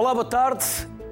Olá, 0.00 0.14
boa 0.14 0.24
tarde. 0.24 0.64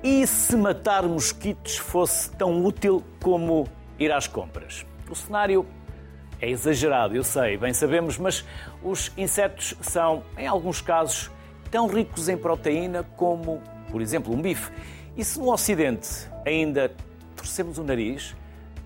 E 0.03 0.27
se 0.27 0.56
matar 0.56 1.03
mosquitos 1.03 1.76
fosse 1.76 2.31
tão 2.31 2.65
útil 2.65 3.04
como 3.22 3.69
ir 3.99 4.10
às 4.10 4.26
compras? 4.26 4.87
O 5.10 5.14
cenário 5.14 5.67
é 6.40 6.49
exagerado, 6.49 7.14
eu 7.14 7.22
sei, 7.22 7.59
bem 7.59 7.74
sabemos, 7.74 8.17
mas 8.17 8.46
os 8.82 9.13
insetos 9.14 9.74
são, 9.82 10.22
em 10.38 10.46
alguns 10.46 10.81
casos, 10.81 11.31
tão 11.71 11.87
ricos 11.87 12.31
em 12.31 12.38
proteína 12.38 13.03
como, 13.14 13.60
por 13.90 14.01
exemplo, 14.01 14.32
um 14.32 14.40
bife. 14.40 14.72
E 15.14 15.23
se 15.23 15.38
no 15.38 15.53
Ocidente 15.53 16.27
ainda 16.46 16.91
torcemos 17.36 17.77
o 17.77 17.84
nariz, 17.84 18.34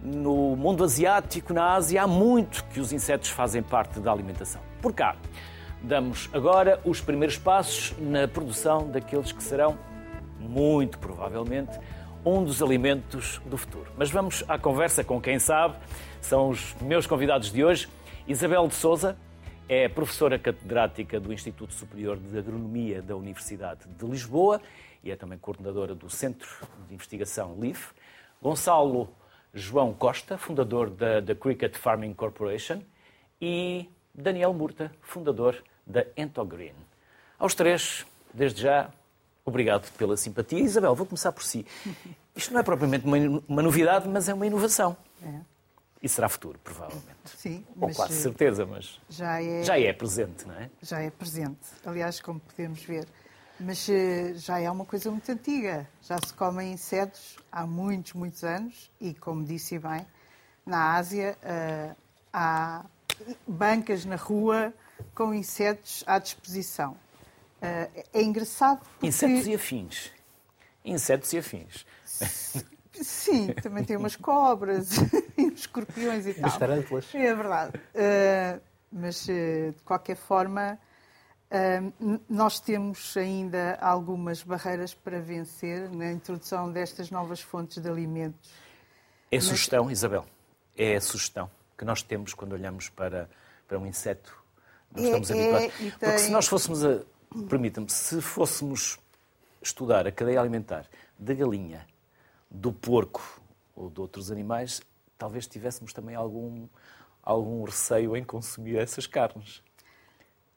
no 0.02 0.56
mundo 0.56 0.82
asiático, 0.82 1.55
na 1.55 1.74
Ásia, 1.74 2.02
há 2.02 2.09
muito 2.09 2.64
que 2.73 2.80
os 2.80 2.92
insetos 2.92 3.30
fazem 3.30 3.62
parte 3.62 4.00
da 4.00 4.10
alimentação. 4.10 4.62
Por 4.80 4.92
cá, 4.92 5.14
damos 5.80 6.28
agora 6.32 6.80
os 6.84 7.00
primeiros 7.00 7.38
passos 7.38 7.95
na 8.00 8.27
produção 8.27 8.91
daqueles 8.91 9.30
que 9.30 9.41
serão 9.41 9.91
muito 10.42 10.98
provavelmente, 10.98 11.78
um 12.24 12.45
dos 12.45 12.62
alimentos 12.62 13.41
do 13.46 13.56
futuro. 13.56 13.91
Mas 13.96 14.10
vamos 14.10 14.45
à 14.48 14.59
conversa 14.59 15.02
com 15.02 15.20
quem 15.20 15.38
sabe. 15.38 15.77
São 16.20 16.51
os 16.51 16.74
meus 16.80 17.06
convidados 17.06 17.52
de 17.52 17.65
hoje. 17.65 17.88
Isabel 18.27 18.68
de 18.68 18.74
Souza 18.74 19.16
é 19.68 19.88
professora 19.88 20.38
catedrática 20.38 21.18
do 21.18 21.32
Instituto 21.32 21.73
Superior 21.74 22.16
de 22.16 22.38
Agronomia 22.38 23.02
da 23.02 23.16
Universidade 23.16 23.80
de 23.88 24.06
Lisboa 24.06 24.60
e 25.02 25.10
é 25.10 25.16
também 25.16 25.38
coordenadora 25.38 25.95
do 25.95 26.09
Centro 26.09 26.48
de 26.88 26.95
Investigação 26.95 27.56
LIF. 27.59 27.93
Gonçalo 28.40 29.09
João 29.52 29.93
Costa, 29.93 30.38
fundador 30.38 30.90
da, 30.90 31.20
da 31.20 31.35
Cricket 31.35 31.76
Farming 31.76 32.15
Corporation. 32.15 32.82
E 33.40 33.88
Daniel 34.15 34.52
Murta, 34.52 34.93
fundador 35.01 35.63
da 35.87 36.07
Entogreen. 36.16 36.74
Aos 37.38 37.54
três, 37.54 38.07
desde 38.32 38.63
já, 38.63 38.90
Obrigado 39.45 39.90
pela 39.93 40.16
simpatia. 40.16 40.60
Isabel, 40.60 40.95
vou 40.95 41.07
começar 41.07 41.32
por 41.32 41.43
si. 41.43 41.66
Isto 42.35 42.52
não 42.52 42.60
é 42.60 42.62
propriamente 42.62 43.04
uma, 43.04 43.16
uma 43.48 43.62
novidade, 43.62 44.09
mas 44.09 44.29
é 44.29 44.35
uma 44.35 44.46
inovação. 44.46 44.96
É. 45.23 45.40
E 46.02 46.09
será 46.09 46.29
futuro, 46.29 46.59
provavelmente. 46.62 47.07
Sim. 47.37 47.65
Ou 47.80 47.93
quase 47.95 48.15
eh, 48.15 48.16
certeza, 48.16 48.66
mas 48.66 49.01
já 49.09 49.40
é, 49.40 49.63
já 49.63 49.79
é 49.79 49.93
presente, 49.93 50.46
não 50.46 50.54
é? 50.54 50.68
Já 50.82 51.01
é 51.01 51.10
presente. 51.10 51.60
Aliás, 51.85 52.20
como 52.20 52.40
podemos 52.40 52.82
ver. 52.82 53.07
Mas 53.60 53.88
eh, 53.88 54.35
já 54.35 54.59
é 54.59 54.68
uma 54.70 54.85
coisa 54.85 55.10
muito 55.10 55.30
antiga. 55.30 55.88
Já 56.02 56.18
se 56.18 56.35
comem 56.35 56.73
insetos 56.73 57.37
há 57.52 57.65
muitos, 57.66 58.15
muitos 58.15 58.43
anos. 58.43 58.90
E, 59.01 59.15
como 59.15 59.45
disse 59.45 59.79
bem, 59.79 60.04
na 60.66 60.95
Ásia 60.96 61.37
uh, 61.43 61.96
há 62.32 62.85
bancas 63.46 64.04
na 64.04 64.16
rua 64.16 64.72
com 65.15 65.32
insetos 65.34 66.03
à 66.06 66.19
disposição. 66.19 66.97
Uh, 67.62 68.05
é 68.12 68.22
engraçado 68.22 68.81
porque... 68.81 69.06
Insetos 69.06 69.47
e 69.47 69.55
afins. 69.55 70.10
Insetos 70.84 71.32
e 71.32 71.38
afins. 71.38 71.87
Sim, 72.93 73.53
também 73.54 73.84
tem 73.84 73.97
umas 73.97 74.16
cobras 74.16 74.91
e 75.38 75.43
uns 75.43 75.60
escorpiões 75.60 76.27
e 76.27 76.34
tal. 76.34 76.47
As 76.47 76.59
tarântulas. 76.59 77.15
É 77.15 77.34
verdade. 77.34 77.77
Uh, 77.77 78.60
mas, 78.91 79.28
uh, 79.28 79.72
de 79.72 79.82
qualquer 79.84 80.16
forma, 80.16 80.78
nós 82.28 82.59
temos 82.59 83.15
ainda 83.15 83.78
algumas 83.78 84.43
barreiras 84.43 84.94
para 84.94 85.21
vencer 85.21 85.91
na 85.91 86.10
introdução 86.10 86.72
destas 86.72 87.10
novas 87.10 87.43
fontes 87.43 87.76
de 87.76 87.88
alimentos. 87.91 88.50
É 89.31 89.37
a 89.37 89.41
sugestão, 89.41 89.91
Isabel, 89.91 90.25
é 90.75 90.97
a 90.97 91.00
sugestão 91.00 91.50
que 91.76 91.84
nós 91.84 92.03
temos 92.03 92.32
quando 92.32 92.53
olhamos 92.53 92.88
para, 92.88 93.28
para 93.69 93.78
um 93.78 93.87
inseto. 93.87 94.34
Nós 94.91 95.04
é, 95.04 95.06
estamos 95.06 95.31
é, 95.31 95.34
habituados. 95.34 95.78
Tem... 95.78 95.91
Porque 95.91 96.19
se 96.19 96.31
nós 96.31 96.47
fôssemos 96.47 96.84
a, 96.84 97.03
permita-me, 97.48 97.91
se 97.91 98.20
fôssemos 98.20 98.98
estudar 99.62 100.06
a 100.06 100.12
cadeia 100.12 100.41
alimentar 100.41 100.87
da 101.19 101.34
galinha, 101.34 101.87
do 102.50 102.72
porco 102.72 103.41
ou 103.75 103.88
de 103.88 104.00
outros 104.00 104.31
animais, 104.31 104.82
talvez 105.16 105.47
tivéssemos 105.47 105.92
também 105.92 106.15
algum, 106.15 106.66
algum 107.22 107.65
receio 107.65 108.16
em 108.16 108.25
consumir 108.25 108.76
essas 108.76 109.06
carnes. 109.06 109.62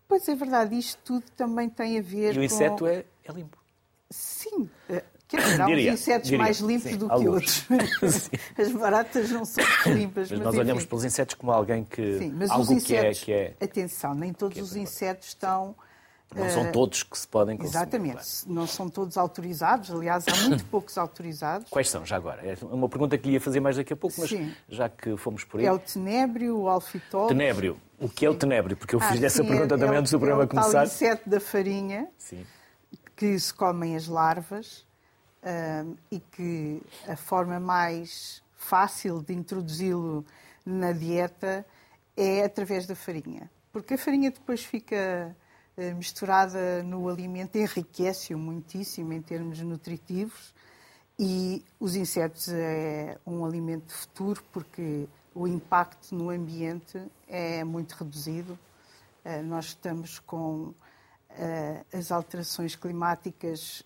Pois 0.08 0.28
é 0.28 0.35
verdade, 0.35 0.78
isto 0.78 1.00
tudo 1.03 1.25
também 1.35 1.69
tem 1.69 1.97
a 1.97 2.02
ver 2.02 2.34
com... 2.34 2.40
E 2.40 2.41
o 2.41 2.44
inseto 2.44 2.80
com... 2.80 2.88
é, 2.88 3.06
é 3.24 3.31
limpo. 3.31 3.58
Sim, 4.09 4.69
eh, 4.90 5.03
Quer 5.28 5.41
dizer, 5.41 5.62
há 5.62 5.66
uns 5.66 5.80
insetos 5.80 6.30
diria, 6.30 6.44
mais 6.44 6.59
limpos 6.59 6.91
sim, 6.91 6.97
do 6.97 7.09
que 7.09 7.28
outros. 7.28 7.68
As 8.58 8.72
baratas 8.72 9.31
não 9.31 9.44
são 9.44 9.64
limpas. 9.88 10.30
Mas, 10.30 10.31
mas 10.31 10.40
nós 10.40 10.53
enfim. 10.53 10.64
olhamos 10.64 10.85
pelos 10.85 11.03
insetos 11.03 11.35
como 11.35 11.52
alguém 11.52 11.84
que. 11.84 12.19
Sim, 12.19 12.31
mas 12.35 12.52
algo 12.52 12.64
os 12.64 12.69
insetos, 12.69 13.24
que 13.24 13.31
é, 13.34 13.53
que 13.56 13.64
é. 13.64 13.66
Atenção, 13.66 14.14
nem 14.14 14.31
todos 14.31 14.58
é 14.58 14.62
os 14.62 14.75
insetos 14.75 15.30
estão 15.30 15.75
não 16.34 16.50
são 16.50 16.63
eh, 16.66 16.72
todos 16.72 17.03
que 17.03 17.18
se 17.18 17.28
podem 17.28 17.58
consumir. 17.58 17.78
Exatamente, 17.78 18.25
não 18.47 18.68
são 18.68 18.90
todos 18.90 19.18
autorizados, 19.18 19.91
aliás, 19.91 20.25
há 20.28 20.36
muito 20.47 20.66
poucos 20.66 20.97
autorizados. 20.97 21.69
Quais 21.69 21.90
são, 21.90 22.06
já 22.06 22.16
agora? 22.16 22.41
É 22.46 22.58
uma 22.66 22.90
pergunta 22.90 23.18
que 23.18 23.30
ia 23.30 23.41
fazer 23.41 23.59
mais 23.59 23.78
daqui 23.78 23.94
a 23.94 23.96
pouco, 23.96 24.16
mas 24.19 24.30
sim. 24.30 24.53
já 24.68 24.90
que 24.90 25.16
fomos 25.18 25.44
por 25.44 25.59
aí. 25.59 25.66
É 25.66 25.72
o 25.72 25.80
tenébrio, 25.80 26.58
o 26.58 26.69
alfitol. 26.69 27.28
Tenébrio. 27.28 27.80
O 28.00 28.09
que 28.09 28.25
é 28.25 28.30
o 28.30 28.35
tenébrio? 28.35 28.75
Porque 28.75 28.96
eu 28.96 29.00
fiz 29.00 29.24
ah, 29.24 29.25
essa 29.25 29.41
sim, 29.41 29.47
pergunta 29.47 29.75
é, 29.75 29.78
também 29.78 29.96
é 29.96 30.00
antes 30.00 30.12
do 30.12 30.19
programa 30.19 30.44
é 30.44 30.46
o 30.46 30.50
começar. 30.50 30.81
O 30.81 30.85
inseto 30.85 31.30
da 31.30 31.40
farinha, 31.40 32.08
sim. 32.18 32.46
que 33.16 33.40
se 33.40 33.53
comem 33.53 33.96
as 33.96 34.08
larvas 34.08 34.85
um, 35.44 35.96
e 36.12 36.19
que 36.19 36.81
a 37.08 37.16
forma 37.16 37.59
mais 37.59 38.44
fácil 38.58 39.22
de 39.22 39.34
introduzi-lo 39.34 40.25
na 40.66 40.91
dieta 40.91 41.66
é 42.18 42.44
através 42.44 42.85
da 42.85 42.96
farinha. 42.96 43.50
Porque 43.72 43.94
a 43.94 43.97
farinha 43.97 44.31
depois 44.31 44.64
fica 44.64 45.35
misturada 45.96 46.81
no 46.84 47.09
alimento 47.09 47.58
enriquece-o 47.58 48.38
muitíssimo 48.38 49.12
em 49.13 49.22
termos 49.22 49.59
nutritivos 49.59 50.53
e 51.18 51.63
os 51.80 51.96
insetos 51.96 52.50
é 52.50 53.18
um 53.25 53.46
alimento 53.46 53.94
futuro 53.94 54.44
porque 54.52 55.08
o 55.34 55.47
impacto 55.47 56.14
no 56.14 56.30
ambiente 56.30 57.02
é 57.28 57.64
muito 57.64 57.94
reduzido. 57.94 58.58
Eh, 59.24 59.41
nós 59.41 59.66
estamos 59.66 60.19
com 60.19 60.74
eh, 61.31 61.84
as 61.94 62.12
alterações 62.12 62.75
climáticas 62.75 63.84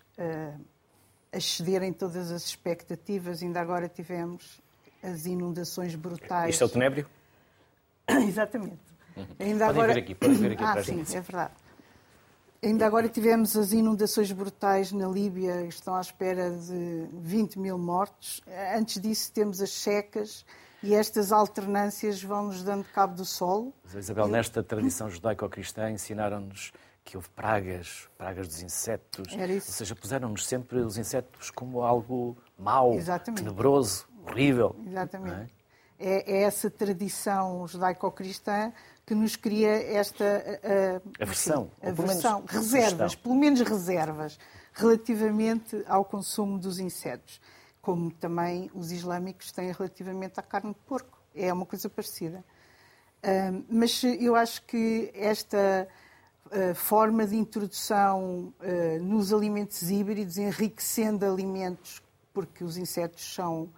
a 1.32 1.38
excederem 1.38 1.92
todas 1.92 2.30
as 2.30 2.44
expectativas. 2.44 3.42
Ainda 3.42 3.60
agora 3.60 3.88
tivemos 3.88 4.60
as 5.02 5.24
inundações 5.24 5.94
brutais. 5.94 6.50
Isto 6.50 6.64
é 6.64 6.66
o 6.66 6.68
tenébrio? 6.68 7.06
Exatamente. 8.28 8.78
Uhum. 9.16 9.26
Ainda 9.38 9.66
podem 9.66 9.82
agora... 9.82 9.94
ver 9.94 10.00
aqui, 10.00 10.14
podem 10.14 10.36
ver 10.36 10.52
aqui 10.52 10.62
ah, 10.64 10.82
sim, 10.82 11.00
é 11.00 11.20
verdade. 11.20 11.52
Ainda 12.62 12.86
agora 12.86 13.08
tivemos 13.08 13.56
as 13.56 13.72
inundações 13.72 14.30
brutais 14.32 14.92
na 14.92 15.08
Líbia, 15.08 15.64
estão 15.64 15.94
à 15.94 16.00
espera 16.00 16.50
de 16.50 17.08
20 17.10 17.58
mil 17.58 17.78
mortos. 17.78 18.42
Antes 18.76 19.00
disso, 19.00 19.32
temos 19.32 19.62
as 19.62 19.70
secas 19.70 20.44
e 20.82 20.94
estas 20.94 21.32
alternâncias 21.32 22.22
vão-nos 22.22 22.62
dando 22.62 22.84
cabo 22.84 23.14
do 23.14 23.24
solo. 23.24 23.72
Isabel, 23.94 24.28
nesta 24.28 24.62
tradição 24.62 25.08
judaico-cristã, 25.08 25.90
ensinaram-nos 25.90 26.70
que 27.02 27.16
houve 27.16 27.30
pragas, 27.30 28.10
pragas 28.18 28.46
dos 28.46 28.62
insetos. 28.62 29.32
Era 29.32 29.52
isso. 29.54 29.68
Ou 29.68 29.74
seja, 29.74 29.96
puseram-nos 29.96 30.46
sempre 30.46 30.80
os 30.80 30.98
insetos 30.98 31.50
como 31.50 31.80
algo 31.80 32.36
mau, 32.58 32.92
Exatamente. 32.92 33.42
tenebroso, 33.42 34.06
horrível. 34.26 34.76
Exatamente. 34.86 35.50
É? 36.02 36.32
é? 36.32 36.42
essa 36.44 36.70
tradição 36.70 37.68
judaico-cristã 37.68 38.72
que 39.04 39.14
nos 39.14 39.36
cria 39.36 39.68
esta 39.68 40.24
a, 41.18 41.22
aversão, 41.22 41.70
aversão 41.82 42.42
reservas, 42.48 43.14
pelo 43.14 43.34
menos 43.34 43.60
reservas, 43.60 44.38
relativamente 44.72 45.84
ao 45.86 46.04
consumo 46.04 46.58
dos 46.58 46.78
insetos, 46.78 47.38
como 47.82 48.10
também 48.10 48.70
os 48.74 48.92
islâmicos 48.92 49.52
têm 49.52 49.72
relativamente 49.72 50.40
à 50.40 50.42
carne 50.42 50.70
de 50.70 50.80
porco. 50.86 51.18
É 51.34 51.52
uma 51.52 51.66
coisa 51.66 51.88
parecida. 51.90 52.42
Uh, 53.22 53.64
mas 53.68 54.02
eu 54.02 54.34
acho 54.34 54.62
que 54.62 55.10
esta 55.14 55.86
uh, 56.46 56.74
forma 56.74 57.26
de 57.26 57.36
introdução 57.36 58.54
uh, 58.58 59.02
nos 59.02 59.32
alimentos 59.32 59.90
híbridos, 59.90 60.38
enriquecendo 60.38 61.26
alimentos, 61.26 62.02
porque 62.32 62.64
os 62.64 62.78
insetos 62.78 63.34
são 63.34 63.70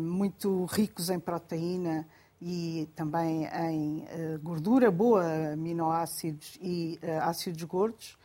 muito 0.00 0.64
ricos 0.66 1.10
em 1.10 1.18
proteína, 1.18 2.06
e 2.40 2.88
também 2.96 3.44
em 3.46 3.98
uh, 3.98 4.38
gordura 4.42 4.90
boa, 4.90 5.52
aminoácidos 5.52 6.58
e 6.60 6.98
uh, 7.02 7.28
ácidos 7.28 7.62
gordos, 7.64 8.18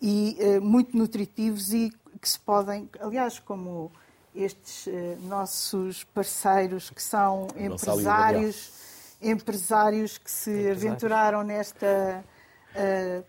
e 0.00 0.38
muito 0.62 0.96
nutritivos 0.96 1.72
e 1.72 1.92
que 2.22 2.28
se 2.28 2.38
podem, 2.38 2.88
aliás, 3.00 3.40
como 3.40 3.90
estes 4.32 4.86
nossos 5.22 6.04
parceiros 6.04 6.88
que 6.88 7.02
são 7.02 7.48
empresários, 7.56 8.72
empresários 9.20 10.16
que 10.16 10.30
se 10.30 10.70
aventuraram 10.70 11.42
nesta 11.42 12.24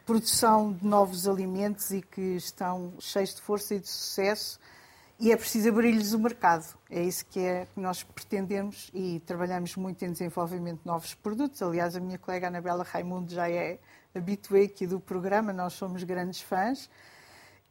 produção 0.06 0.72
de 0.72 0.86
novos 0.86 1.28
alimentos 1.28 1.90
e 1.90 2.04
que 2.04 2.36
estão 2.36 2.94
cheios 3.00 3.34
de 3.34 3.42
força 3.42 3.74
e 3.74 3.80
de 3.80 3.90
sucesso 3.90 4.60
e 5.20 5.32
é 5.32 5.36
preciso 5.36 5.70
abrir-lhes 5.70 6.14
o 6.14 6.20
mercado. 6.20 6.66
É 6.90 7.04
isso 7.04 7.26
que, 7.26 7.40
é, 7.40 7.68
que 7.74 7.80
nós 7.80 8.04
pretendemos 8.04 8.90
e 8.94 9.20
trabalhamos 9.26 9.76
muito 9.76 10.04
em 10.06 10.12
desenvolvimento 10.12 10.80
de 10.80 10.88
novos 10.88 11.14
produtos. 11.14 11.62
Aliás, 11.62 11.96
a 11.96 12.00
minha 12.00 12.18
colega 12.18 12.48
Anabela 12.48 12.84
Raimundo 12.84 13.34
já 13.34 13.50
é 13.50 13.80
habitué 14.16 14.64
aqui 14.64 14.88
do 14.88 15.00
programa, 15.00 15.52
nós 15.52 15.74
somos 15.74 16.04
grandes 16.04 16.42
fãs. 16.42 16.90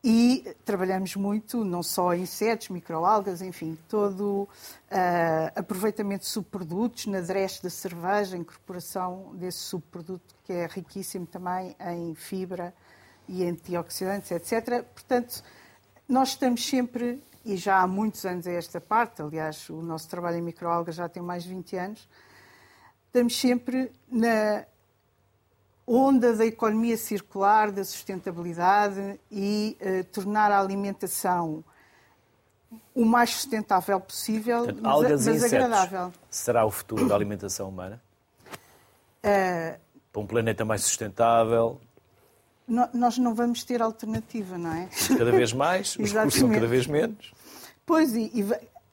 e 0.04 0.54
trabalhamos 0.64 1.16
muito, 1.16 1.64
não 1.64 1.82
só 1.82 2.14
insetos, 2.14 2.68
microalgas, 2.68 3.42
enfim, 3.42 3.76
todo 3.88 4.42
uh, 4.42 4.48
aproveitamento 5.56 6.22
de 6.22 6.30
subprodutos 6.30 7.06
na 7.06 7.20
dreche 7.20 7.60
da 7.62 7.70
cerveja, 7.70 8.36
incorporação 8.36 9.34
desse 9.34 9.58
subproduto 9.58 10.36
que 10.44 10.52
é 10.52 10.66
riquíssimo 10.66 11.26
também 11.26 11.74
em 11.80 12.14
fibra 12.14 12.72
e 13.26 13.44
antioxidantes, 13.44 14.30
etc. 14.30 14.84
Portanto, 14.84 15.42
nós 16.08 16.30
estamos 16.30 16.64
sempre, 16.64 17.22
e 17.48 17.56
já 17.56 17.80
há 17.80 17.86
muitos 17.86 18.26
anos 18.26 18.46
a 18.46 18.52
esta 18.52 18.78
parte, 18.78 19.22
aliás, 19.22 19.70
o 19.70 19.80
nosso 19.80 20.06
trabalho 20.06 20.36
em 20.36 20.42
microalgas 20.42 20.94
já 20.94 21.08
tem 21.08 21.22
mais 21.22 21.44
de 21.44 21.48
20 21.48 21.76
anos, 21.76 22.08
estamos 23.06 23.40
sempre 23.40 23.90
na 24.06 24.66
onda 25.86 26.36
da 26.36 26.44
economia 26.44 26.98
circular, 26.98 27.72
da 27.72 27.82
sustentabilidade 27.82 29.18
e 29.32 29.78
uh, 29.80 30.04
tornar 30.12 30.52
a 30.52 30.60
alimentação 30.60 31.64
o 32.94 33.06
mais 33.06 33.30
sustentável 33.30 33.98
possível, 33.98 34.64
Portanto, 34.64 34.82
mas, 34.82 34.92
algas 34.92 35.26
mas 35.26 35.42
e 35.42 35.46
agradável. 35.46 36.12
Será 36.28 36.66
o 36.66 36.70
futuro 36.70 37.08
da 37.08 37.14
alimentação 37.14 37.70
humana? 37.70 37.98
Uh, 39.24 39.78
Para 40.12 40.20
um 40.20 40.26
planeta 40.26 40.66
mais 40.66 40.82
sustentável? 40.82 41.80
No, 42.69 42.88
nós 42.93 43.17
não 43.19 43.35
vamos 43.35 43.65
ter 43.65 43.81
alternativa, 43.81 44.59
não 44.59 44.73
é? 44.73 44.88
Cada 45.17 45.32
vez 45.32 45.53
mais, 45.53 45.97
os 45.99 46.12
custos 46.12 46.35
são 46.35 46.50
cada 46.50 46.67
vez 46.67 46.87
menos. 46.87 47.32
Pois, 47.87 48.15
e, 48.15 48.31
e 48.35 48.47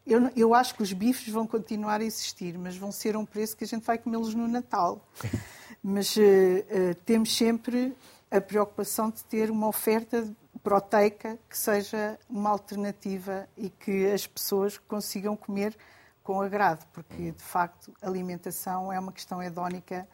eu, 0.08 0.32
eu 0.36 0.54
acho 0.54 0.76
que 0.76 0.84
os 0.84 0.94
bifes 0.94 1.28
vão 1.28 1.46
continuar 1.46 2.00
a 2.00 2.04
existir, 2.04 2.58
mas 2.58 2.78
vão 2.78 2.92
ser 2.92 3.18
um 3.18 3.26
preço 3.26 3.58
que 3.58 3.64
a 3.64 3.68
gente 3.68 3.84
vai 3.84 3.98
comê-los 3.98 4.34
no 4.34 4.48
Natal. 4.48 5.06
Mas 5.88 6.16
uh, 6.16 6.20
uh, 6.20 6.96
temos 7.06 7.38
sempre 7.38 7.96
a 8.32 8.42
preocupação 8.42 9.12
de 9.12 9.24
ter 9.24 9.52
uma 9.52 9.68
oferta 9.68 10.28
proteica 10.64 11.38
que 11.48 11.56
seja 11.56 12.18
uma 12.28 12.50
alternativa 12.50 13.48
e 13.56 13.70
que 13.70 14.08
as 14.08 14.26
pessoas 14.26 14.80
consigam 14.80 15.36
comer 15.36 15.78
com 16.24 16.42
agrado, 16.42 16.84
porque 16.92 17.32
de 17.32 17.44
facto 17.44 17.94
alimentação 18.02 18.92
é 18.92 19.00
uma 19.00 19.12
questão 19.12 19.44
hedónica 19.44 20.08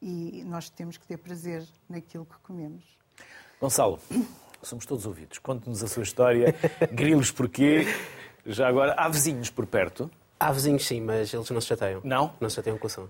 e 0.00 0.42
nós 0.46 0.70
temos 0.70 0.96
que 0.96 1.06
ter 1.06 1.18
prazer 1.18 1.68
naquilo 1.86 2.24
que 2.24 2.38
comemos. 2.38 2.97
Gonçalo, 3.60 3.98
somos 4.62 4.86
todos 4.86 5.04
ouvidos. 5.04 5.38
Conte-nos 5.38 5.82
a 5.82 5.88
sua 5.88 6.04
história. 6.04 6.54
Grilos 6.92 7.32
porquê? 7.32 7.86
Já 8.46 8.68
agora, 8.68 8.94
há 8.96 9.08
vizinhos 9.08 9.50
por 9.50 9.66
perto? 9.66 10.08
Há 10.38 10.52
vizinhos 10.52 10.86
sim, 10.86 11.00
mas 11.00 11.34
eles 11.34 11.50
não 11.50 11.60
se 11.60 11.66
chateiam. 11.66 12.00
Não? 12.04 12.32
Não 12.40 12.48
se 12.48 12.56
chateiam 12.56 12.78
com 12.78 12.86
o 12.86 12.90
som. 12.90 13.08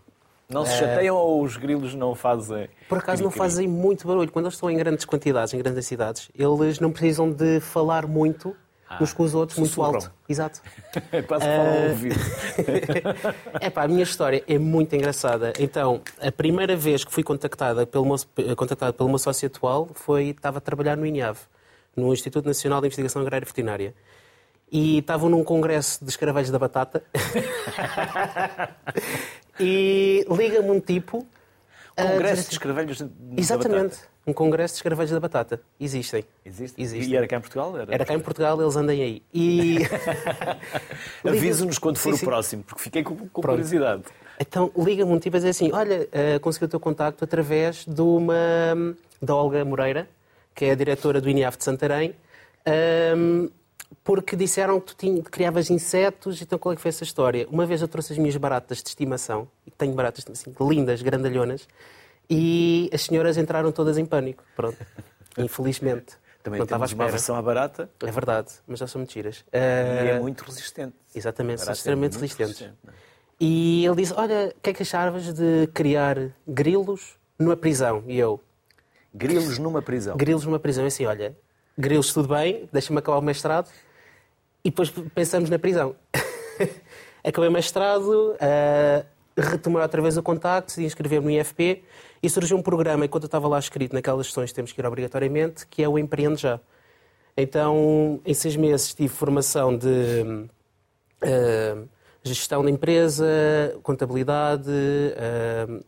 Não 0.49 0.65
se 0.65 0.79
chateiam 0.79 1.15
uh, 1.15 1.19
ou 1.19 1.43
os 1.43 1.59
grilos 1.59 1.95
não 1.95 2.15
fazem. 2.15 2.71
Por 2.89 2.97
acaso 2.97 3.23
não 3.23 3.31
fazem 3.31 3.69
muito 3.69 4.06
barulho. 4.06 4.33
Quando 4.33 4.47
eles 4.47 4.55
estão 4.55 4.71
em 4.71 4.77
grandes 4.79 5.05
quantidades, 5.05 5.53
em 5.53 5.59
grandes 5.59 5.87
cidades, 5.87 6.31
eles 6.35 6.81
não 6.81 6.91
precisam 6.91 7.31
de 7.31 7.61
falar 7.61 8.06
muito 8.06 8.56
ah, 8.88 9.02
uns 9.02 9.12
com 9.12 9.23
os 9.23 9.35
outros, 9.35 9.58
muito 9.58 9.82
alto. 9.82 10.11
Exato. 10.29 10.62
É 11.12 11.20
quase 11.23 11.44
uh... 11.44 11.49
falam 11.49 11.67
ah, 11.67 11.88
ouvido. 11.90 12.20
é 13.61 13.70
pá, 13.70 13.82
a 13.82 13.88
minha 13.88 14.02
história 14.02 14.43
é 14.49 14.58
muito 14.58 14.94
engraçada. 14.96 15.52
Então, 15.58 16.00
a 16.20 16.32
primeira 16.32 16.76
vez 16.76 17.05
que 17.05 17.12
fui 17.12 17.23
contactada 17.23 17.87
pelo 17.87 18.06
meu, 18.06 18.56
contactada 18.56 18.93
pelo 18.93 19.08
meu 19.08 19.19
sócio 19.19 19.46
atual 19.46 19.88
foi 19.94 20.29
estava 20.29 20.58
a 20.58 20.61
trabalhar 20.61 20.96
no 20.96 21.05
INIAV, 21.05 21.38
no 21.94 22.12
Instituto 22.12 22.46
Nacional 22.46 22.81
de 22.81 22.87
Investigação 22.87 23.23
Agrária 23.23 23.44
e 23.44 23.46
Veterinária 23.46 23.94
e 24.70 24.99
estavam 24.99 25.31
num 25.31 25.43
congresso 25.43 26.05
de 26.05 26.11
escaravelhos 26.11 26.50
da 26.50 26.58
batata 26.58 27.02
e 29.58 30.26
liga-me 30.31 30.70
um 30.70 30.81
tipo. 30.81 31.26
Congresso 32.06 32.49
de 32.49 32.55
escaravelhos 32.55 33.00
da 33.00 33.09
Exatamente. 33.37 33.97
Um 34.27 34.33
congresso 34.33 34.75
de 34.75 34.79
escaravelhos 34.79 35.11
da 35.11 35.21
batata. 35.21 35.61
Existem. 35.81 36.25
Existe? 36.45 36.81
Existem. 36.81 37.11
E 37.11 37.17
era 37.17 37.27
cá 37.27 37.37
em 37.37 37.41
Portugal? 37.41 37.77
Era, 37.79 37.95
era 37.95 38.05
cá 38.05 38.15
em 38.15 38.21
Portugal, 38.21 38.61
eles 38.61 38.77
andem 38.77 39.03
aí. 39.03 39.23
E... 39.33 39.79
Avise-nos 41.27 41.79
quando 41.79 41.97
for 41.97 42.12
sim, 42.12 42.19
sim. 42.19 42.25
o 42.25 42.29
próximo, 42.29 42.62
porque 42.62 42.83
fiquei 42.83 43.03
com, 43.03 43.17
com 43.17 43.43
curiosidade. 43.43 44.03
Então 44.39 44.71
liga-me 44.77 45.12
um 45.12 45.19
tipo 45.19 45.37
a 45.37 45.39
dizer 45.39 45.50
assim: 45.50 45.71
Olha, 45.73 46.03
uh, 46.03 46.41
consegui 46.41 46.67
o 46.67 46.69
teu 46.69 46.81
contacto 46.81 47.25
através 47.25 47.85
de 47.87 48.00
uma. 48.00 48.35
da 49.21 49.35
Olga 49.35 49.65
Moreira, 49.65 50.09
que 50.55 50.67
é 50.67 50.73
a 50.73 50.75
diretora 50.75 51.21
do 51.21 51.29
INIAF 51.29 51.56
de 51.56 51.65
Santarém. 51.65 52.15
Um, 53.17 53.49
porque 54.09 54.35
disseram 54.35 54.81
que 54.81 54.87
tu 54.87 54.97
tinha, 54.97 55.23
criavas 55.23 55.69
insetos, 55.69 56.41
então 56.41 56.59
qual 56.59 56.73
é 56.73 56.77
que 56.77 56.81
foi 56.81 56.89
essa 56.89 57.05
história? 57.05 57.47
Uma 57.51 57.67
vez 57.67 57.83
eu 57.83 57.89
trouxe 57.89 58.15
as 58.15 58.19
minhas 58.19 58.35
baratas 58.39 58.79
de 58.79 58.89
estimação, 58.89 59.47
e 59.67 59.71
tenho 59.71 59.93
baratas 59.93 60.25
assim, 60.33 60.51
lindas, 60.59 61.03
grandalhonas, 61.03 61.69
e 62.31 62.89
as 62.91 63.03
senhoras 63.03 63.37
entraram 63.37 63.71
todas 63.71 63.99
em 63.99 64.07
pânico. 64.07 64.43
Pronto. 64.57 64.79
Infelizmente. 65.37 66.17
Também 66.43 66.59
não 66.59 66.67
temos 66.67 66.91
uma 66.95 67.07
versão 67.07 67.37
à 67.37 67.43
barata. 67.43 67.91
É 68.01 68.11
verdade, 68.11 68.49
mas 68.67 68.79
já 68.79 68.87
são 68.87 68.99
mentiras. 68.99 69.41
Uh... 69.41 69.53
E 69.53 70.09
é 70.09 70.17
ah, 70.17 70.21
muito 70.23 70.43
resistente. 70.43 70.97
Exatamente, 71.15 71.61
são 71.61 71.69
é 71.69 71.73
extremamente 71.75 72.17
é 72.17 72.21
resistentes. 72.21 72.61
Resistente, 72.61 72.89
é? 72.89 72.93
E 73.39 73.85
ele 73.85 73.97
disse, 73.97 74.15
olha, 74.15 74.55
o 74.57 74.61
que 74.63 74.71
é 74.71 74.73
que 74.73 74.85
achavas 74.85 75.35
de 75.35 75.67
criar 75.75 76.17
grilos 76.47 77.19
numa 77.39 77.59
prisão? 77.59 78.03
E 78.07 78.19
eu... 78.19 78.41
Grilos 79.13 79.59
numa 79.59 79.83
prisão? 79.83 80.17
Grilos 80.17 80.47
numa 80.47 80.59
prisão. 80.59 80.85
E 80.85 80.87
assim, 80.87 81.05
olha, 81.05 81.37
grilos 81.77 82.11
tudo 82.11 82.29
bem, 82.29 82.67
deixa-me 82.73 83.01
acabar 83.01 83.19
o 83.19 83.23
mestrado 83.23 83.71
e 84.65 84.71
depois 84.71 84.91
pensamos 85.15 85.51
na 85.51 85.59
prisão. 85.59 85.95
Acabei 87.25 87.51
mestrado, 87.51 88.35
uh, 88.35 89.07
retomei 89.37 89.83
outra 89.83 90.01
vez 90.01 90.17
o 90.17 90.23
contacto, 90.23 90.69
decidi 90.69 90.87
inscrever-me 90.87 91.27
no 91.27 91.41
IFP 91.41 91.83
e 92.23 92.31
surgiu 92.31 92.57
um 92.57 92.63
programa, 92.63 93.05
enquanto 93.05 93.25
eu 93.25 93.29
estava 93.29 93.47
lá 93.49 93.59
escrito 93.59 93.95
naquelas 93.95 94.27
sessões 94.27 94.53
temos 94.53 94.73
que 94.73 94.81
ir 94.81 94.87
obrigatoriamente, 94.87 95.67
que 95.67 95.83
é 95.83 95.89
o 95.89 95.99
Empreende 95.99 96.43
Já. 96.43 96.61
Então, 97.37 98.21
em 98.25 98.35
seis 98.35 98.57
meses 98.57 98.95
tive 98.95 99.09
formação 99.09 99.77
de 99.77 100.49
uh, 101.23 101.89
gestão 102.23 102.65
da 102.65 102.71
empresa, 102.71 103.25
contabilidade, 103.83 104.69
uh, 104.69 105.85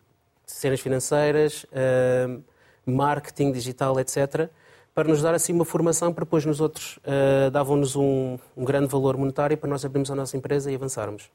cenas 0.46 0.80
financeiras, 0.80 1.64
uh, 1.64 2.42
marketing 2.86 3.52
digital, 3.52 3.98
etc 3.98 4.50
para 5.00 5.08
nos 5.08 5.22
dar 5.22 5.32
assim 5.34 5.54
uma 5.54 5.64
formação 5.64 6.12
para 6.12 6.26
depois 6.26 6.44
nos 6.44 6.60
outros 6.60 6.98
uh, 6.98 7.50
davam-nos 7.50 7.96
um, 7.96 8.36
um, 8.54 8.64
grande 8.66 8.86
valor 8.86 9.16
monetário 9.16 9.56
para 9.56 9.70
nós 9.70 9.82
abrirmos 9.82 10.10
a 10.10 10.14
nossa 10.14 10.36
empresa 10.36 10.70
e 10.70 10.74
avançarmos. 10.74 11.30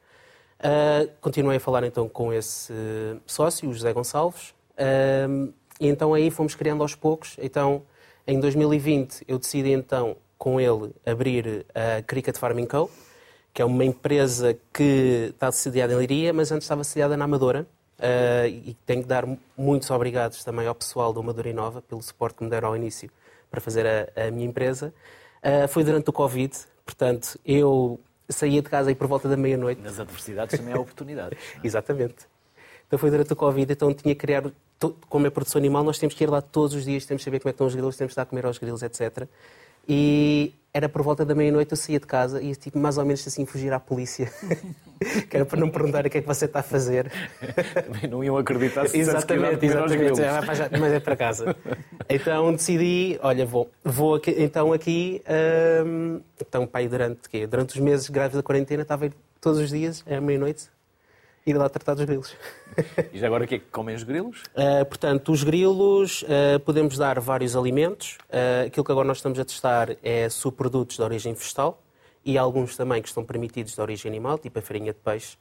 Uh, 0.60 1.10
continuei 1.20 1.58
a 1.58 1.60
falar 1.60 1.84
então 1.84 2.08
com 2.08 2.32
esse 2.32 2.72
sócio, 3.26 3.68
o 3.68 3.74
José 3.74 3.92
Gonçalves, 3.92 4.52
uh, 4.78 5.52
e 5.80 5.88
então 5.88 6.14
aí 6.14 6.30
fomos 6.30 6.54
criando 6.54 6.84
aos 6.84 6.94
poucos. 6.94 7.38
Então, 7.42 7.82
em 8.28 8.40
2020, 8.40 9.26
eu 9.28 9.40
decidi 9.40 9.72
então 9.72 10.16
com 10.38 10.62
ele 10.62 10.94
abrir 11.04 11.66
a 11.74 12.04
Cricket 12.04 12.38
Farming 12.38 12.68
Co., 12.68 12.92
que 13.52 13.64
é 13.64 13.66
uma 13.66 13.84
empresa 13.84 14.56
que 14.72 15.32
está 15.32 15.52
sediada 15.52 15.92
em 15.92 15.98
Liria, 15.98 16.32
mas 16.32 16.52
antes 16.52 16.66
estava 16.66 16.84
sediada 16.84 17.18
na 17.18 17.26
Amadora. 17.26 17.66
Uh, 17.98 18.46
e 18.48 18.78
tenho 18.86 19.02
que 19.02 19.08
dar 19.08 19.26
muitos 19.58 19.90
obrigados 19.90 20.44
também 20.44 20.68
ao 20.68 20.76
pessoal 20.76 21.12
da 21.12 21.20
Amadora 21.20 21.50
Inova 21.50 21.82
pelo 21.82 22.04
suporte 22.04 22.36
que 22.36 22.44
me 22.44 22.50
deram 22.52 22.68
ao 22.68 22.76
início 22.76 23.10
para 23.50 23.62
fazer 23.62 23.86
a, 23.86 24.28
a 24.28 24.32
minha 24.32 24.46
empresa. 24.46 24.94
Uh, 25.44 25.68
foi 25.68 25.84
durante 25.84 26.10
o 26.10 26.14
Covid, 26.14 26.54
portanto, 26.86 27.40
eu 27.46 28.00
saía 28.28 28.62
de 28.62 28.70
casa 28.70 28.90
aí 28.90 28.96
por 28.96 29.08
volta 29.08 29.30
da 29.30 29.38
meia-noite. 29.38 29.82
Nas 29.82 30.00
adversidades 30.00 30.58
também 30.58 30.74
há 30.74 30.80
oportunidades. 30.80 31.38
É? 31.56 31.60
Exatamente. 31.68 32.28
Então 32.88 33.00
foi 33.00 33.10
durante 33.10 33.34
o 33.34 33.36
Covid, 33.36 33.72
então 33.72 33.94
tinha 33.94 34.14
que 34.14 34.20
criar, 34.20 34.44
como 35.10 35.26
é 35.26 35.30
produção 35.30 35.60
animal, 35.60 35.84
nós 35.84 35.98
temos 35.98 36.14
que 36.14 36.24
ir 36.24 36.30
lá 36.30 36.42
todos 36.42 36.76
os 36.76 36.86
dias, 36.86 37.06
temos 37.06 37.22
que 37.22 37.26
saber 37.26 37.40
como 37.40 37.50
é 37.50 37.52
que 37.52 37.56
estão 37.56 37.68
os 37.68 37.74
grilos, 37.74 37.98
temos 37.98 38.14
que 38.14 38.16
dar 38.16 38.24
a 38.24 38.26
comer 38.26 38.46
aos 38.46 38.58
grilos, 38.58 38.84
etc. 38.84 39.28
E 39.88 40.54
era 40.74 40.90
por 40.90 41.02
volta 41.02 41.24
da 41.24 41.34
meia-noite, 41.34 41.72
eu 41.72 41.78
saía 41.78 42.02
de 42.02 42.06
casa 42.06 42.42
e 42.42 42.54
tipo, 42.54 42.78
mais 42.78 42.98
ou 42.98 43.06
menos 43.06 43.26
assim 43.26 43.46
fugir 43.46 43.72
à 43.72 43.80
polícia. 43.80 44.30
que 45.30 45.38
era 45.38 45.46
para 45.46 45.58
não 45.58 45.70
perguntar 45.70 46.06
o 46.06 46.10
que 46.10 46.18
é 46.18 46.22
que 46.22 46.28
você 46.28 46.46
está 46.46 46.60
a 46.60 46.64
fazer. 46.64 47.10
Também 47.74 48.10
não 48.10 48.22
iam 48.22 48.38
acreditar 48.38 48.86
se 48.90 48.98
Exatamente, 48.98 49.66
exatamente. 49.66 50.22
Mas 50.78 50.92
é 50.92 51.00
para 51.00 51.16
casa. 51.16 51.56
Então 52.10 52.52
decidi, 52.52 53.18
olha, 53.24 53.46
vou, 53.46 53.72
vou 53.86 54.16
aqui, 54.16 54.36
então 54.38 54.74
aqui, 54.74 55.24
hum, 55.86 56.20
então 56.42 56.68
pai, 56.68 56.90
durante, 56.90 57.30
quê? 57.30 57.48
durante 57.48 57.76
os 57.76 57.80
meses 57.80 58.10
graves 58.10 58.36
da 58.36 58.44
quarentena, 58.44 58.82
estava 58.82 59.06
a 59.06 59.08
ir 59.08 59.14
todos 59.40 59.60
os 59.60 59.70
dias, 59.70 60.04
à 60.10 60.20
meia-noite, 60.20 60.68
ir 61.46 61.58
lá 61.58 61.70
tratar 61.70 61.94
dos 61.94 62.06
grilos. 62.06 62.36
E 63.14 63.20
já 63.20 63.28
agora 63.28 63.46
o 63.46 63.48
que 63.48 63.56
é 63.56 63.60
que 63.60 63.66
comem 63.72 63.96
os 63.96 64.04
grilos? 64.04 64.44
Uh, 64.54 64.86
portanto, 64.86 65.32
os 65.32 65.44
grilos 65.44 66.24
uh, 66.24 66.60
podemos 66.66 66.98
dar 66.98 67.20
vários 67.22 67.56
alimentos. 67.56 68.18
Uh, 68.24 68.68
aquilo 68.68 68.84
que 68.84 68.92
agora 68.92 69.08
nós 69.08 69.18
estamos 69.18 69.40
a 69.40 69.46
testar 69.46 69.96
é 70.04 70.28
subprodutos 70.28 70.98
de 70.98 71.02
origem 71.02 71.34
vegetal 71.34 71.82
e 72.26 72.38
alguns 72.38 72.76
também 72.76 73.02
que 73.02 73.08
estão 73.08 73.24
permitidos 73.24 73.76
de 73.76 73.80
origem 73.80 74.10
animal, 74.10 74.38
tipo 74.38 74.60
a 74.60 74.62
farinha 74.62 74.92
de 74.92 75.00
peixe, 75.00 75.38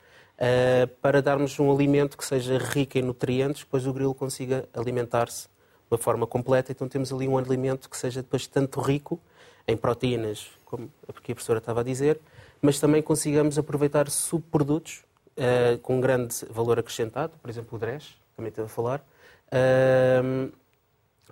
para 1.01 1.23
darmos 1.23 1.59
um 1.59 1.73
alimento 1.73 2.19
que 2.19 2.25
seja 2.27 2.59
rico 2.59 2.99
em 2.99 3.03
nutrientes, 3.03 3.63
depois 3.63 3.87
o 3.87 3.93
grilo 3.93 4.15
consiga 4.15 4.69
alimentar-se 4.75 5.45
de 5.45 5.49
uma 5.91 5.97
forma 5.97 6.27
completa. 6.27 6.73
Então 6.73 6.87
temos 6.87 7.11
ali 7.11 7.27
um 7.27 7.39
alimento 7.39 7.89
que 7.89 7.97
seja 7.97 8.21
depois 8.21 8.47
tanto 8.47 8.81
rico 8.81 9.19
em 9.67 9.79
proteínas, 9.79 10.51
como 10.67 10.91
a 11.09 11.13
professora 11.13 11.59
estava 11.59 11.81
a 11.81 11.85
dizer, 11.85 12.21
mas 12.61 12.79
também 12.79 13.01
consigamos 13.01 13.59
aproveitar 13.59 14.11
subprodutos 14.11 15.05
uh, 15.39 15.79
com 15.79 16.01
grande 16.01 16.35
valor 16.51 16.79
acrescentado, 16.79 17.33
por 17.41 17.51
exemplo 17.51 17.77
o 17.77 17.79
DRES, 17.79 18.17
também 18.37 18.49
esteve 18.51 18.67
a 18.67 18.69
falar, 18.69 19.05
uh, 19.49 20.53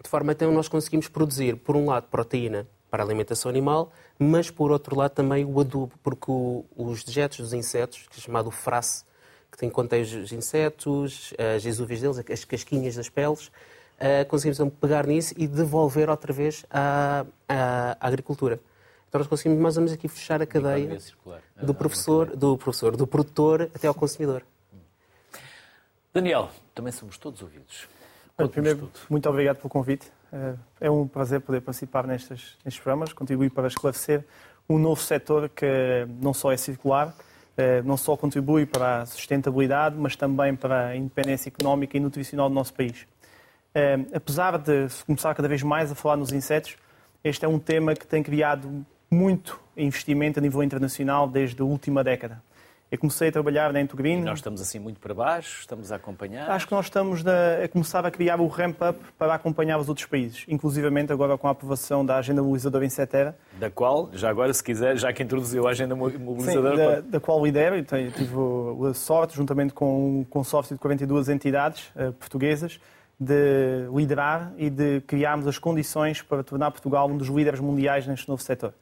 de 0.02 0.08
forma 0.08 0.32
então 0.32 0.52
nós 0.52 0.68
conseguimos 0.68 1.08
produzir, 1.08 1.56
por 1.56 1.76
um 1.76 1.86
lado, 1.86 2.06
proteína 2.10 2.66
para 2.90 3.02
a 3.02 3.06
alimentação 3.06 3.48
animal, 3.48 3.92
mas 4.18 4.50
por 4.50 4.70
outro 4.70 4.96
lado 4.96 5.12
também 5.12 5.44
o 5.44 5.60
adubo, 5.60 5.92
porque 6.02 6.30
o, 6.30 6.64
os 6.76 7.02
dejetos 7.02 7.38
dos 7.38 7.52
insetos, 7.52 8.06
que 8.10 8.18
é 8.18 8.22
chamado 8.22 8.50
frasse, 8.50 9.04
que 9.50 9.58
tem 9.58 9.68
contém 9.68 10.02
os 10.02 10.32
insetos, 10.32 11.34
as 11.56 11.64
exúvias 11.64 12.00
deles, 12.00 12.18
as 12.18 12.44
casquinhas 12.44 12.96
das 12.96 13.08
peles, 13.08 13.48
uh, 13.48 14.26
conseguimos 14.28 14.58
então, 14.58 14.70
pegar 14.70 15.06
nisso 15.06 15.34
e 15.36 15.46
devolver 15.46 16.08
outra 16.10 16.32
vez 16.32 16.64
à, 16.70 17.24
à, 17.48 17.96
à 18.00 18.06
agricultura. 18.08 18.60
Então 19.12 19.18
nós 19.18 19.28
conseguimos 19.28 19.60
mais 19.60 19.76
ou 19.76 19.82
menos 19.82 19.92
aqui 19.92 20.08
fechar 20.08 20.40
a 20.40 20.46
cadeia 20.46 20.98
do 21.62 21.74
professor, 21.74 22.34
do 22.34 22.56
professor, 22.56 22.96
do 22.96 23.06
produtor 23.06 23.70
até 23.74 23.86
ao 23.86 23.92
consumidor. 23.92 24.42
Daniel, 26.14 26.48
também 26.74 26.94
somos 26.94 27.18
todos 27.18 27.42
ouvidos. 27.42 27.86
primeiro, 28.50 28.78
tudo. 28.78 29.00
muito 29.10 29.28
obrigado 29.28 29.58
pelo 29.58 29.68
convite. 29.68 30.10
Eh, 30.32 30.54
é 30.80 30.90
um 30.90 31.06
prazer 31.06 31.42
poder 31.42 31.60
participar 31.60 32.06
nestes, 32.06 32.56
nestes 32.64 32.82
programas, 32.82 33.12
contribuir 33.12 33.50
para 33.50 33.68
esclarecer 33.68 34.24
um 34.66 34.78
novo 34.78 35.02
setor 35.02 35.50
que 35.50 35.66
não 36.18 36.32
só 36.32 36.50
é 36.50 36.56
circular, 36.56 37.14
eh, 37.54 37.82
não 37.82 37.98
só 37.98 38.16
contribui 38.16 38.64
para 38.64 39.02
a 39.02 39.06
sustentabilidade, 39.06 39.94
mas 39.94 40.16
também 40.16 40.56
para 40.56 40.86
a 40.86 40.96
independência 40.96 41.50
económica 41.50 41.98
e 41.98 42.00
nutricional 42.00 42.48
do 42.48 42.54
nosso 42.54 42.72
país. 42.72 43.06
Eh, 43.74 43.98
apesar 44.14 44.56
de 44.56 44.86
começar 45.04 45.34
cada 45.34 45.48
vez 45.48 45.62
mais 45.62 45.92
a 45.92 45.94
falar 45.94 46.16
nos 46.16 46.32
insetos, 46.32 46.78
este 47.22 47.44
é 47.44 47.48
um 47.48 47.58
tema 47.58 47.94
que 47.94 48.06
tem 48.06 48.22
criado 48.22 48.86
muito 49.12 49.60
investimento 49.76 50.38
a 50.38 50.42
nível 50.42 50.62
internacional 50.62 51.28
desde 51.28 51.60
a 51.60 51.64
última 51.64 52.02
década. 52.02 52.42
Eu 52.90 52.98
comecei 52.98 53.28
a 53.28 53.32
trabalhar 53.32 53.72
na 53.72 53.80
Entogreen. 53.80 54.20
nós 54.20 54.40
estamos 54.40 54.60
assim 54.60 54.78
muito 54.78 55.00
para 55.00 55.14
baixo, 55.14 55.60
estamos 55.60 55.90
a 55.90 55.96
acompanhar. 55.96 56.50
Acho 56.50 56.66
que 56.66 56.74
nós 56.74 56.86
estamos 56.86 57.24
a 57.26 57.66
começar 57.68 58.04
a 58.04 58.10
criar 58.10 58.38
o 58.38 58.46
ramp-up 58.46 58.98
para 59.18 59.32
acompanhar 59.32 59.78
os 59.78 59.88
outros 59.88 60.06
países, 60.06 60.44
inclusivamente 60.46 61.10
agora 61.10 61.38
com 61.38 61.48
a 61.48 61.52
aprovação 61.52 62.04
da 62.04 62.16
Agenda 62.16 62.42
Mobilizadora 62.42 62.84
em 62.84 62.90
Setera. 62.90 63.34
Da 63.58 63.70
qual, 63.70 64.10
já 64.12 64.28
agora, 64.28 64.52
se 64.52 64.62
quiser, 64.62 64.98
já 64.98 65.10
que 65.10 65.22
introduziu 65.22 65.66
a 65.66 65.70
Agenda 65.70 65.96
Mobilizadora... 65.96 66.76
Sim, 66.76 66.84
da, 66.84 67.00
da 67.00 67.20
qual 67.20 67.42
lidero, 67.42 67.76
e 67.76 67.82
tive 67.82 68.34
a 68.90 68.92
sorte, 68.92 69.34
juntamente 69.36 69.72
com 69.72 70.20
um 70.20 70.24
consórcio 70.24 70.74
de 70.74 70.80
42 70.80 71.30
entidades 71.30 71.90
uh, 71.96 72.12
portuguesas, 72.12 72.78
de 73.18 73.86
liderar 73.94 74.52
e 74.58 74.68
de 74.68 75.00
criarmos 75.02 75.46
as 75.46 75.56
condições 75.56 76.20
para 76.20 76.42
tornar 76.42 76.70
Portugal 76.70 77.08
um 77.08 77.16
dos 77.16 77.28
líderes 77.28 77.60
mundiais 77.60 78.06
neste 78.06 78.28
novo 78.28 78.42
setor. 78.42 78.74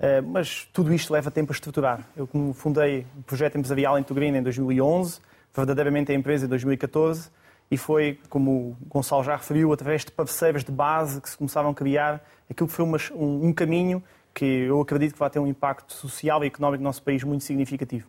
Eh, 0.00 0.22
mas 0.22 0.66
tudo 0.72 0.94
isto 0.94 1.12
leva 1.12 1.30
tempo 1.30 1.52
a 1.52 1.54
estruturar. 1.54 2.08
Eu 2.16 2.26
fundei 2.54 3.06
o 3.18 3.22
projeto 3.22 3.58
empresarial 3.58 3.98
em 3.98 4.02
Tugrina 4.02 4.38
em 4.38 4.42
2011, 4.42 5.20
verdadeiramente 5.54 6.10
a 6.10 6.14
empresa 6.14 6.46
em 6.46 6.48
2014, 6.48 7.30
e 7.70 7.76
foi, 7.76 8.18
como 8.30 8.50
o 8.50 8.76
Gonçalo 8.88 9.22
já 9.22 9.36
referiu, 9.36 9.72
através 9.72 10.04
de 10.04 10.10
parceiros 10.10 10.64
de 10.64 10.72
base 10.72 11.20
que 11.20 11.28
se 11.28 11.36
começaram 11.36 11.68
a 11.68 11.74
criar 11.74 12.26
aquilo 12.48 12.66
que 12.66 12.74
foi 12.74 12.84
um, 12.84 13.46
um, 13.46 13.52
caminho 13.52 14.02
que 14.34 14.44
eu 14.44 14.80
acredito 14.80 15.12
que 15.12 15.18
vai 15.18 15.28
ter 15.28 15.38
um 15.38 15.46
impacto 15.46 15.92
social 15.92 16.42
e 16.42 16.46
económico 16.46 16.82
no 16.82 16.88
nosso 16.88 17.02
país 17.02 17.22
muito 17.22 17.44
significativo. 17.44 18.08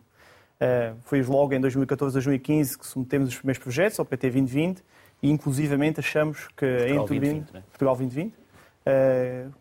Uh, 0.60 0.96
foi 1.02 1.22
logo 1.22 1.52
em 1.52 1.60
2014, 1.60 2.14
2015 2.14 2.78
que 2.78 2.86
submetemos 2.86 3.28
os 3.28 3.36
primeiros 3.36 3.62
projetos 3.62 3.98
ao 3.98 4.06
PT 4.06 4.30
2020 4.30 4.82
e 5.22 5.30
inclusivamente 5.30 6.00
achamos 6.00 6.48
que 6.56 6.66
Portugal 6.66 6.88
em 6.88 7.06
Tugrina, 7.06 7.20
2020, 7.20 7.52
né? 7.52 7.62
Portugal 7.68 7.96
2020, 7.96 8.32
eh, 8.32 8.41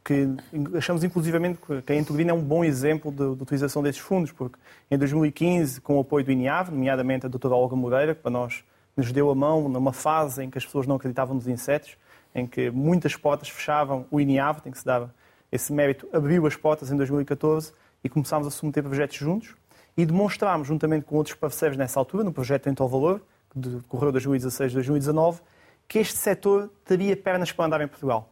que 0.03 0.35
achamos 0.75 1.03
inclusivamente 1.03 1.59
que 1.85 1.93
a 1.93 1.95
Entugrina 1.95 2.31
é 2.31 2.33
um 2.33 2.41
bom 2.41 2.63
exemplo 2.63 3.11
de, 3.11 3.35
de, 3.35 3.43
utilização 3.43 3.83
desses 3.83 4.01
fundos, 4.01 4.31
porque 4.31 4.57
em 4.89 4.97
2015, 4.97 5.79
com 5.81 5.97
o 5.97 6.01
apoio 6.01 6.25
do 6.25 6.31
INIAV, 6.31 6.71
nomeadamente 6.71 7.25
a 7.25 7.29
doutora 7.29 7.55
Olga 7.55 7.75
Moreira, 7.75 8.15
que 8.15 8.21
para 8.21 8.31
nós 8.31 8.63
nos 8.97 9.11
deu 9.11 9.29
a 9.29 9.35
mão 9.35 9.69
numa 9.69 9.93
fase 9.93 10.43
em 10.43 10.49
que 10.49 10.57
as 10.57 10.65
pessoas 10.65 10.87
não 10.87 10.95
acreditavam 10.95 11.35
nos 11.35 11.47
insetos, 11.47 11.95
em 12.33 12.47
que 12.47 12.71
muitas 12.71 13.15
portas 13.15 13.49
fechavam, 13.49 14.05
o 14.09 14.19
INIAV, 14.19 14.61
tem 14.61 14.71
que 14.71 14.79
se 14.79 14.85
dar 14.85 15.09
esse 15.51 15.71
mérito, 15.71 16.07
abriu 16.11 16.47
as 16.47 16.55
portas 16.55 16.91
em 16.91 16.97
2014 16.97 17.73
e 18.03 18.09
começámos 18.09 18.47
a 18.47 18.51
submeter 18.51 18.83
projetos 18.83 19.17
juntos 19.17 19.55
e 19.95 20.05
demonstrámos, 20.05 20.67
juntamente 20.67 21.05
com 21.05 21.17
outros 21.17 21.35
parceiros 21.35 21.77
nessa 21.77 21.99
altura, 21.99 22.23
no 22.23 22.31
projeto 22.31 22.69
Então 22.69 22.87
Valor, 22.87 23.21
que 23.51 23.59
decorreu 23.59 24.11
2016-2019, 24.13 25.41
que 25.87 25.99
este 25.99 26.17
setor 26.17 26.71
teria 26.85 27.15
pernas 27.15 27.51
para 27.51 27.65
andar 27.65 27.81
em 27.81 27.87
Portugal 27.87 28.30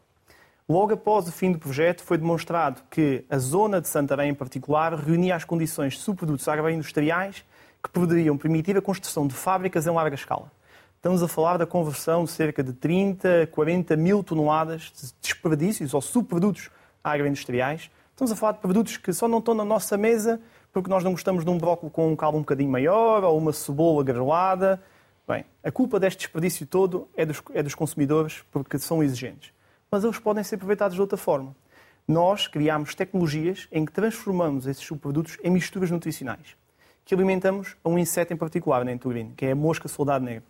Logo 0.69 0.93
após 0.93 1.27
o 1.27 1.31
fim 1.31 1.51
do 1.51 1.57
projeto, 1.57 2.03
foi 2.03 2.15
demonstrado 2.15 2.83
que 2.91 3.25
a 3.27 3.39
zona 3.39 3.81
de 3.81 3.87
Santarém, 3.87 4.29
em 4.29 4.35
particular, 4.35 4.93
reunia 4.93 5.35
as 5.35 5.43
condições 5.43 5.93
de 5.93 5.99
subprodutos 6.01 6.47
agroindustriais 6.47 7.43
que 7.83 7.89
poderiam 7.89 8.37
permitir 8.37 8.77
a 8.77 8.81
construção 8.81 9.25
de 9.25 9.33
fábricas 9.33 9.87
em 9.87 9.89
larga 9.89 10.13
escala. 10.13 10.51
Estamos 10.95 11.23
a 11.23 11.27
falar 11.27 11.57
da 11.57 11.65
conversão 11.65 12.23
de 12.23 12.29
cerca 12.29 12.63
de 12.63 12.71
30, 12.71 13.47
40 13.51 13.97
mil 13.97 14.23
toneladas 14.23 14.91
de 14.95 15.11
desperdícios 15.19 15.95
ou 15.95 16.01
subprodutos 16.01 16.69
agroindustriais. 17.03 17.89
Estamos 18.11 18.31
a 18.31 18.35
falar 18.35 18.51
de 18.51 18.59
produtos 18.59 18.95
que 18.95 19.11
só 19.11 19.27
não 19.27 19.39
estão 19.39 19.55
na 19.55 19.65
nossa 19.65 19.97
mesa 19.97 20.39
porque 20.71 20.87
nós 20.87 21.03
não 21.03 21.13
gostamos 21.13 21.43
de 21.43 21.49
um 21.49 21.57
brócolis 21.57 21.91
com 21.91 22.11
um 22.11 22.15
caldo 22.15 22.37
um 22.37 22.41
bocadinho 22.41 22.69
maior 22.69 23.23
ou 23.23 23.35
uma 23.39 23.53
cebola 23.53 24.03
granulada. 24.03 24.79
Bem, 25.27 25.45
a 25.63 25.71
culpa 25.71 25.99
deste 25.99 26.19
desperdício 26.19 26.67
todo 26.67 27.07
é 27.17 27.25
dos, 27.25 27.41
é 27.55 27.63
dos 27.63 27.73
consumidores 27.73 28.43
porque 28.51 28.77
são 28.77 29.01
exigentes 29.01 29.51
mas 29.91 30.03
eles 30.03 30.19
podem 30.19 30.43
ser 30.43 30.55
aproveitados 30.55 30.95
de 30.95 31.01
outra 31.01 31.17
forma. 31.17 31.55
Nós 32.07 32.47
criamos 32.47 32.95
tecnologias 32.95 33.67
em 33.71 33.85
que 33.85 33.91
transformamos 33.91 34.65
esses 34.65 34.83
subprodutos 34.83 35.37
em 35.43 35.51
misturas 35.51 35.91
nutricionais, 35.91 36.55
que 37.05 37.13
alimentamos 37.13 37.75
a 37.83 37.89
um 37.89 37.99
inseto 37.99 38.33
em 38.33 38.37
particular 38.37 38.83
na 38.83 38.91
Enturina, 38.91 39.31
que 39.37 39.45
é 39.45 39.51
a 39.51 39.55
mosca 39.55 39.87
soldado 39.87 40.25
negra. 40.25 40.43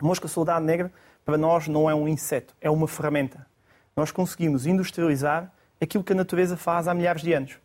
A 0.00 0.04
mosca 0.04 0.26
soldado 0.26 0.64
negra, 0.64 0.92
para 1.24 1.36
nós, 1.36 1.68
não 1.68 1.88
é 1.88 1.94
um 1.94 2.08
inseto, 2.08 2.54
é 2.60 2.70
uma 2.70 2.88
ferramenta. 2.88 3.46
Nós 3.94 4.10
conseguimos 4.10 4.66
industrializar 4.66 5.52
aquilo 5.80 6.02
que 6.02 6.12
a 6.12 6.16
natureza 6.16 6.56
faz 6.56 6.88
há 6.88 6.94
milhares 6.94 7.22
de 7.22 7.32
anos. 7.32 7.58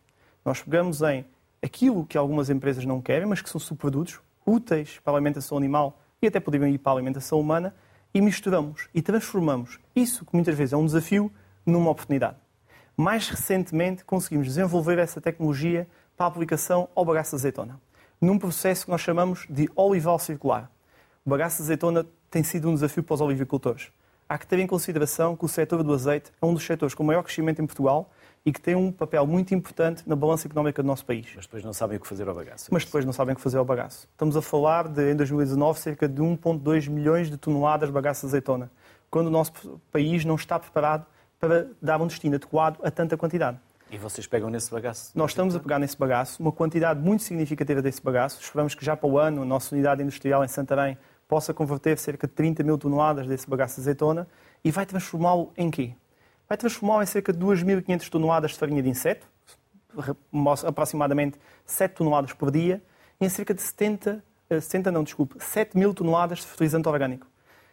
Nós 0.44 0.62
pegamos 0.62 1.02
em 1.02 1.24
aquilo 1.62 2.06
que 2.06 2.16
algumas 2.16 2.50
empresas 2.50 2.84
não 2.84 3.00
querem, 3.00 3.26
mas 3.26 3.42
que 3.42 3.50
são 3.50 3.60
subprodutos 3.60 4.20
úteis 4.46 5.00
para 5.02 5.12
a 5.12 5.16
alimentação 5.16 5.58
animal 5.58 6.00
e 6.22 6.26
até 6.26 6.38
poderiam 6.38 6.68
ir 6.68 6.78
para 6.78 6.92
a 6.92 6.94
alimentação 6.94 7.40
humana, 7.40 7.74
e 8.12 8.20
misturamos 8.20 8.88
e 8.94 9.02
transformamos 9.02 9.78
isso, 9.94 10.24
que 10.24 10.34
muitas 10.34 10.56
vezes 10.56 10.72
é 10.72 10.76
um 10.76 10.86
desafio, 10.86 11.30
numa 11.64 11.90
oportunidade. 11.90 12.36
Mais 12.96 13.28
recentemente, 13.28 14.04
conseguimos 14.04 14.46
desenvolver 14.46 14.98
essa 14.98 15.20
tecnologia 15.20 15.86
para 16.16 16.26
a 16.26 16.28
aplicação 16.28 16.88
ao 16.94 17.04
bagaço 17.04 17.30
de 17.30 17.36
azeitona, 17.36 17.80
num 18.20 18.38
processo 18.38 18.86
que 18.86 18.90
nós 18.90 19.00
chamamos 19.00 19.46
de 19.50 19.68
olival 19.74 20.18
circular. 20.18 20.70
O 21.24 21.30
bagaço 21.30 21.58
de 21.58 21.64
azeitona 21.64 22.06
tem 22.30 22.42
sido 22.42 22.70
um 22.70 22.74
desafio 22.74 23.02
para 23.02 23.14
os 23.14 23.20
olivicultores. 23.20 23.90
Há 24.28 24.38
que 24.38 24.46
ter 24.46 24.58
em 24.58 24.66
consideração 24.66 25.36
que 25.36 25.44
o 25.44 25.48
setor 25.48 25.82
do 25.82 25.92
azeite 25.92 26.32
é 26.40 26.46
um 26.46 26.54
dos 26.54 26.64
setores 26.64 26.94
com 26.94 27.04
maior 27.04 27.22
crescimento 27.22 27.60
em 27.60 27.66
Portugal 27.66 28.10
e 28.46 28.52
que 28.52 28.60
tem 28.60 28.76
um 28.76 28.92
papel 28.92 29.26
muito 29.26 29.52
importante 29.52 30.04
na 30.06 30.14
balança 30.14 30.46
económica 30.46 30.80
do 30.80 30.86
nosso 30.86 31.04
país. 31.04 31.26
Mas 31.34 31.46
depois 31.46 31.64
não 31.64 31.72
sabem 31.72 31.98
o 31.98 32.00
que 32.00 32.06
fazer 32.06 32.28
ao 32.28 32.34
bagaço. 32.34 32.68
Mas 32.72 32.84
depois 32.84 33.04
não 33.04 33.12
sabem 33.12 33.32
o 33.32 33.36
que 33.36 33.42
fazer 33.42 33.58
ao 33.58 33.64
bagaço. 33.64 34.08
Estamos 34.12 34.36
a 34.36 34.40
falar 34.40 34.86
de, 34.86 35.10
em 35.10 35.16
2019, 35.16 35.80
cerca 35.80 36.08
de 36.08 36.22
1,2 36.22 36.88
milhões 36.88 37.28
de 37.28 37.36
toneladas 37.36 37.88
de 37.88 37.92
bagaço 37.92 38.20
de 38.20 38.28
azeitona, 38.28 38.70
quando 39.10 39.26
o 39.26 39.30
nosso 39.30 39.52
país 39.90 40.24
não 40.24 40.36
está 40.36 40.60
preparado 40.60 41.04
para 41.40 41.66
dar 41.82 42.00
um 42.00 42.06
destino 42.06 42.36
adequado 42.36 42.78
a 42.84 42.90
tanta 42.90 43.16
quantidade. 43.16 43.58
E 43.90 43.98
vocês 43.98 44.28
pegam 44.28 44.48
nesse 44.48 44.70
bagaço? 44.70 45.10
Nós 45.12 45.32
estamos 45.32 45.56
a 45.56 45.60
pegar 45.60 45.80
nesse 45.80 45.98
bagaço, 45.98 46.40
uma 46.40 46.52
quantidade 46.52 47.00
muito 47.00 47.24
significativa 47.24 47.82
desse 47.82 48.00
bagaço. 48.00 48.40
Esperamos 48.40 48.76
que 48.76 48.84
já 48.84 48.96
para 48.96 49.08
o 49.08 49.18
ano 49.18 49.42
a 49.42 49.44
nossa 49.44 49.74
unidade 49.74 50.02
industrial 50.02 50.44
em 50.44 50.48
Santarém 50.48 50.96
possa 51.26 51.52
converter 51.52 51.98
cerca 51.98 52.28
de 52.28 52.32
30 52.32 52.62
mil 52.62 52.78
toneladas 52.78 53.26
desse 53.26 53.50
bagaço 53.50 53.74
de 53.74 53.80
azeitona 53.80 54.28
e 54.64 54.70
vai 54.70 54.86
transformá-lo 54.86 55.52
em 55.56 55.68
quê? 55.68 55.94
Vai 56.48 56.56
transformá-lo 56.56 57.02
em 57.02 57.06
cerca 57.06 57.32
de 57.32 57.38
2.500 57.38 58.08
toneladas 58.08 58.52
de 58.52 58.58
farinha 58.58 58.82
de 58.82 58.88
inseto, 58.88 59.26
aproximadamente 60.66 61.38
7 61.64 61.94
toneladas 61.94 62.32
por 62.32 62.50
dia, 62.50 62.82
em 63.20 63.28
cerca 63.28 63.54
de 63.54 63.62
70, 63.62 64.22
70 64.60 64.88
eh, 64.88 64.92
não, 64.92 65.02
desculpe, 65.02 65.36
7 65.42 65.76
mil 65.76 65.94
toneladas 65.94 66.40
de 66.40 66.46
fertilizante 66.46 66.88
orgânico, 66.88 67.26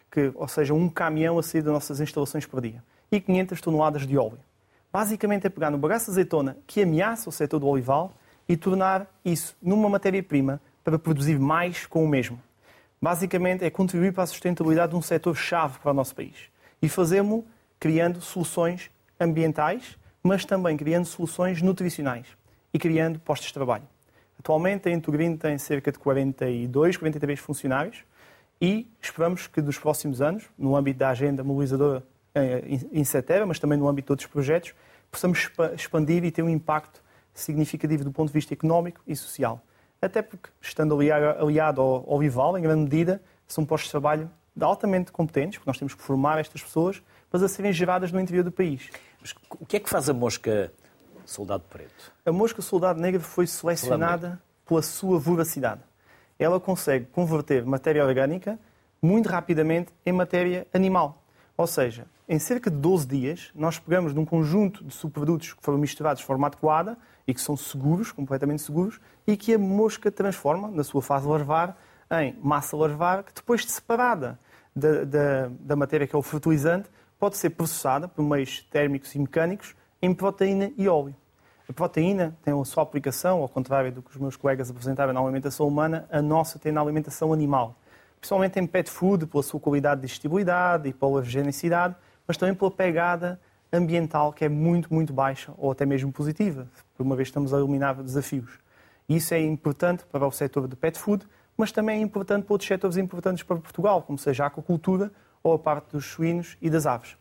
que, 0.09 0.31
ou 0.35 0.47
seja, 0.47 0.73
um 0.73 0.89
caminhão 0.89 1.37
a 1.37 1.43
sair 1.43 1.61
das 1.61 1.73
nossas 1.73 1.99
instalações 1.99 2.45
por 2.45 2.61
dia, 2.61 2.83
e 3.11 3.19
500 3.19 3.61
toneladas 3.61 4.07
de 4.07 4.17
óleo. 4.17 4.39
Basicamente 4.91 5.47
é 5.47 5.49
pegar 5.49 5.71
no 5.71 5.77
bagaço 5.77 6.05
de 6.05 6.11
azeitona 6.11 6.57
que 6.67 6.81
ameaça 6.83 7.27
o 7.29 7.31
setor 7.31 7.59
do 7.59 7.67
olival 7.67 8.13
e 8.47 8.55
tornar 8.55 9.07
isso 9.25 9.55
numa 9.61 9.89
matéria-prima 9.89 10.61
para 10.83 10.99
produzir 10.99 11.39
mais 11.39 11.85
com 11.85 12.03
o 12.03 12.07
mesmo. 12.07 12.39
Basicamente 13.01 13.65
é 13.65 13.69
contribuir 13.69 14.13
para 14.13 14.23
a 14.23 14.27
sustentabilidade 14.27 14.91
de 14.91 14.95
um 14.97 15.01
setor-chave 15.01 15.79
para 15.79 15.91
o 15.91 15.93
nosso 15.93 16.15
país. 16.15 16.35
E 16.81 16.87
fazemos 16.87 17.43
criando 17.83 18.21
soluções 18.21 18.89
ambientais, 19.19 19.97
mas 20.23 20.45
também 20.45 20.77
criando 20.77 21.03
soluções 21.03 21.61
nutricionais 21.61 22.25
e 22.73 22.79
criando 22.79 23.19
postos 23.19 23.49
de 23.49 23.53
trabalho. 23.53 23.83
Atualmente 24.39 24.87
a 24.87 24.91
Intugreen 24.93 25.35
tem 25.35 25.57
cerca 25.57 25.91
de 25.91 25.99
42, 25.99 26.95
43 26.95 27.37
funcionários 27.41 28.05
e 28.61 28.89
esperamos 29.01 29.47
que 29.47 29.61
nos 29.61 29.77
próximos 29.77 30.21
anos, 30.21 30.45
no 30.57 30.77
âmbito 30.77 30.99
da 30.99 31.09
agenda 31.09 31.43
mobilizadora 31.43 32.01
eh, 32.33 32.63
em 32.89 33.03
Setera, 33.03 33.45
mas 33.45 33.59
também 33.59 33.77
no 33.77 33.85
âmbito 33.85 34.05
de 34.05 34.11
outros 34.13 34.29
projetos, 34.29 34.73
possamos 35.11 35.51
expandir 35.75 36.23
e 36.23 36.31
ter 36.31 36.41
um 36.41 36.49
impacto 36.49 37.03
significativo 37.33 38.05
do 38.05 38.13
ponto 38.13 38.29
de 38.29 38.33
vista 38.33 38.53
económico 38.53 39.01
e 39.05 39.13
social. 39.13 39.61
Até 40.01 40.21
porque, 40.21 40.47
estando 40.61 40.97
aliado 40.97 41.81
ao, 41.81 42.09
ao 42.09 42.17
Vival, 42.17 42.57
em 42.57 42.61
grande 42.61 42.83
medida, 42.83 43.21
são 43.45 43.65
postos 43.65 43.89
de 43.89 43.91
trabalho 43.91 44.31
altamente 44.57 45.11
competentes, 45.11 45.57
porque 45.57 45.69
nós 45.69 45.77
temos 45.77 45.93
que 45.93 46.01
formar 46.01 46.39
estas 46.39 46.63
pessoas, 46.63 47.03
mas 47.33 47.41
a 47.41 47.47
serem 47.47 47.73
geradas 47.73 48.11
no 48.11 48.19
interior 48.19 48.43
do 48.43 48.51
país. 48.51 48.91
Mas 49.19 49.33
o 49.59 49.65
que 49.65 49.77
é 49.77 49.79
que 49.79 49.89
faz 49.89 50.07
a 50.07 50.13
mosca 50.13 50.71
soldado 51.25 51.63
preto? 51.67 52.13
A 52.23 52.31
mosca 52.31 52.61
soldado 52.61 53.01
negra 53.01 53.19
foi 53.19 53.47
selecionada 53.47 54.39
pela 54.67 54.83
sua 54.83 55.17
voracidade. 55.17 55.81
Ela 56.37 56.59
consegue 56.59 57.07
converter 57.07 57.65
matéria 57.65 58.05
orgânica 58.05 58.59
muito 59.01 59.27
rapidamente 59.27 59.91
em 60.05 60.11
matéria 60.11 60.67
animal. 60.71 61.23
Ou 61.57 61.65
seja, 61.65 62.05
em 62.29 62.37
cerca 62.37 62.69
de 62.69 62.77
12 62.77 63.07
dias, 63.07 63.51
nós 63.55 63.79
pegamos 63.79 64.13
num 64.13 64.25
conjunto 64.25 64.83
de 64.83 64.93
subprodutos 64.93 65.53
que 65.53 65.63
foram 65.63 65.79
misturados 65.79 66.21
de 66.21 66.25
forma 66.25 66.47
adequada 66.47 66.97
e 67.27 67.33
que 67.33 67.41
são 67.41 67.57
seguros, 67.57 68.11
completamente 68.11 68.61
seguros, 68.61 68.99
e 69.25 69.35
que 69.35 69.53
a 69.53 69.59
mosca 69.59 70.11
transforma, 70.11 70.69
na 70.69 70.83
sua 70.83 71.01
fase 71.01 71.27
larvar, 71.27 71.77
em 72.11 72.37
massa 72.41 72.77
larvar, 72.77 73.23
que 73.23 73.33
depois 73.33 73.61
de 73.61 73.71
separada 73.71 74.39
da, 74.75 75.03
da, 75.03 75.51
da 75.59 75.75
matéria 75.75 76.05
que 76.07 76.15
é 76.15 76.19
o 76.19 76.21
fertilizante, 76.21 76.89
pode 77.23 77.37
ser 77.37 77.51
processada 77.51 78.05
por 78.05 78.21
meios 78.21 78.63
térmicos 78.69 79.15
e 79.15 79.19
mecânicos 79.19 79.73
em 80.01 80.13
proteína 80.13 80.73
e 80.77 80.89
óleo. 80.89 81.15
A 81.69 81.71
proteína 81.71 82.37
tem 82.43 82.53
a 82.53 82.65
sua 82.65 82.83
aplicação, 82.83 83.39
ao 83.41 83.47
contrário 83.47 83.93
do 83.93 84.01
que 84.01 84.11
os 84.11 84.17
meus 84.17 84.35
colegas 84.35 84.69
apresentaram 84.69 85.13
na 85.13 85.21
alimentação 85.21 85.65
humana, 85.65 86.05
a 86.11 86.21
nossa 86.21 86.59
tem 86.59 86.73
na 86.73 86.81
alimentação 86.81 87.31
animal. 87.31 87.77
Principalmente 88.19 88.59
em 88.59 88.67
pet 88.67 88.91
food, 88.91 89.25
pela 89.25 89.41
sua 89.41 89.57
qualidade 89.57 90.01
de 90.01 90.07
digestibilidade 90.07 90.89
e 90.89 90.93
pela 90.93 91.23
genicidade, 91.23 91.95
mas 92.27 92.35
também 92.35 92.53
pela 92.53 92.69
pegada 92.69 93.39
ambiental 93.71 94.33
que 94.33 94.43
é 94.43 94.49
muito, 94.49 94.93
muito 94.93 95.13
baixa 95.13 95.53
ou 95.57 95.71
até 95.71 95.85
mesmo 95.85 96.11
positiva, 96.11 96.67
por 96.93 97.05
uma 97.05 97.15
vez 97.15 97.29
estamos 97.29 97.53
a 97.53 97.57
eliminar 97.57 98.03
desafios. 98.03 98.59
Isso 99.07 99.33
é 99.33 99.39
importante 99.39 100.03
para 100.11 100.27
o 100.27 100.31
setor 100.33 100.67
de 100.67 100.75
pet 100.75 100.99
food, 100.99 101.25
mas 101.55 101.71
também 101.71 101.99
é 101.99 102.01
importante 102.01 102.43
para 102.43 102.53
outros 102.53 102.67
setores 102.67 102.97
importantes 102.97 103.43
para 103.43 103.55
Portugal, 103.55 104.01
como 104.01 104.17
seja 104.17 104.43
a 104.43 104.47
aquacultura 104.47 105.09
ou 105.43 105.53
a 105.53 105.59
parte 105.59 105.91
dos 105.91 106.05
suínos 106.05 106.57
e 106.61 106.69
das 106.69 106.85
aves. 106.85 107.17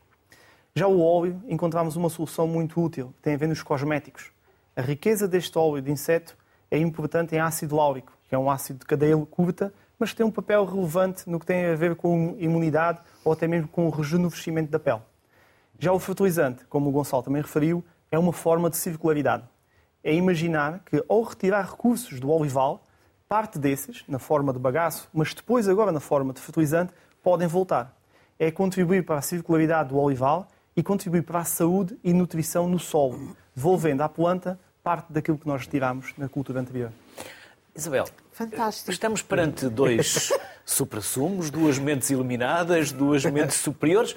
Já 0.74 0.86
o 0.86 1.02
óleo, 1.02 1.42
encontramos 1.48 1.96
uma 1.96 2.08
solução 2.08 2.46
muito 2.46 2.80
útil, 2.80 3.12
que 3.16 3.22
tem 3.22 3.34
a 3.34 3.36
ver 3.36 3.48
nos 3.48 3.62
cosméticos. 3.62 4.30
A 4.74 4.80
riqueza 4.80 5.28
deste 5.28 5.58
óleo 5.58 5.82
de 5.82 5.90
inseto 5.90 6.34
é 6.70 6.78
importante 6.78 7.34
em 7.34 7.38
ácido 7.38 7.76
láurico, 7.76 8.16
que 8.26 8.34
é 8.34 8.38
um 8.38 8.50
ácido 8.50 8.78
de 8.78 8.86
cadeia 8.86 9.16
curta, 9.26 9.74
mas 9.98 10.14
tem 10.14 10.24
um 10.24 10.30
papel 10.30 10.64
relevante 10.64 11.28
no 11.28 11.38
que 11.38 11.44
tem 11.44 11.66
a 11.66 11.76
ver 11.76 11.94
com 11.94 12.34
imunidade 12.38 13.00
ou 13.22 13.32
até 13.32 13.46
mesmo 13.46 13.68
com 13.68 13.86
o 13.86 13.90
rejuvenescimento 13.90 14.70
da 14.70 14.78
pele. 14.78 15.02
Já 15.78 15.92
o 15.92 15.98
fertilizante, 15.98 16.64
como 16.66 16.88
o 16.88 16.92
Gonçalo 16.92 17.22
também 17.22 17.42
referiu, 17.42 17.84
é 18.10 18.18
uma 18.18 18.32
forma 18.32 18.70
de 18.70 18.76
circularidade. 18.76 19.44
É 20.02 20.14
imaginar 20.14 20.80
que, 20.86 21.04
ao 21.08 21.22
retirar 21.22 21.68
recursos 21.70 22.18
do 22.18 22.30
olival, 22.30 22.86
parte 23.28 23.58
desses, 23.58 24.04
na 24.08 24.18
forma 24.18 24.52
de 24.52 24.58
bagaço, 24.58 25.08
mas 25.12 25.34
depois 25.34 25.68
agora 25.68 25.92
na 25.92 26.00
forma 26.00 26.32
de 26.32 26.40
fertilizante, 26.40 26.92
podem 27.22 27.46
voltar. 27.46 27.94
É 28.38 28.50
contribuir 28.50 29.04
para 29.04 29.18
a 29.18 29.22
circularidade 29.22 29.90
do 29.90 29.98
olival 29.98 30.48
e 30.76 30.82
contribuir 30.82 31.22
para 31.22 31.40
a 31.40 31.44
saúde 31.44 31.98
e 32.02 32.12
nutrição 32.12 32.66
no 32.68 32.78
solo, 32.78 33.36
devolvendo 33.54 34.02
à 34.02 34.08
planta 34.08 34.58
parte 34.82 35.12
daquilo 35.12 35.38
que 35.38 35.46
nós 35.46 35.62
retiramos 35.62 36.12
na 36.18 36.28
cultura 36.28 36.60
anterior. 36.60 36.90
Isabel, 37.74 38.04
Fantástico. 38.32 38.90
estamos 38.90 39.22
perante 39.22 39.68
dois 39.68 40.30
suprassumos, 40.66 41.50
duas 41.50 41.78
mentes 41.78 42.10
iluminadas, 42.10 42.90
duas 42.92 43.24
mentes 43.24 43.56
superiores, 43.56 44.16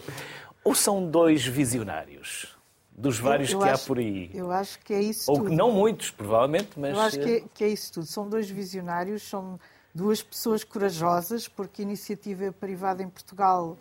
ou 0.63 0.74
são 0.74 1.05
dois 1.10 1.45
visionários? 1.45 2.55
Dos 2.98 3.19
vários 3.19 3.51
Eu 3.51 3.60
que 3.60 3.67
há 3.67 3.74
acho- 3.74 3.86
por 3.88 4.00
aí. 4.00 4.31
Eu 4.34 4.50
acho 4.51 4.79
que 4.79 4.93
é 4.93 5.01
isso 5.01 5.29
Ou 5.29 5.38
tudo. 5.38 5.50
que 5.50 5.55
não 5.55 5.69
muitos, 5.72 6.12
provavelmente, 6.12 6.69
mas. 6.77 6.93
Eu 6.95 7.01
acho 7.01 7.19
que 7.19 7.29
é, 7.29 7.43
que 7.53 7.63
é 7.65 7.67
isso 7.67 7.91
tudo. 7.91 8.05
São 8.05 8.27
dois 8.29 8.50
visionários, 8.50 9.22
são 9.24 9.60
duas 9.93 10.24
pessoas 10.24 10.63
corajosas, 10.63 11.45
porque 11.45 11.82
a 11.82 11.84
iniciativa 11.86 12.54
privada 12.54 13.04
em 13.04 13.10
Portugal 13.10 13.78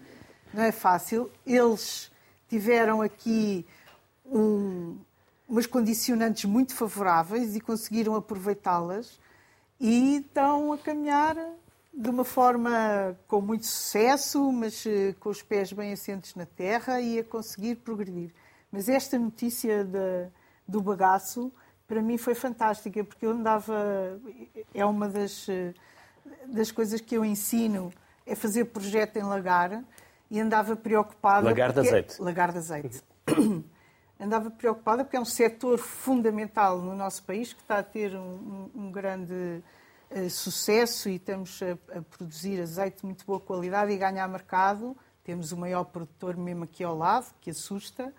não 0.55 0.63
é 0.63 0.73
fácil. 0.73 1.31
Eles 1.47 2.11
tiveram 2.49 3.03
aqui 3.03 3.67
um, 4.25 4.97
umas 5.49 5.67
condicionantes 5.67 6.45
muito 6.45 6.75
favoráveis 6.75 7.55
e 7.57 7.61
conseguiram 7.61 8.15
aproveitá-las 8.15 9.19
e 9.81 10.17
estão 10.19 10.73
a 10.73 10.79
caminhar 10.79 11.37
de 11.93 12.09
uma 12.11 12.25
forma 12.25 13.17
com 13.29 13.41
muito 13.41 13.67
sucesso, 13.67 14.51
mas 14.53 14.85
eh, 14.87 15.15
com 15.21 15.29
os 15.29 15.43
pés 15.43 15.73
bem 15.73 15.93
assentes 15.93 16.35
na 16.35 16.45
terra 16.47 17.01
e 17.01 17.19
a 17.21 17.25
conseguir 17.25 17.77
progredir. 17.77 18.31
Mas 18.73 18.89
esta 18.89 19.17
notícia 19.19 19.85
da- 19.85 20.29
do 20.67 20.81
bagaço, 20.81 21.53
para 21.87 22.03
mim 22.03 22.17
foi 22.19 22.35
fantástica, 22.35 23.05
porque 23.05 23.25
eu 23.27 23.31
andava. 23.31 24.21
É 24.73 24.85
uma 24.85 25.09
das, 25.09 25.49
eh, 25.49 25.73
das 26.47 26.73
coisas 26.73 27.01
que 27.01 27.17
eu 27.17 27.25
ensino, 27.25 27.93
é 28.27 28.35
fazer 28.35 28.65
projeto 28.67 29.17
em 29.19 29.23
lagar, 29.23 29.85
e 30.35 30.41
andava 30.41 30.75
preocupada. 30.75 31.47
Lagar 31.47 31.69
de 31.69 31.75
porque- 31.75 31.89
azeite. 31.89 32.21
Lagar 32.21 32.51
de 32.51 32.59
azeite. 32.59 33.03
andava 34.19 34.51
preocupada 34.51 35.05
porque 35.05 35.17
é 35.17 35.21
um 35.21 35.25
setor 35.25 35.79
fundamental 35.79 36.79
no 36.81 36.97
nosso 36.97 37.23
país 37.23 37.53
que 37.53 37.61
está 37.61 37.79
a 37.79 37.83
ter 37.85 38.17
um, 38.17 38.69
um- 38.75 38.91
grande 38.91 39.63
eh, 40.11 40.29
sucesso 40.29 41.09
e 41.09 41.17
estamos 41.17 41.61
a, 41.63 41.99
a 41.99 42.03
produzir 42.03 42.61
azeite 42.61 42.99
de 42.99 43.07
muito 43.07 43.25
boa 43.25 43.39
qualidade 43.39 43.93
e 43.93 43.97
ganhar 43.97 44.27
mercado. 44.27 44.97
Temos 45.23 45.53
o 45.53 45.57
maior 45.57 45.85
produtor 45.85 46.37
mesmo 46.37 46.65
aqui 46.65 46.83
ao 46.83 46.97
lado, 46.99 47.33
que 47.41 47.51
assusta. 47.51 48.13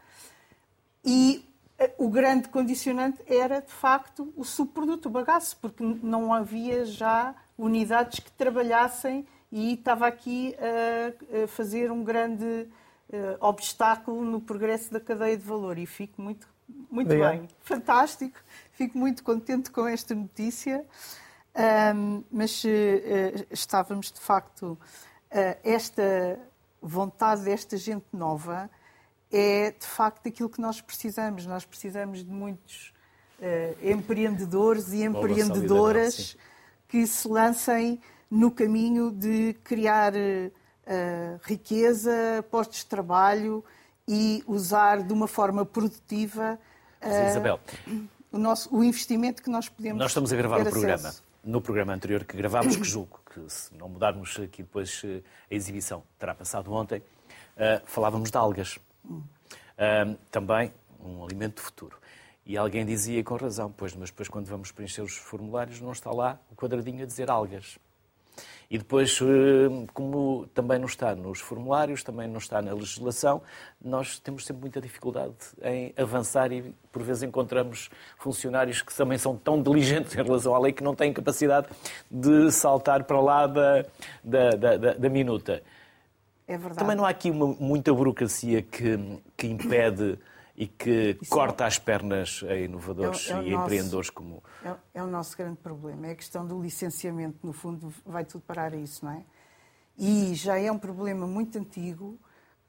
E 1.03 1.45
eh, 1.77 1.93
o 1.97 2.09
grande 2.09 2.47
condicionante 2.47 3.21
era, 3.27 3.59
de 3.61 3.73
facto, 3.73 4.31
o 4.37 4.45
subproduto, 4.45 5.09
o 5.09 5.11
bagaço, 5.11 5.57
porque 5.61 5.83
não 5.83 6.33
havia 6.33 6.85
já 6.85 7.35
unidades 7.57 8.19
que 8.21 8.31
trabalhassem 8.31 9.27
e 9.51 9.73
estava 9.73 10.07
aqui 10.07 10.55
a, 10.59 11.47
fazer 11.47 11.91
um 11.91 12.03
grande 12.03 12.67
eh, 13.11 13.37
obstáculo 13.39 14.23
no 14.23 14.41
progresso 14.41 14.91
da 14.91 14.99
cadeia 14.99 15.37
de 15.37 15.43
valor. 15.43 15.77
E 15.77 15.85
fico 15.85 16.21
muito, 16.21 16.47
muito 16.89 17.07
Obrigado. 17.07 17.39
bem, 17.39 17.47
fantástico, 17.61 18.39
fico 18.71 18.97
muito 18.97 19.23
contente 19.23 19.71
com 19.71 19.87
esta 19.87 20.13
notícia. 20.13 20.85
Ahm, 21.53 22.23
mas 22.29 22.63
eh, 22.65 23.45
estávamos, 23.49 24.11
de 24.11 24.19
facto, 24.19 24.77
eh, 25.31 25.57
esta 25.63 26.37
vontade 26.81 27.43
desta 27.43 27.77
gente 27.77 28.05
nova 28.11 28.69
é, 29.31 29.71
de 29.71 29.85
facto, 29.85 30.27
aquilo 30.27 30.49
que 30.49 30.61
nós 30.61 30.79
precisamos. 30.79 31.45
Nós 31.45 31.65
precisamos 31.65 32.23
de 32.23 32.31
muitos 32.31 32.93
eh, 33.41 33.75
empreendedores 33.81 34.93
e 34.93 35.03
empreendedoras 35.03 36.13
solidariedade, 36.13 36.37
que 36.87 37.07
se 37.07 37.27
lancem 37.27 38.01
no 38.29 38.51
caminho 38.51 39.11
de 39.11 39.55
criar 39.63 40.13
eh, 40.15 40.51
riqueza, 41.43 42.43
postos 42.49 42.79
de 42.79 42.85
trabalho 42.85 43.63
e 44.07 44.43
usar 44.47 45.03
de 45.03 45.13
uma 45.13 45.27
forma 45.27 45.65
produtiva 45.65 46.59
eh, 47.01 47.29
Isabel, 47.29 47.59
o, 48.31 48.37
nosso, 48.37 48.75
o 48.75 48.83
investimento 48.83 49.41
que 49.41 49.49
nós 49.49 49.69
podemos 49.69 49.99
nós 49.99 50.11
estamos 50.11 50.33
a 50.33 50.35
gravar 50.35 50.61
o 50.61 50.69
programa. 50.69 50.95
acesso. 50.95 51.23
No 51.43 51.61
programa 51.61 51.93
anterior 51.93 52.23
que 52.23 52.35
gravámos, 52.35 52.75
que 52.75 52.83
julgo 52.83 53.19
que 53.31 53.47
se 53.47 53.75
não 53.75 53.87
mudarmos 53.87 54.39
aqui 54.39 54.63
depois 54.63 55.03
a 55.51 55.53
exibição, 55.53 56.01
terá 56.17 56.33
passado 56.33 56.71
ontem, 56.73 57.03
eh, 57.55 57.81
falávamos 57.85 58.31
de 58.31 58.37
algas. 58.37 58.79
Ah, 59.77 60.15
também 60.31 60.71
um 60.99 61.23
alimento 61.23 61.55
do 61.55 61.61
futuro. 61.61 61.97
E 62.45 62.57
alguém 62.57 62.85
dizia 62.85 63.23
com 63.23 63.35
razão, 63.35 63.71
pois, 63.71 63.95
mas 63.95 64.09
depois 64.09 64.27
quando 64.29 64.45
vamos 64.47 64.71
preencher 64.71 65.01
os 65.01 65.17
formulários 65.17 65.81
não 65.81 65.91
está 65.91 66.11
lá 66.11 66.39
o 66.51 66.55
quadradinho 66.55 67.03
a 67.03 67.05
dizer 67.05 67.29
algas. 67.29 67.77
E 68.69 68.77
depois, 68.77 69.19
eh, 69.21 69.85
como 69.93 70.47
também 70.53 70.79
não 70.79 70.87
está 70.87 71.13
nos 71.15 71.39
formulários, 71.39 72.03
também 72.03 72.27
não 72.27 72.39
está 72.39 72.61
na 72.61 72.73
legislação, 72.73 73.41
nós 73.83 74.17
temos 74.19 74.45
sempre 74.45 74.61
muita 74.61 74.81
dificuldade 74.81 75.33
em 75.63 75.93
avançar 75.95 76.51
e, 76.51 76.73
por 76.91 77.03
vezes, 77.03 77.21
encontramos 77.23 77.89
funcionários 78.17 78.81
que 78.81 78.95
também 78.95 79.17
são 79.17 79.35
tão 79.37 79.61
diligentes 79.61 80.15
em 80.15 80.23
relação 80.23 80.55
à 80.55 80.59
lei 80.59 80.73
que 80.73 80.83
não 80.83 80.95
têm 80.95 81.13
capacidade 81.13 81.67
de 82.09 82.51
saltar 82.51 83.03
para 83.03 83.19
lá 83.21 83.45
da, 83.47 83.85
da, 84.23 84.49
da, 84.51 84.77
da- 84.77 84.93
da 84.93 85.09
minuta. 85.09 85.61
É 86.47 86.57
verdade. 86.57 86.79
Também 86.79 86.95
não 86.95 87.05
há 87.05 87.09
aqui 87.09 87.29
uma, 87.31 87.47
muita 87.59 87.93
burocracia 87.93 88.61
que, 88.61 89.19
que 89.37 89.47
impede 89.47 90.17
e 90.57 90.67
que 90.67 91.17
Isso 91.21 91.29
corta 91.31 91.65
as 91.65 91.77
pernas 91.77 92.41
a 92.47 92.55
inovadores 92.55 93.29
É 93.29 93.33
é 93.33 93.43
e 93.43 93.51
nosso- 93.51 93.63
empreendedores 93.65 94.09
como 94.09 94.41
É, 94.63 94.73
é 94.95 95.03
o 95.03 95.07
nosso 95.07 95.37
grande 95.37 95.57
problema. 95.57 96.07
É 96.07 96.11
a 96.11 96.15
questão 96.15 96.45
do 96.47 96.61
licenciamento, 96.61 97.39
no 97.45 97.51
fundo, 97.53 97.93
vai 98.05 98.23
tudo 98.23 98.41
parar 98.41 98.73
a 98.73 98.77
isso, 98.77 99.03
não 99.03 99.11
é? 99.11 99.23
E 99.97 100.33
já 100.33 100.57
é 100.59 100.71
um 100.71 100.77
problema 100.79 101.25
muito 101.27 101.57
antigo 101.57 102.17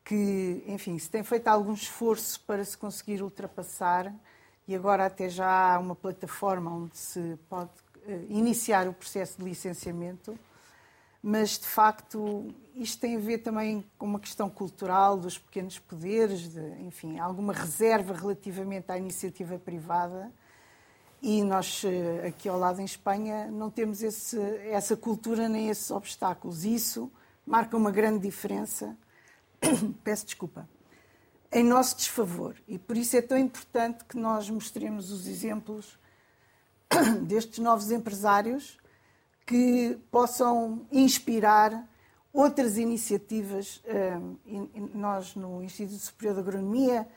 que, 0.05 0.62
enfim, 0.66 0.99
se 0.99 1.11
tem 1.11 1.22
feito 1.25 1.49
algum 1.49 1.72
esforço 1.75 2.40
para 2.40 2.64
se 2.64 2.77
conseguir 2.79 3.22
ultrapassar 3.22 4.12
e 4.68 4.75
agora 4.75 5.07
até 5.07 5.29
já 5.29 5.75
há 5.75 5.79
uma 5.79 5.94
plataforma 5.96 6.70
onde 6.72 6.96
se 6.96 7.38
pode 7.49 7.70
eh, 8.07 8.20
iniciar 8.29 8.87
o 8.88 8.92
processo 8.92 9.38
de 9.38 9.44
licenciamento, 9.44 10.38
mas 11.28 11.58
de 11.58 11.66
facto 11.66 12.54
isto 12.72 13.00
tem 13.00 13.16
a 13.16 13.18
ver 13.18 13.38
também 13.38 13.84
com 13.98 14.06
uma 14.06 14.20
questão 14.20 14.48
cultural 14.48 15.16
dos 15.18 15.36
pequenos 15.36 15.76
poderes, 15.76 16.48
de, 16.48 16.60
enfim, 16.82 17.18
alguma 17.18 17.52
reserva 17.52 18.14
relativamente 18.14 18.92
à 18.92 18.96
iniciativa 18.96 19.58
privada. 19.58 20.30
E 21.20 21.42
nós, 21.42 21.82
eh, 21.84 22.28
aqui 22.28 22.48
ao 22.48 22.56
lado 22.56 22.80
em 22.80 22.84
Espanha, 22.84 23.50
não 23.50 23.68
temos 23.70 24.04
esse- 24.04 24.38
essa 24.70 24.96
cultura 24.96 25.48
nem 25.48 25.68
esses 25.68 25.90
obstáculos. 25.90 26.64
Isso 26.64 27.10
marca 27.44 27.76
uma 27.76 27.90
grande 27.90 28.20
diferença. 28.20 28.96
Peço 30.04 30.26
desculpa. 30.26 30.68
em 31.50 31.64
nosso 31.64 31.96
desfavor. 31.96 32.54
E 32.68 32.78
por 32.78 32.96
isso 32.96 33.16
é 33.16 33.22
tão 33.22 33.36
importante 33.38 34.04
que 34.04 34.16
nós 34.16 34.48
mostremos 34.48 35.10
os 35.10 35.26
exemplos 35.26 35.98
destes 37.26 37.58
novos 37.58 37.90
empresários 37.90 38.78
que 39.46 39.96
possam 40.11 40.85
inspirar 40.90 41.88
outras 42.32 42.76
iniciativas. 42.76 43.80
Nós, 44.92 45.37
no 45.37 45.62
Instituto 45.62 46.00
Superior 46.00 46.35
de 46.35 46.40
Agronomia 46.40 47.09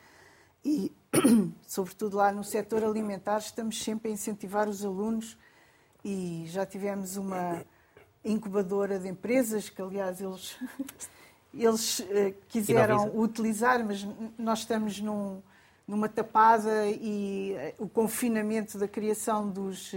e, 0.64 0.92
sobretudo, 1.66 2.16
lá 2.16 2.30
no 2.30 2.44
setor 2.44 2.84
alimentar, 2.84 3.38
estamos 3.38 3.82
sempre 3.82 4.10
a 4.10 4.14
incentivar 4.14 4.68
os 4.68 4.84
alunos 4.84 5.36
e 6.04 6.44
já 6.46 6.64
tivemos 6.64 7.16
uma 7.16 7.62
incubadora 8.24 8.98
de 8.98 9.08
empresas 9.08 9.68
que, 9.68 9.82
aliás, 9.82 10.20
eles, 10.20 10.56
eles 11.52 12.06
quiseram 12.48 13.10
utilizar, 13.18 13.84
mas 13.84 14.06
nós 14.38 14.60
estamos 14.60 15.00
num, 15.00 15.42
numa 15.86 16.08
tapada 16.08 16.86
e 16.86 17.56
o 17.78 17.88
confinamento 17.88 18.78
da 18.78 18.86
criação 18.86 19.50
dos 19.50 19.92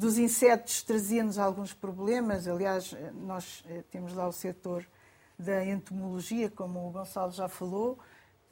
dos 0.00 0.16
insetos 0.16 0.82
trazia-nos 0.82 1.38
alguns 1.38 1.74
problemas. 1.74 2.48
Aliás, 2.48 2.96
nós 3.12 3.62
eh, 3.68 3.84
temos 3.90 4.14
lá 4.14 4.26
o 4.26 4.32
setor 4.32 4.88
da 5.38 5.62
entomologia, 5.62 6.48
como 6.48 6.88
o 6.88 6.90
Gonçalo 6.90 7.30
já 7.32 7.48
falou. 7.50 7.98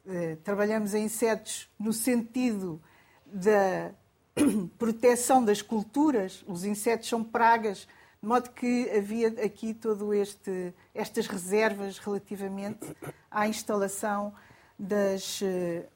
Eh, 0.06 0.36
trabalhamos 0.44 0.92
em 0.92 1.06
insetos 1.06 1.66
no 1.78 1.90
sentido 1.90 2.82
da 3.24 3.92
proteção 4.76 5.42
das 5.42 5.62
culturas. 5.62 6.44
Os 6.46 6.66
insetos 6.66 7.08
são 7.08 7.24
pragas, 7.24 7.88
de 8.22 8.28
modo 8.28 8.50
que 8.50 8.90
havia 8.90 9.28
aqui 9.42 9.72
todo 9.72 10.12
este 10.12 10.74
estas 10.94 11.26
reservas 11.28 11.96
relativamente 11.96 12.94
à 13.30 13.48
instalação 13.48 14.34
das 14.78 15.40
eh, 15.42 15.88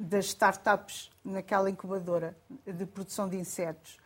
das 0.00 0.26
startups 0.26 1.12
naquela 1.24 1.70
incubadora 1.70 2.36
de 2.66 2.84
produção 2.86 3.28
de 3.28 3.36
insetos 3.36 4.02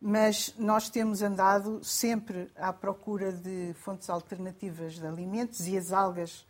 mas 0.00 0.54
nós 0.56 0.88
temos 0.88 1.20
andado 1.20 1.84
sempre 1.84 2.50
à 2.56 2.72
procura 2.72 3.30
de 3.32 3.74
fontes 3.74 4.08
alternativas 4.08 4.94
de 4.94 5.06
alimentos 5.06 5.66
e 5.66 5.76
as 5.76 5.92
algas 5.92 6.46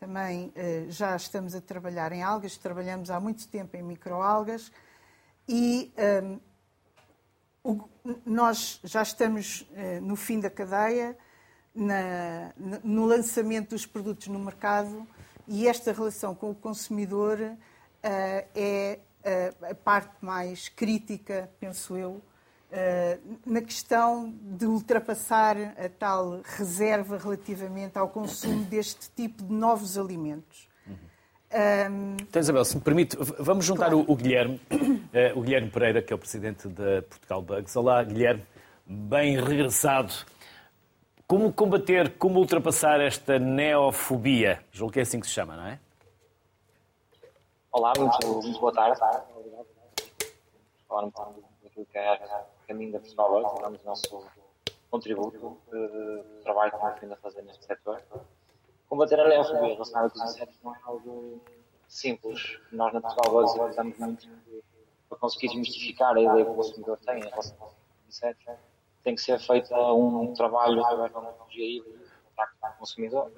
também 0.00 0.52
eh, 0.56 0.86
já 0.88 1.14
estamos 1.14 1.54
a 1.54 1.60
trabalhar 1.60 2.10
em 2.12 2.22
algas, 2.22 2.56
trabalhamos 2.56 3.10
há 3.10 3.20
muito 3.20 3.46
tempo 3.48 3.76
em 3.76 3.82
microalgas 3.82 4.72
e 5.48 5.92
um, 6.22 6.38
ehm, 7.64 7.80
nós 8.24 8.80
já 8.82 9.02
estamos 9.02 9.62
uh, 9.62 10.00
no 10.00 10.16
fim 10.16 10.40
da 10.40 10.48
cadeia, 10.48 11.16
na, 11.74 12.52
no 12.82 13.04
lançamento 13.04 13.70
dos 13.70 13.84
produtos 13.84 14.28
no 14.28 14.38
mercado 14.38 15.06
e 15.46 15.68
esta 15.68 15.92
relação 15.92 16.34
com 16.34 16.50
o 16.50 16.54
consumidor 16.54 17.38
uh, 17.40 17.56
é 18.04 19.00
a 19.70 19.74
parte 19.74 20.24
mais 20.24 20.68
crítica, 20.68 21.50
penso 21.60 21.96
eu, 21.96 22.22
eh, 22.22 22.27
na 23.46 23.62
questão 23.62 24.32
de 24.42 24.66
ultrapassar 24.66 25.56
a 25.56 25.88
tal 25.88 26.40
reserva 26.44 27.16
relativamente 27.16 27.98
ao 27.98 28.08
consumo 28.08 28.64
deste 28.64 29.10
tipo 29.10 29.42
de 29.42 29.52
novos 29.52 29.96
alimentos. 29.96 30.68
Um... 31.50 32.16
Então, 32.20 32.40
Isabel, 32.40 32.64
se 32.64 32.76
me 32.76 32.82
permite, 32.82 33.16
vamos 33.38 33.64
juntar 33.64 33.86
claro. 33.86 34.04
o, 34.06 34.12
o, 34.12 34.16
Guilherme, 34.16 34.60
uh, 34.70 35.32
o 35.38 35.42
Guilherme 35.42 35.70
Pereira, 35.70 36.02
que 36.02 36.12
é 36.12 36.16
o 36.16 36.18
presidente 36.18 36.68
da 36.68 37.02
Portugal 37.02 37.40
Bugs. 37.40 37.74
Olá, 37.74 38.04
Guilherme, 38.04 38.44
bem 38.84 39.40
regressado. 39.40 40.12
Como 41.26 41.52
combater, 41.52 42.16
como 42.18 42.38
ultrapassar 42.38 43.00
esta 43.00 43.38
neofobia? 43.38 44.62
Julgo 44.72 44.92
que 44.92 44.98
é 44.98 45.02
assim 45.02 45.20
que 45.20 45.26
se 45.26 45.32
chama, 45.32 45.56
não 45.56 45.66
é? 45.66 45.78
Olá, 47.72 47.92
muito, 47.98 48.42
muito 48.42 48.60
boa 48.60 48.72
tarde. 48.72 48.98
Falar 50.86 51.04
um 51.04 51.10
pouco 51.10 51.42
daquilo 51.62 51.86
que 51.86 51.98
é 51.98 52.18
caminho 52.68 52.92
da 52.92 52.98
Hoje, 52.98 53.62
damos 53.62 53.82
o 53.82 53.86
nosso 53.86 54.26
contributo 54.90 55.56
de 55.72 56.42
trabalho 56.42 56.70
que 56.70 56.76
estamos 56.76 57.00
vindo 57.00 57.12
a 57.14 57.16
fazer 57.16 57.42
neste 57.42 57.64
setor. 57.64 58.02
Combater 58.88 59.18
a 59.18 59.24
leofobia 59.24 59.72
relacionada 59.72 60.10
com 60.10 60.18
os 60.18 60.24
insetos 60.30 60.54
não 60.62 60.74
é 60.74 60.78
algo 60.84 61.40
simples. 61.88 62.60
Nós 62.70 62.92
na 62.92 63.00
Hoje 63.30 63.58
utilizamos 63.58 63.98
muito 63.98 64.28
para 65.08 65.18
conseguir 65.18 65.48
desmistificar 65.48 66.14
a 66.14 66.20
ideia 66.20 66.44
que 66.44 66.50
o 66.50 66.54
consumidor 66.54 66.98
tem 66.98 67.18
em 67.18 67.28
relação 67.28 67.56
aos 67.60 67.72
insetos. 68.06 68.44
Tem 69.02 69.14
que 69.14 69.22
ser 69.22 69.38
feito 69.40 69.74
um 69.74 70.34
trabalho 70.34 70.84
através 70.84 71.12
da 71.12 71.20
metodologia 71.20 71.64
híbrida, 71.64 71.98
contacto 72.28 72.56
com 72.60 72.66
o 72.66 72.72
consumidor, 72.72 73.32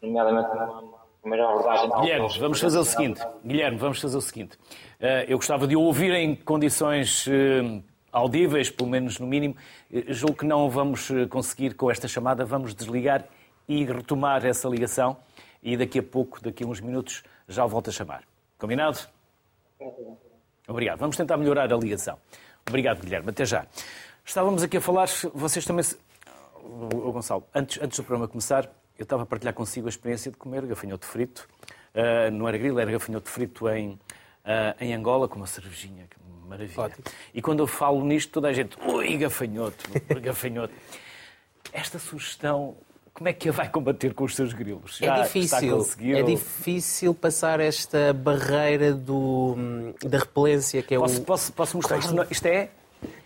nomeadamente 0.00 0.48
uma 0.50 1.00
primeira 1.20 1.50
abordagem. 1.50 1.90
Guilherme, 2.00 2.38
vamos 2.38 2.60
fazer 2.60 2.78
o 2.78 2.84
seguinte. 2.84 3.20
Guilherme, 3.44 3.76
vamos 3.76 4.00
fazer 4.00 4.16
o 4.16 4.22
seguinte. 4.22 4.58
Eh, 4.98 5.26
eu 5.28 5.36
gostava 5.36 5.66
de 5.66 5.76
ouvir 5.76 6.12
em 6.14 6.34
condições 6.34 7.26
eh, 7.28 7.82
audíveis, 8.12 8.70
pelo 8.70 8.88
menos 8.88 9.18
no 9.18 9.26
mínimo. 9.26 9.56
Eh, 9.92 10.12
julgo 10.12 10.36
que 10.36 10.46
não 10.46 10.68
vamos 10.68 11.10
eh, 11.10 11.26
conseguir 11.26 11.74
com 11.74 11.90
esta 11.90 12.08
chamada. 12.08 12.44
Vamos 12.44 12.74
desligar 12.74 13.24
e 13.68 13.84
retomar 13.84 14.44
essa 14.44 14.68
ligação. 14.68 15.16
E 15.62 15.76
daqui 15.76 15.98
a 15.98 16.02
pouco, 16.02 16.42
daqui 16.42 16.64
a 16.64 16.66
uns 16.66 16.80
minutos, 16.80 17.22
já 17.48 17.64
o 17.64 17.68
volto 17.68 17.90
a 17.90 17.92
chamar. 17.92 18.24
Combinado? 18.58 18.98
Obrigado. 20.66 20.98
Vamos 20.98 21.16
tentar 21.16 21.36
melhorar 21.36 21.72
a 21.72 21.76
ligação. 21.76 22.18
Obrigado, 22.68 23.00
Guilherme. 23.00 23.30
Até 23.30 23.44
já. 23.44 23.66
Estávamos 24.24 24.62
aqui 24.62 24.76
a 24.76 24.80
falar, 24.80 25.08
vocês 25.34 25.64
também. 25.64 25.84
O 26.62 27.10
Gonçalo, 27.12 27.44
antes, 27.54 27.82
antes 27.82 27.98
do 27.98 28.04
programa 28.04 28.28
começar, 28.28 28.70
eu 28.98 29.02
estava 29.02 29.22
a 29.22 29.26
partilhar 29.26 29.54
consigo 29.54 29.86
a 29.86 29.88
experiência 29.88 30.30
de 30.30 30.36
comer 30.36 30.64
gafanhoto 30.66 31.06
frito. 31.06 31.48
Uh, 31.94 32.30
não 32.30 32.46
era 32.46 32.56
grilo, 32.58 32.78
era 32.78 32.92
gafanhoto 32.92 33.28
frito 33.28 33.68
em, 33.68 33.92
uh, 33.92 33.98
em 34.78 34.94
Angola, 34.94 35.26
com 35.26 35.36
uma 35.36 35.46
cervejinha, 35.46 36.06
maravilha. 36.50 36.80
Ótimo. 36.82 37.04
E 37.32 37.40
quando 37.40 37.60
eu 37.60 37.66
falo 37.66 38.04
nisto, 38.04 38.32
toda 38.32 38.48
a 38.48 38.52
gente, 38.52 38.76
ui, 38.84 39.16
gafanhoto, 39.16 39.84
gafanhoto. 40.20 40.74
Esta 41.72 41.98
sugestão, 41.98 42.76
como 43.14 43.28
é 43.28 43.32
que 43.32 43.48
a 43.48 43.52
vai 43.52 43.68
combater 43.68 44.12
com 44.12 44.24
os 44.24 44.34
seus 44.34 44.52
grilos? 44.52 44.98
Já 44.98 45.18
é 45.18 45.22
difícil. 45.22 45.86
É 46.16 46.22
difícil 46.22 47.14
passar 47.14 47.60
esta 47.60 48.12
barreira 48.12 48.92
do, 48.92 49.56
da 50.02 50.18
repelência 50.18 50.82
que 50.82 50.94
é 50.94 50.98
posso, 50.98 51.20
o... 51.20 51.24
Posso, 51.24 51.52
posso 51.52 51.76
mostrar 51.76 52.00
claro. 52.00 52.22
isto? 52.22 52.32
Isto 52.32 52.46
é 52.46 52.70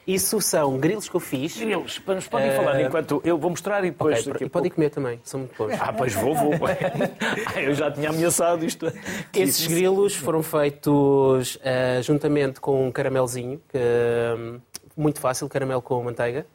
isso 0.06 0.40
são 0.40 0.78
grilos 0.78 1.08
que 1.08 1.14
eu 1.14 1.20
fiz. 1.20 1.56
Grilos, 1.56 2.00
nos 2.06 2.28
podem 2.28 2.50
uh... 2.50 2.56
falar 2.56 2.80
enquanto 2.82 3.22
eu 3.24 3.38
vou 3.38 3.50
mostrar 3.50 3.84
e 3.84 3.90
depois. 3.90 4.26
Okay, 4.26 4.46
e 4.46 4.50
podem 4.50 4.70
comer 4.70 4.90
também, 4.90 5.20
são 5.24 5.40
muito 5.40 5.56
bons. 5.56 5.72
Ah, 5.80 5.92
pois 5.92 6.12
vou, 6.14 6.34
vou. 6.34 6.52
eu 7.56 7.74
já 7.74 7.90
tinha 7.90 8.10
ameaçado 8.10 8.64
isto. 8.64 8.92
Esses 9.32 9.66
grilos 9.66 10.14
foram 10.14 10.42
feitos 10.42 11.56
uh, 11.56 12.02
juntamente 12.02 12.60
com 12.60 12.86
um 12.86 12.92
caramelzinho, 12.92 13.60
que, 13.68 13.78
uh, 13.78 14.60
muito 14.96 15.20
fácil, 15.20 15.48
caramelo 15.48 15.80
com 15.80 16.02
manteiga. 16.02 16.46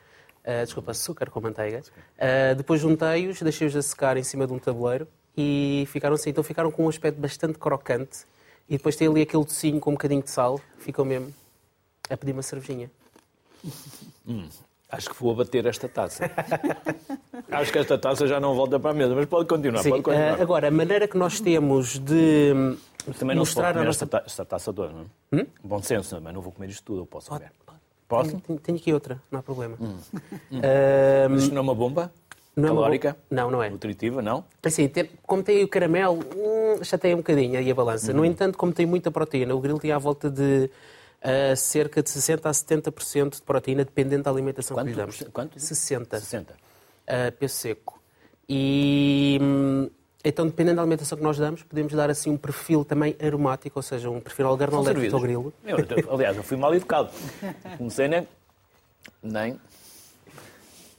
Uh, 0.45 0.63
desculpa, 0.63 0.91
açúcar 0.91 1.29
com 1.29 1.41
manteiga. 1.41 1.81
depois 2.55 2.79
juntei-os, 2.81 3.41
deixei-os 3.41 3.75
a 3.75 3.81
secar 3.81 4.15
em 4.17 4.23
cima 4.23 4.45
de 4.45 4.53
um 4.53 4.59
tabuleiro 4.59 5.07
e 5.35 5.85
ficaram 5.91 6.15
assim. 6.15 6.29
Então 6.29 6.43
ficaram 6.43 6.71
com 6.71 6.85
um 6.85 6.89
aspecto 6.89 7.19
bastante 7.19 7.57
crocante. 7.57 8.19
E 8.69 8.77
depois 8.77 8.95
tem 8.95 9.07
ali 9.07 9.23
aquele 9.23 9.43
docinho 9.43 9.79
com 9.79 9.89
um 9.89 9.93
bocadinho 9.93 10.21
de 10.21 10.29
sal. 10.29 10.61
Ficou 10.77 11.03
mesmo 11.03 11.33
a 12.09 12.15
pedir 12.15 12.33
uma 12.33 12.43
cervejinha. 12.43 12.91
Hum, 14.27 14.47
acho 14.89 15.09
que 15.09 15.15
vou 15.21 15.31
abater 15.31 15.65
esta 15.65 15.87
taça. 15.89 16.29
acho 17.51 17.71
que 17.71 17.77
esta 17.79 17.97
taça 17.97 18.27
já 18.27 18.39
não 18.39 18.55
volta 18.55 18.79
para 18.79 18.91
a 18.91 18.93
mesa, 18.93 19.15
mas 19.15 19.25
pode 19.25 19.47
continuar. 19.47 19.81
Sim, 19.81 19.89
pode 19.89 20.03
continuar. 20.03 20.37
Uh, 20.37 20.41
agora, 20.41 20.67
a 20.67 20.71
maneira 20.71 21.07
que 21.07 21.17
nós 21.17 21.39
temos 21.39 21.99
de 21.99 22.53
também 23.17 23.35
não 23.35 23.41
mostrar 23.41 23.77
a 23.77 23.83
nossa... 23.83 24.05
esta, 24.05 24.23
esta 24.25 24.45
taça 24.45 24.73
toda, 24.73 24.91
não 24.91 25.01
é? 25.01 25.41
Hum? 25.41 25.45
Bom 25.63 25.81
senso, 25.81 26.15
também 26.15 26.33
não 26.33 26.41
vou 26.41 26.51
comer 26.51 26.69
isto 26.69 26.83
tudo, 26.83 27.01
eu 27.01 27.05
posso 27.05 27.29
comer. 27.29 27.51
Posso? 28.07 28.39
Tenho, 28.41 28.59
tenho, 28.59 28.77
aqui 28.77 28.91
outra, 28.91 29.21
não 29.31 29.39
há 29.39 29.43
problema. 29.43 29.77
Hum. 29.79 29.97
Uh, 30.51 31.35
Isto 31.35 31.53
não 31.53 31.59
é 31.59 31.61
uma 31.61 31.75
bomba? 31.75 32.11
Não 32.55 32.65
é 32.65 32.67
calórica? 32.69 33.15
É 33.29 33.35
não, 33.35 33.51
não 33.51 33.61
é. 33.61 33.69
Nutritiva, 33.69 34.19
não? 34.19 34.43
Assim, 34.63 34.89
como 35.21 35.43
tem 35.43 35.63
o 35.63 35.67
caramelo, 35.67 36.19
hum, 36.35 36.83
já 36.83 36.97
tem 36.97 37.13
um 37.13 37.17
bocadinho 37.17 37.59
aí 37.59 37.69
a 37.69 37.75
balança. 37.75 38.11
Uhum. 38.11 38.17
No 38.17 38.25
entanto, 38.25 38.57
como 38.57 38.73
tem 38.73 38.87
muita 38.87 39.11
proteína, 39.11 39.53
o 39.53 39.59
grill 39.59 39.77
tem 39.77 39.91
à 39.91 39.99
volta 39.99 40.27
de 40.27 40.71
a 41.21 41.55
cerca 41.55 42.01
de 42.01 42.09
60% 42.09 42.45
a 42.45 42.51
70% 42.51 43.35
de 43.35 43.41
proteína, 43.41 43.83
dependendo 43.83 44.23
da 44.23 44.31
alimentação 44.31 44.75
quanto, 44.75 44.85
que 44.85 44.91
lhe 44.91 44.97
damos. 44.97 45.23
Quanto? 45.33 45.57
60%. 45.57 46.07
60%. 46.07 46.45
Uh, 46.51 47.31
peso 47.37 47.55
seco. 47.55 48.01
E 48.47 49.37
hum, 49.41 49.89
então, 50.23 50.45
dependendo 50.45 50.77
da 50.77 50.81
alimentação 50.81 51.17
que 51.17 51.23
nós 51.23 51.37
damos, 51.37 51.63
podemos 51.63 51.93
dar 51.93 52.09
assim 52.09 52.29
um 52.29 52.37
perfil 52.37 52.83
também 52.83 53.15
aromático, 53.23 53.79
ou 53.79 53.83
seja, 53.83 54.09
um 54.09 54.19
perfil 54.19 54.47
organolétrico 54.47 55.15
ao 55.15 55.21
grilo. 55.21 55.53
Aliás, 56.11 56.35
eu 56.35 56.43
fui 56.43 56.57
mal 56.57 56.75
educado. 56.75 57.09
Comecei 57.77 58.07
nem... 58.09 58.27
nem... 59.23 59.51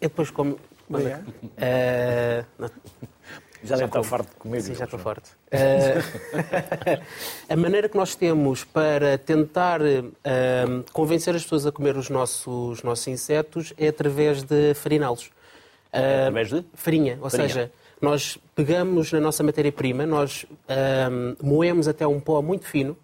Eu 0.00 0.08
depois 0.08 0.30
como... 0.30 0.58
Uh, 0.88 2.44
já 3.62 3.76
deve 3.76 3.86
estar 3.86 4.02
farto 4.02 4.30
de 4.30 4.36
comer. 4.36 4.62
Sim, 4.62 4.74
já 4.74 4.84
estou 4.84 4.98
farto. 4.98 5.30
Uh, 5.52 7.00
a 7.48 7.56
maneira 7.56 7.88
que 7.88 7.96
nós 7.96 8.14
temos 8.14 8.64
para 8.64 9.18
tentar 9.18 9.80
uh, 9.82 10.84
convencer 10.92 11.34
as 11.34 11.42
pessoas 11.42 11.66
a 11.66 11.72
comer 11.72 11.96
os 11.96 12.08
nossos, 12.08 12.46
os 12.46 12.82
nossos 12.82 13.06
insetos 13.08 13.72
é 13.76 13.88
através 13.88 14.42
de 14.42 14.74
fariná-los. 14.74 15.26
Uh, 15.92 16.26
através 16.26 16.48
de? 16.48 16.64
Farinha. 16.74 17.18
Ou 17.20 17.28
farinha. 17.28 17.48
seja, 17.48 17.72
Nós 18.00 18.38
pegamos 18.54 19.12
na 19.12 19.20
nossa 19.20 19.42
matéria-prima, 19.42 20.06
nós 20.06 20.46
um, 21.10 21.36
moemos 21.46 21.86
até 21.86 22.06
um 22.06 22.18
pó 22.18 22.40
muito 22.40 22.64
fino, 22.66 22.96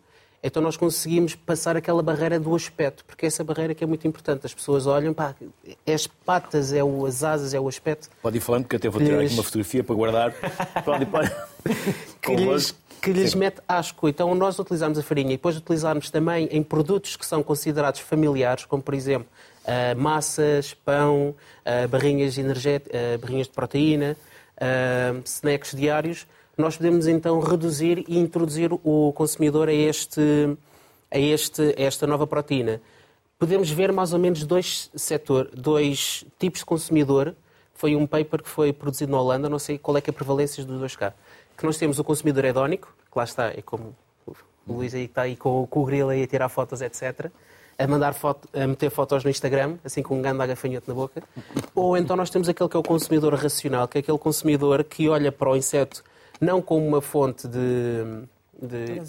então 0.42 0.62
nós 0.62 0.76
conseguimos 0.76 1.34
passar 1.34 1.76
aquela 1.76 2.02
barreira 2.02 2.38
do 2.38 2.54
aspecto, 2.54 3.04
porque 3.04 3.26
essa 3.26 3.42
barreira 3.42 3.74
que 3.74 3.82
é 3.82 3.86
muito 3.86 4.06
importante. 4.06 4.46
As 4.46 4.54
pessoas 4.54 4.86
olham, 4.86 5.12
pá, 5.12 5.34
é 5.86 5.94
as 5.94 6.06
patas, 6.06 6.72
é 6.72 6.84
o, 6.84 7.06
as 7.06 7.24
asas, 7.24 7.54
é 7.54 7.60
o 7.60 7.68
aspecto. 7.68 8.08
Pode 8.22 8.36
ir 8.36 8.40
falando, 8.40 8.62
porque 8.64 8.76
até 8.76 8.88
vou 8.88 9.00
tirar 9.00 9.20
aqui 9.20 9.34
uma 9.34 9.42
fotografia 9.42 9.82
para 9.82 9.94
guardar. 9.94 10.34
pode, 10.84 11.06
pode. 11.06 11.32
que 12.22 12.36
lhes, 12.36 12.74
que 13.02 13.12
lhes 13.12 13.34
mete 13.34 13.60
asco. 13.68 14.08
Então 14.08 14.34
nós 14.34 14.58
utilizamos 14.58 14.98
a 14.98 15.02
farinha 15.02 15.32
e 15.32 15.36
depois 15.36 15.56
utilizarmos 15.56 16.10
também 16.10 16.48
em 16.50 16.62
produtos 16.62 17.16
que 17.16 17.26
são 17.26 17.42
considerados 17.42 18.00
familiares, 18.00 18.64
como 18.64 18.82
por 18.82 18.94
exemplo 18.94 19.28
uh, 19.66 20.00
massas, 20.00 20.74
pão, 20.74 21.34
uh, 21.64 21.88
barrinhas, 21.88 22.36
uh, 22.36 22.42
barrinhas 23.20 23.46
de 23.46 23.52
proteína, 23.52 24.16
snacks 25.24 25.72
diários, 25.72 26.26
nós 26.56 26.76
podemos 26.76 27.06
então 27.06 27.38
reduzir 27.40 28.04
e 28.08 28.18
introduzir 28.18 28.70
o 28.72 29.12
consumidor 29.12 29.68
a, 29.68 29.72
este, 29.72 30.56
a, 31.10 31.18
este, 31.18 31.74
a 31.76 31.82
esta 31.82 32.06
nova 32.06 32.26
proteína. 32.26 32.80
Podemos 33.38 33.70
ver 33.70 33.92
mais 33.92 34.12
ou 34.12 34.18
menos 34.18 34.44
dois, 34.44 34.90
setor, 34.94 35.50
dois 35.52 36.24
tipos 36.38 36.60
de 36.60 36.66
consumidor. 36.66 37.34
Foi 37.74 37.94
um 37.94 38.06
paper 38.06 38.42
que 38.42 38.48
foi 38.48 38.72
produzido 38.72 39.12
na 39.12 39.20
Holanda, 39.20 39.48
não 39.48 39.58
sei 39.58 39.76
qual 39.76 39.96
é, 39.98 40.02
é 40.04 40.10
a 40.10 40.12
prevalência 40.12 40.64
dos 40.64 40.78
dois 40.78 40.96
cá. 40.96 41.12
Que 41.56 41.66
nós 41.66 41.76
temos 41.76 41.98
o 41.98 42.04
consumidor 42.04 42.44
hedónico, 42.46 42.94
que 43.10 43.18
lá 43.18 43.24
está, 43.24 43.48
é 43.48 43.60
como 43.60 43.94
o 44.66 44.72
Luís 44.72 44.94
aí 44.94 45.04
está 45.04 45.22
aí 45.22 45.36
com, 45.36 45.66
com 45.66 45.82
o 45.82 45.84
grilo 45.84 46.08
aí 46.08 46.22
a 46.22 46.26
tirar 46.26 46.48
fotos, 46.48 46.80
etc 46.80 47.30
a 47.78 47.86
mandar 47.86 48.14
foto, 48.14 48.48
a 48.54 48.66
meter 48.66 48.90
fotos 48.90 49.22
no 49.22 49.30
Instagram, 49.30 49.76
assim 49.84 50.02
com 50.02 50.18
um 50.18 50.22
ganda 50.22 50.42
agafanhoto 50.44 50.88
na 50.88 50.94
boca. 50.94 51.22
Ou 51.74 51.96
então 51.96 52.16
nós 52.16 52.30
temos 52.30 52.48
aquele 52.48 52.68
que 52.68 52.76
é 52.76 52.80
o 52.80 52.82
consumidor 52.82 53.34
racional, 53.34 53.86
que 53.86 53.98
é 53.98 54.00
aquele 54.00 54.18
consumidor 54.18 54.82
que 54.84 55.08
olha 55.08 55.30
para 55.30 55.50
o 55.50 55.56
inseto 55.56 56.02
não 56.40 56.60
como 56.60 56.86
uma 56.86 57.00
fonte 57.00 57.48
de, 57.48 58.26
de 58.60 59.00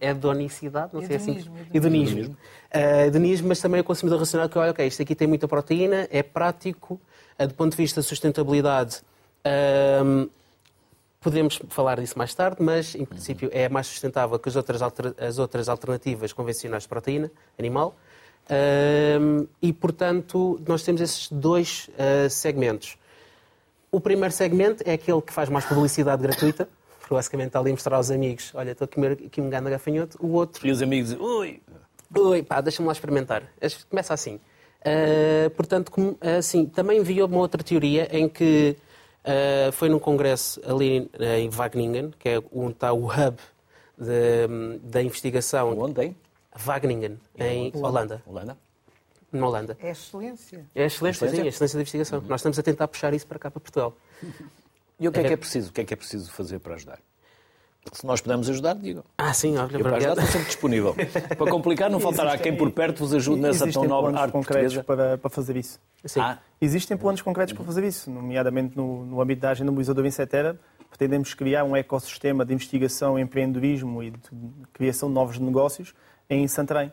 hedonicidade, 0.00 0.94
não 0.94 1.00
sei 1.00 1.18
se 1.18 1.30
é 1.30 1.34
assim. 1.34 1.50
Hedonismo. 1.72 2.36
Uh, 2.74 3.06
hedonismo, 3.06 3.48
mas 3.48 3.60
também 3.60 3.80
o 3.80 3.84
consumidor 3.84 4.18
racional 4.18 4.48
que 4.48 4.58
olha, 4.58 4.70
ok, 4.70 4.86
isto 4.86 5.02
aqui 5.02 5.14
tem 5.14 5.28
muita 5.28 5.46
proteína, 5.46 6.08
é 6.10 6.22
prático, 6.22 7.00
uh, 7.38 7.46
do 7.46 7.54
ponto 7.54 7.72
de 7.72 7.76
vista 7.76 8.00
da 8.00 8.02
sustentabilidade, 8.02 9.02
uh, 9.46 10.30
podemos 11.20 11.60
falar 11.68 12.00
disso 12.00 12.16
mais 12.16 12.34
tarde, 12.34 12.56
mas 12.60 12.94
em 12.94 13.04
princípio 13.04 13.50
é 13.52 13.68
mais 13.68 13.86
sustentável 13.86 14.38
que 14.38 14.48
as 14.48 14.56
outras, 14.56 14.80
as 15.18 15.38
outras 15.38 15.68
alternativas 15.68 16.32
convencionais 16.32 16.84
de 16.84 16.88
proteína 16.88 17.30
animal. 17.58 17.94
e, 19.62 19.72
portanto, 19.72 20.60
nós 20.66 20.82
temos 20.82 21.00
esses 21.00 21.30
dois 21.30 21.88
segmentos. 22.28 22.98
O 23.94 24.00
primeiro 24.00 24.32
segmento 24.32 24.82
é 24.86 24.94
aquele 24.94 25.20
que 25.20 25.34
faz 25.34 25.50
mais 25.50 25.66
publicidade 25.66 26.22
gratuita, 26.22 26.66
porque 26.98 27.12
basicamente 27.12 27.48
está 27.48 27.58
ali 27.60 27.68
a 27.68 27.74
mostrar 27.74 27.96
aos 27.96 28.10
amigos: 28.10 28.50
olha, 28.54 28.70
estou 28.70 28.86
a 28.86 28.88
comer 28.88 29.12
aqui 29.26 29.38
um 29.38 29.50
ganda 29.50 29.68
gafanhoto. 29.68 30.16
O 30.18 30.32
outro. 30.32 30.66
E 30.66 30.70
os 30.70 30.80
amigos 30.80 31.10
dizem: 31.10 31.22
ui! 31.22 31.60
Ui, 32.16 32.42
pá, 32.42 32.62
deixa-me 32.62 32.86
lá 32.86 32.92
experimentar. 32.94 33.42
Começa 33.90 34.14
assim. 34.14 34.40
Uh, 34.80 35.50
portanto, 35.50 35.92
assim, 36.38 36.64
também 36.64 37.02
vi 37.02 37.22
uma 37.22 37.36
outra 37.36 37.62
teoria 37.62 38.08
em 38.10 38.30
que 38.30 38.78
uh, 39.26 39.70
foi 39.72 39.90
num 39.90 39.98
congresso 39.98 40.58
ali 40.66 41.10
em 41.20 41.50
Wageningen, 41.50 42.12
que 42.18 42.30
é 42.30 42.42
onde 42.50 42.72
está 42.72 42.94
o 42.94 43.04
hub 43.04 43.36
da 44.82 45.02
investigação. 45.02 45.78
Onde 45.78 45.94
tem? 45.94 46.16
Wageningen, 46.56 47.18
em 47.38 47.70
Holanda. 47.74 48.22
Holanda 48.26 48.56
na 49.32 49.46
Holanda. 49.46 49.76
É 49.80 49.90
excelência. 49.90 50.66
É 50.74 50.84
excelência, 50.84 51.28
sim, 51.28 51.40
é 51.40 51.46
excelência 51.46 51.76
da 51.76 51.82
investigação. 51.82 52.18
Uhum. 52.20 52.26
Nós 52.28 52.40
estamos 52.40 52.58
a 52.58 52.62
tentar 52.62 52.88
puxar 52.88 53.14
isso 53.14 53.26
para 53.26 53.38
cá, 53.38 53.50
para 53.50 53.60
Portugal. 53.60 53.96
E 55.00 55.08
o 55.08 55.12
que 55.12 55.20
é, 55.20 55.22
é 55.22 55.26
que 55.28 55.32
é 55.32 55.36
preciso? 55.36 55.70
O 55.70 55.72
que 55.72 55.80
é 55.80 55.84
que 55.84 55.94
é 55.94 55.96
preciso 55.96 56.30
fazer 56.30 56.58
para 56.58 56.74
ajudar? 56.74 56.98
Se 57.92 58.06
nós 58.06 58.20
pudermos 58.20 58.48
ajudar, 58.48 58.74
digam. 58.74 59.02
Ah, 59.18 59.34
sim, 59.34 59.56
olha, 59.56 59.76
Eu 59.76 59.80
para 59.80 59.96
ajudar 59.96 60.12
estou 60.12 60.26
sempre 60.26 60.46
disponível. 60.46 60.94
para 61.36 61.50
complicar, 61.50 61.90
não 61.90 61.98
faltará 61.98 62.38
quem 62.38 62.56
por 62.56 62.70
perto 62.70 62.98
vos 62.98 63.12
ajude 63.12 63.40
nessa 63.40 63.68
tão 63.72 63.84
nobre 63.84 64.16
arte 64.16 64.30
concretos 64.30 64.78
para, 64.82 65.18
para 65.18 65.30
fazer 65.30 65.56
isso. 65.56 65.80
Sim. 66.04 66.20
Ah. 66.20 66.38
Existem 66.60 66.96
planos 66.96 67.22
concretos 67.22 67.52
para 67.54 67.64
fazer 67.64 67.82
isso, 67.82 68.08
nomeadamente 68.08 68.76
no, 68.76 69.04
no 69.04 69.20
âmbito 69.20 69.42
da 69.42 69.50
agenda 69.50 69.72
mobilizadora 69.72 70.06
Insetera. 70.06 70.56
Pretendemos 70.88 71.34
criar 71.34 71.64
um 71.64 71.74
ecossistema 71.74 72.44
de 72.44 72.54
investigação, 72.54 73.18
empreendedorismo 73.18 74.02
e 74.02 74.10
de 74.10 74.18
criação 74.72 75.08
de 75.08 75.14
novos 75.14 75.38
negócios 75.38 75.92
em 76.30 76.46
Santarém 76.46 76.92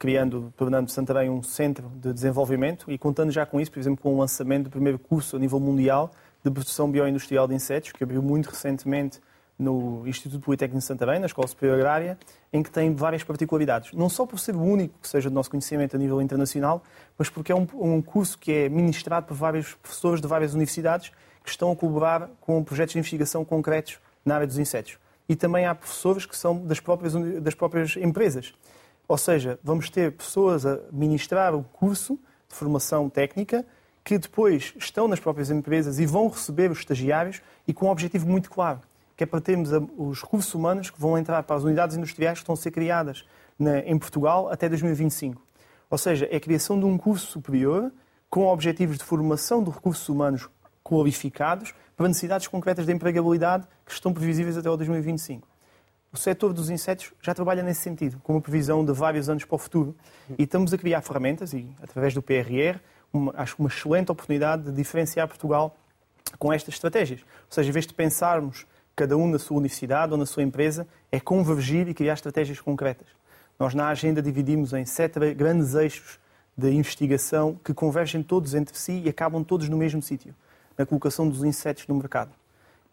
criando, 0.00 0.50
tornando 0.56 0.90
Santarém 0.90 1.28
um 1.28 1.42
centro 1.42 1.86
de 1.94 2.10
desenvolvimento 2.14 2.90
e 2.90 2.96
contando 2.96 3.30
já 3.30 3.44
com 3.44 3.60
isso, 3.60 3.70
por 3.70 3.78
exemplo, 3.78 4.02
com 4.02 4.14
o 4.14 4.18
lançamento 4.18 4.64
do 4.64 4.70
primeiro 4.70 4.98
curso 4.98 5.36
a 5.36 5.38
nível 5.38 5.60
mundial 5.60 6.10
de 6.42 6.50
produção 6.50 6.90
bioindustrial 6.90 7.46
de 7.46 7.54
insetos, 7.54 7.92
que 7.92 8.02
abriu 8.02 8.22
muito 8.22 8.48
recentemente 8.48 9.20
no 9.58 10.08
Instituto 10.08 10.40
Politécnico 10.40 10.78
de 10.78 10.86
Santarém, 10.86 11.20
na 11.20 11.26
Escola 11.26 11.46
Superior 11.46 11.76
Agrária, 11.76 12.18
em 12.50 12.62
que 12.62 12.70
tem 12.70 12.94
várias 12.94 13.22
particularidades. 13.22 13.92
Não 13.92 14.08
só 14.08 14.24
por 14.24 14.38
ser 14.38 14.56
o 14.56 14.62
único 14.62 14.98
que 15.02 15.06
seja 15.06 15.28
do 15.28 15.34
nosso 15.34 15.50
conhecimento 15.50 15.94
a 15.94 15.98
nível 15.98 16.22
internacional, 16.22 16.82
mas 17.18 17.28
porque 17.28 17.52
é 17.52 17.54
um, 17.54 17.66
um 17.74 18.00
curso 18.00 18.38
que 18.38 18.50
é 18.50 18.68
ministrado 18.70 19.26
por 19.26 19.34
vários 19.34 19.74
professores 19.74 20.22
de 20.22 20.26
várias 20.26 20.54
universidades 20.54 21.12
que 21.44 21.50
estão 21.50 21.70
a 21.70 21.76
colaborar 21.76 22.30
com 22.40 22.64
projetos 22.64 22.94
de 22.94 23.00
investigação 23.00 23.44
concretos 23.44 23.98
na 24.24 24.36
área 24.36 24.46
dos 24.46 24.56
insetos. 24.56 24.96
E 25.28 25.36
também 25.36 25.66
há 25.66 25.74
professores 25.74 26.24
que 26.24 26.36
são 26.38 26.64
das 26.64 26.80
próprias, 26.80 27.12
das 27.42 27.54
próprias 27.54 27.98
empresas. 27.98 28.54
Ou 29.10 29.18
seja, 29.18 29.58
vamos 29.60 29.90
ter 29.90 30.12
pessoas 30.12 30.64
a 30.64 30.78
ministrar 30.92 31.52
o 31.52 31.64
curso 31.64 32.14
de 32.48 32.54
formação 32.54 33.10
técnica 33.10 33.66
que 34.04 34.16
depois 34.16 34.72
estão 34.78 35.08
nas 35.08 35.18
próprias 35.18 35.50
empresas 35.50 35.98
e 35.98 36.06
vão 36.06 36.28
receber 36.28 36.70
os 36.70 36.78
estagiários 36.78 37.42
e 37.66 37.74
com 37.74 37.86
um 37.86 37.90
objetivo 37.90 38.28
muito 38.28 38.48
claro, 38.48 38.78
que 39.16 39.24
é 39.24 39.26
para 39.26 39.40
termos 39.40 39.70
os 39.98 40.22
recursos 40.22 40.54
humanos 40.54 40.90
que 40.90 41.00
vão 41.00 41.18
entrar 41.18 41.42
para 41.42 41.56
as 41.56 41.64
unidades 41.64 41.96
industriais 41.96 42.38
que 42.38 42.44
estão 42.44 42.52
a 42.52 42.56
ser 42.56 42.70
criadas 42.70 43.24
em 43.84 43.98
Portugal 43.98 44.48
até 44.48 44.68
2025. 44.68 45.44
Ou 45.90 45.98
seja, 45.98 46.28
é 46.30 46.36
a 46.36 46.40
criação 46.40 46.78
de 46.78 46.84
um 46.84 46.96
curso 46.96 47.26
superior 47.26 47.92
com 48.30 48.46
objetivos 48.46 48.96
de 48.96 49.02
formação 49.02 49.60
de 49.60 49.70
recursos 49.70 50.08
humanos 50.08 50.48
qualificados 50.84 51.74
para 51.96 52.06
necessidades 52.06 52.46
concretas 52.46 52.86
de 52.86 52.92
empregabilidade 52.92 53.66
que 53.84 53.90
estão 53.90 54.12
previsíveis 54.12 54.56
até 54.56 54.70
o 54.70 54.76
2025 54.76 55.49
o 56.12 56.16
setor 56.16 56.52
dos 56.52 56.70
insetos 56.70 57.12
já 57.22 57.32
trabalha 57.32 57.62
nesse 57.62 57.82
sentido, 57.82 58.18
com 58.22 58.34
uma 58.34 58.40
previsão 58.40 58.84
de 58.84 58.92
vários 58.92 59.28
anos 59.28 59.44
para 59.44 59.54
o 59.54 59.58
futuro. 59.58 59.94
E 60.38 60.42
estamos 60.42 60.72
a 60.72 60.78
criar 60.78 61.02
ferramentas, 61.02 61.52
e 61.52 61.68
através 61.80 62.14
do 62.14 62.20
PRR, 62.20 62.80
uma, 63.12 63.32
acho 63.36 63.56
uma 63.58 63.68
excelente 63.68 64.10
oportunidade 64.10 64.64
de 64.64 64.72
diferenciar 64.72 65.28
Portugal 65.28 65.76
com 66.38 66.52
estas 66.52 66.74
estratégias. 66.74 67.20
Ou 67.20 67.26
seja, 67.50 67.68
em 67.68 67.72
vez 67.72 67.86
de 67.86 67.94
pensarmos 67.94 68.66
cada 68.96 69.16
um 69.16 69.28
na 69.28 69.38
sua 69.38 69.56
universidade 69.56 70.12
ou 70.12 70.18
na 70.18 70.26
sua 70.26 70.42
empresa, 70.42 70.86
é 71.10 71.20
convergir 71.20 71.88
e 71.88 71.94
criar 71.94 72.14
estratégias 72.14 72.60
concretas. 72.60 73.06
Nós 73.58 73.72
na 73.72 73.88
agenda 73.88 74.20
dividimos 74.20 74.72
em 74.72 74.84
sete 74.84 75.34
grandes 75.34 75.74
eixos 75.74 76.18
de 76.56 76.70
investigação 76.70 77.58
que 77.64 77.72
convergem 77.72 78.22
todos 78.22 78.54
entre 78.54 78.76
si 78.76 79.02
e 79.04 79.08
acabam 79.08 79.44
todos 79.44 79.68
no 79.68 79.76
mesmo 79.76 80.02
sítio, 80.02 80.34
na 80.76 80.84
colocação 80.84 81.28
dos 81.28 81.44
insetos 81.44 81.86
no 81.86 81.94
mercado. 81.94 82.32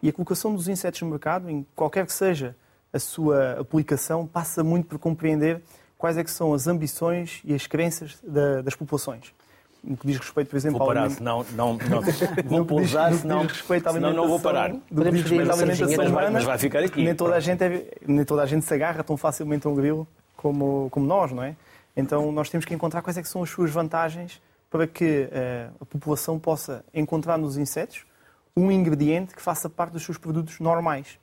E 0.02 0.10
a 0.10 0.14
colocação 0.14 0.54
dos 0.54 0.68
insetos 0.68 1.02
no 1.02 1.10
mercado, 1.10 1.50
em 1.50 1.66
qualquer 1.76 2.06
que 2.06 2.14
seja 2.14 2.56
a 2.92 3.00
sua 3.00 3.60
aplicação 3.60 4.26
passa 4.26 4.64
muito 4.64 4.88
por 4.88 5.00
compreender 5.00 5.62
quais 5.98 6.18
é 6.18 6.24
que 6.24 6.32
são 6.32 6.54
as 6.54 6.68
ambições 6.68 7.42
e 7.44 7.54
as 7.54 7.68
crenças 7.68 8.18
da, 8.24 8.62
das 8.62 8.76
populações. 8.76 9.34
No 9.84 9.96
que 9.96 10.08
diz 10.08 10.18
respeito, 10.18 10.50
por 10.50 10.58
exemplo, 10.58 10.80
vou 10.80 10.88
parar, 10.88 11.10
senão 11.10 11.46
não, 11.54 11.78
não, 11.78 12.02
vou 12.46 12.66
pousar, 12.66 13.14
senão, 13.14 13.44
respeito 13.44 13.92
senão 13.92 14.12
não 14.14 14.28
vou 14.28 14.40
parar. 14.40 14.72
Do 14.92 15.04
que 15.04 15.12
diz 15.12 15.22
respeito 15.22 15.50
à 15.50 15.54
alimentação 15.54 15.98
mas 15.98 16.12
vai, 16.12 16.30
mas 16.30 16.44
vai 16.44 16.58
ficar 16.58 16.84
aqui. 16.84 17.04
Nem 17.04 17.16
toda, 17.16 17.36
a 17.36 17.40
gente 17.40 17.64
é, 17.64 17.88
nem 18.06 18.26
toda 18.26 18.42
a 18.42 18.46
gente 18.46 18.66
se 18.66 18.74
agarra 18.74 19.04
tão 19.04 19.16
facilmente 19.16 19.66
a 19.66 19.70
um 19.70 19.76
grilo 19.76 20.08
como, 20.36 20.90
como 20.90 21.06
nós, 21.06 21.32
não 21.32 21.44
é? 21.44 21.56
Então 21.96 22.32
nós 22.32 22.50
temos 22.50 22.66
que 22.66 22.74
encontrar 22.74 23.02
quais 23.02 23.18
é 23.18 23.22
que 23.22 23.30
são 23.30 23.44
as 23.44 23.50
suas 23.50 23.72
vantagens 23.72 24.42
para 24.70 24.86
que 24.86 25.30
uh, 25.32 25.74
a 25.80 25.86
população 25.86 26.38
possa 26.38 26.84
encontrar 26.94 27.38
nos 27.38 27.56
insetos 27.58 28.06
um 28.56 28.72
ingrediente 28.72 29.36
que 29.36 29.42
faça 29.42 29.70
parte 29.70 29.94
dos 29.94 30.04
seus 30.04 30.18
produtos 30.18 30.60
normais 30.60 31.18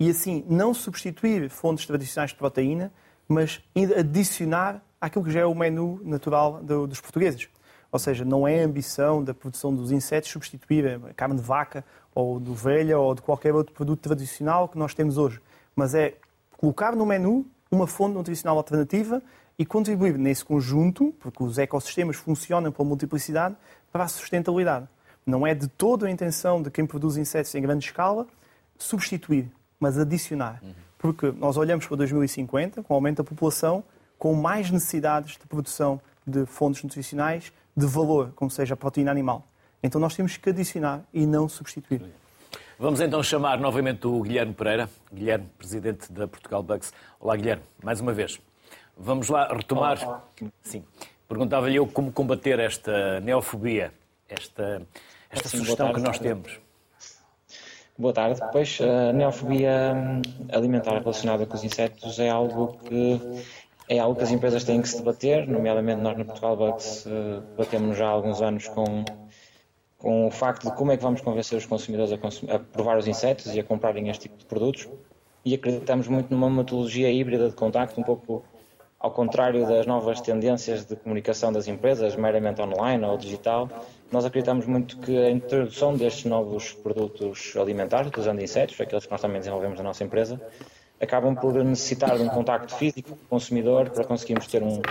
e 0.00 0.08
assim 0.08 0.42
não 0.48 0.72
substituir 0.72 1.50
fontes 1.50 1.86
tradicionais 1.86 2.30
de 2.30 2.36
proteína, 2.36 2.90
mas 3.28 3.62
adicionar 3.98 4.82
àquilo 4.98 5.24
que 5.24 5.30
já 5.30 5.40
é 5.40 5.44
o 5.46 5.54
menu 5.54 6.00
natural 6.02 6.62
dos 6.62 7.00
portugueses. 7.00 7.48
Ou 7.92 7.98
seja, 7.98 8.24
não 8.24 8.48
é 8.48 8.62
a 8.62 8.64
ambição 8.64 9.22
da 9.22 9.34
produção 9.34 9.74
dos 9.74 9.92
insetos 9.92 10.30
substituir 10.30 11.00
a 11.08 11.12
carne 11.12 11.36
de 11.36 11.42
vaca 11.42 11.84
ou 12.14 12.40
de 12.40 12.50
ovelha 12.50 12.98
ou 12.98 13.14
de 13.14 13.20
qualquer 13.20 13.54
outro 13.54 13.74
produto 13.74 14.00
tradicional 14.00 14.68
que 14.68 14.78
nós 14.78 14.94
temos 14.94 15.18
hoje, 15.18 15.40
mas 15.76 15.94
é 15.94 16.14
colocar 16.56 16.96
no 16.96 17.04
menu 17.04 17.46
uma 17.70 17.86
fonte 17.86 18.14
nutricional 18.14 18.56
alternativa 18.56 19.22
e 19.58 19.66
contribuir 19.66 20.16
nesse 20.16 20.44
conjunto, 20.44 21.14
porque 21.20 21.42
os 21.42 21.58
ecossistemas 21.58 22.16
funcionam 22.16 22.72
pela 22.72 22.88
multiplicidade, 22.88 23.54
para 23.92 24.04
a 24.04 24.08
sustentabilidade. 24.08 24.88
Não 25.26 25.46
é 25.46 25.54
de 25.54 25.68
toda 25.68 26.06
a 26.06 26.10
intenção 26.10 26.62
de 26.62 26.70
quem 26.70 26.86
produz 26.86 27.16
insetos 27.16 27.54
em 27.54 27.60
grande 27.60 27.84
escala 27.84 28.26
substituir, 28.78 29.50
mas 29.80 29.98
adicionar. 29.98 30.62
Porque 30.98 31.32
nós 31.32 31.56
olhamos 31.56 31.86
para 31.86 31.96
2050, 31.96 32.82
com 32.82 32.92
o 32.92 32.96
aumento 32.96 33.18
da 33.18 33.24
população, 33.24 33.82
com 34.18 34.34
mais 34.34 34.70
necessidades 34.70 35.38
de 35.38 35.46
produção 35.46 35.98
de 36.26 36.44
fontes 36.44 36.82
nutricionais 36.84 37.50
de 37.74 37.86
valor, 37.86 38.32
como 38.36 38.50
seja 38.50 38.74
a 38.74 38.76
proteína 38.76 39.10
animal. 39.10 39.46
Então 39.82 39.98
nós 39.98 40.14
temos 40.14 40.36
que 40.36 40.50
adicionar 40.50 41.02
e 41.12 41.24
não 41.26 41.48
substituir. 41.48 42.02
Vamos 42.78 43.00
então 43.00 43.22
chamar 43.22 43.58
novamente 43.58 44.06
o 44.06 44.20
Guilherme 44.22 44.52
Pereira, 44.52 44.88
Guilherme, 45.12 45.46
presidente 45.56 46.12
da 46.12 46.28
Portugal 46.28 46.62
Bugs. 46.62 46.92
Olá, 47.18 47.36
Guilherme, 47.36 47.62
mais 47.82 48.00
uma 48.00 48.12
vez. 48.12 48.40
Vamos 48.96 49.28
lá 49.28 49.48
retomar. 49.48 50.02
Olá. 50.06 50.24
Sim. 50.62 50.84
Perguntava-lhe 51.26 51.76
eu 51.76 51.86
como 51.86 52.12
combater 52.12 52.58
esta 52.58 53.20
neofobia, 53.20 53.92
esta, 54.28 54.82
esta 55.30 55.48
Sim, 55.48 55.58
sugestão 55.58 55.92
que 55.92 56.00
nós 56.00 56.18
temos. 56.18 56.58
Boa 58.00 58.14
tarde. 58.14 58.40
Pois, 58.50 58.78
a 58.80 59.12
neofobia 59.12 59.92
hum, 59.94 60.22
alimentar 60.50 60.98
relacionada 61.00 61.44
com 61.44 61.54
os 61.54 61.62
insetos 61.62 62.18
é 62.18 62.30
algo 62.30 62.78
que 62.78 63.20
é 63.90 63.98
algo 63.98 64.16
que 64.16 64.22
as 64.24 64.30
empresas 64.30 64.64
têm 64.64 64.80
que 64.80 64.88
se 64.88 64.96
debater, 64.96 65.46
nomeadamente 65.46 66.00
nós 66.00 66.16
no 66.16 66.24
Portugal 66.24 66.56
Bugs 66.56 67.04
debatemos 67.50 67.98
já 67.98 68.06
há 68.06 68.10
alguns 68.10 68.40
anos 68.40 68.68
com, 68.68 69.04
com 69.98 70.28
o 70.28 70.30
facto 70.30 70.70
de 70.70 70.76
como 70.76 70.92
é 70.92 70.96
que 70.96 71.02
vamos 71.02 71.20
convencer 71.20 71.58
os 71.58 71.66
consumidores 71.66 72.10
a, 72.10 72.16
consumir, 72.16 72.52
a 72.52 72.58
provar 72.58 72.96
os 72.96 73.06
insetos 73.06 73.54
e 73.54 73.60
a 73.60 73.64
comprarem 73.64 74.08
este 74.08 74.22
tipo 74.22 74.38
de 74.38 74.46
produtos 74.46 74.88
e 75.44 75.54
acreditamos 75.54 76.08
muito 76.08 76.30
numa 76.30 76.48
metodologia 76.48 77.10
híbrida 77.10 77.50
de 77.50 77.54
contacto, 77.54 78.00
um 78.00 78.04
pouco 78.04 78.42
ao 79.00 79.10
contrário 79.10 79.66
das 79.66 79.86
novas 79.86 80.20
tendências 80.20 80.84
de 80.84 80.94
comunicação 80.94 81.50
das 81.50 81.66
empresas, 81.66 82.14
meramente 82.16 82.60
online 82.60 83.02
ou 83.02 83.16
digital, 83.16 83.66
nós 84.12 84.26
acreditamos 84.26 84.66
muito 84.66 84.98
que 84.98 85.16
a 85.16 85.30
introdução 85.30 85.96
destes 85.96 86.26
novos 86.26 86.74
produtos 86.74 87.54
alimentares, 87.56 88.12
usando 88.14 88.42
insetos, 88.42 88.78
aqueles 88.78 89.06
que 89.06 89.10
nós 89.10 89.22
também 89.22 89.38
desenvolvemos 89.38 89.78
na 89.78 89.84
nossa 89.84 90.04
empresa, 90.04 90.38
acabam 91.00 91.34
por 91.34 91.54
necessitar 91.64 92.18
de 92.18 92.22
um 92.22 92.28
contacto 92.28 92.74
físico 92.74 93.16
com 93.16 93.24
o 93.24 93.28
consumidor 93.30 93.88
para 93.88 94.04
conseguirmos 94.04 94.46
ter 94.46 94.62
um, 94.62 94.82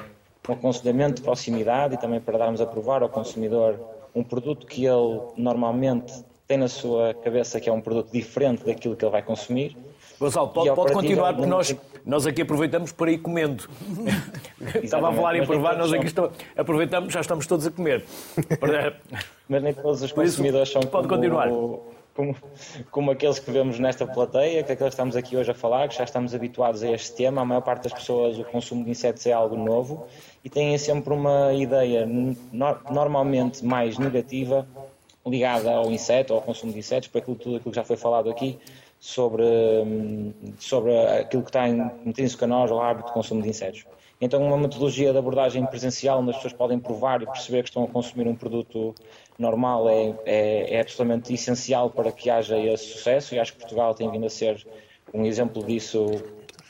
um 0.49 0.53
aconselhamento 0.53 1.17
de 1.17 1.21
proximidade 1.21 1.93
e 1.93 1.97
também 1.99 2.19
para 2.19 2.39
darmos 2.39 2.59
a 2.61 2.65
provar 2.65 3.03
ao 3.03 3.09
consumidor 3.09 3.79
um 4.15 4.23
produto 4.23 4.65
que 4.65 4.87
ele 4.87 5.21
normalmente 5.37 6.25
tem 6.47 6.57
na 6.57 6.67
sua 6.67 7.13
cabeça 7.13 7.59
que 7.59 7.69
é 7.69 7.71
um 7.71 7.79
produto 7.79 8.11
diferente 8.11 8.65
daquilo 8.65 8.95
que 8.95 9.05
ele 9.05 9.11
vai 9.11 9.21
consumir 9.21 9.77
Gonçalo, 10.19 10.49
pode, 10.49 10.75
pode 10.75 10.93
continuar, 10.93 11.33
porque 11.33 11.49
nós, 11.49 11.75
nós 12.05 12.27
aqui 12.27 12.41
aproveitamos 12.41 12.91
para 12.91 13.11
ir 13.11 13.19
comendo. 13.19 13.69
Estava 14.83 15.09
a 15.09 15.13
falar 15.13 15.35
em 15.37 15.45
provar, 15.45 15.77
nós 15.77 15.93
aqui 15.93 16.07
estamos, 16.07 16.31
aproveitamos, 16.57 17.13
já 17.13 17.21
estamos 17.21 17.47
todos 17.47 17.65
a 17.65 17.71
comer. 17.71 18.03
Mas 19.47 19.63
nem 19.63 19.73
todos 19.73 20.01
os 20.01 20.11
consumidores 20.11 20.69
são 20.69 20.81
pode 20.81 21.07
como, 21.07 21.21
continuar. 21.21 21.49
Como, 22.13 22.35
como 22.91 23.11
aqueles 23.11 23.39
que 23.39 23.49
vemos 23.49 23.79
nesta 23.79 24.05
plateia, 24.05 24.61
que 24.61 24.73
aqueles 24.73 24.89
que 24.89 24.95
estamos 24.95 25.15
aqui 25.15 25.37
hoje 25.37 25.51
a 25.51 25.53
falar, 25.53 25.87
que 25.87 25.95
já 25.95 26.03
estamos 26.03 26.35
habituados 26.35 26.83
a 26.83 26.91
este 26.91 27.15
tema. 27.15 27.41
A 27.41 27.45
maior 27.45 27.61
parte 27.61 27.83
das 27.83 27.93
pessoas, 27.93 28.37
o 28.37 28.43
consumo 28.43 28.83
de 28.83 28.91
insetos 28.91 29.25
é 29.25 29.31
algo 29.31 29.55
novo 29.55 30.05
e 30.43 30.49
têm 30.49 30.77
sempre 30.77 31.13
uma 31.13 31.53
ideia 31.53 32.05
normalmente 32.91 33.63
mais 33.63 33.97
negativa 33.97 34.67
ligada 35.25 35.71
ao 35.71 35.91
inseto, 35.91 36.33
ao 36.33 36.41
consumo 36.41 36.73
de 36.73 36.79
insetos, 36.79 37.07
por 37.07 37.19
aquilo, 37.19 37.35
tudo 37.37 37.55
aquilo 37.57 37.71
que 37.71 37.75
já 37.75 37.83
foi 37.83 37.95
falado 37.95 38.29
aqui, 38.29 38.57
sobre, 38.99 39.43
hum, 39.43 40.33
sobre 40.59 40.95
aquilo 41.07 41.43
que 41.43 41.49
está 41.49 41.67
intrínseco 41.67 42.43
a 42.43 42.47
nós, 42.47 42.69
o 42.69 42.79
hábito 42.79 43.07
de 43.07 43.13
consumo 43.13 43.41
de 43.41 43.49
insetos. 43.49 43.85
Então, 44.21 44.43
uma 44.43 44.57
metodologia 44.57 45.13
de 45.13 45.17
abordagem 45.17 45.65
presencial, 45.65 46.19
onde 46.19 46.31
as 46.31 46.35
pessoas 46.35 46.53
podem 46.53 46.77
provar 46.77 47.21
e 47.21 47.25
perceber 47.25 47.63
que 47.63 47.69
estão 47.69 47.85
a 47.85 47.87
consumir 47.87 48.27
um 48.27 48.35
produto 48.35 48.93
normal, 49.37 49.87
é, 49.89 50.13
é, 50.25 50.75
é 50.75 50.81
absolutamente 50.81 51.33
essencial 51.33 51.89
para 51.89 52.11
que 52.11 52.29
haja 52.29 52.59
esse 52.59 52.85
sucesso. 52.85 53.33
E 53.33 53.39
acho 53.39 53.53
que 53.53 53.59
Portugal 53.59 53.95
tem 53.95 54.11
vindo 54.11 54.25
a 54.25 54.29
ser 54.29 54.67
um 55.13 55.25
exemplo 55.25 55.63
disso, 55.63 56.05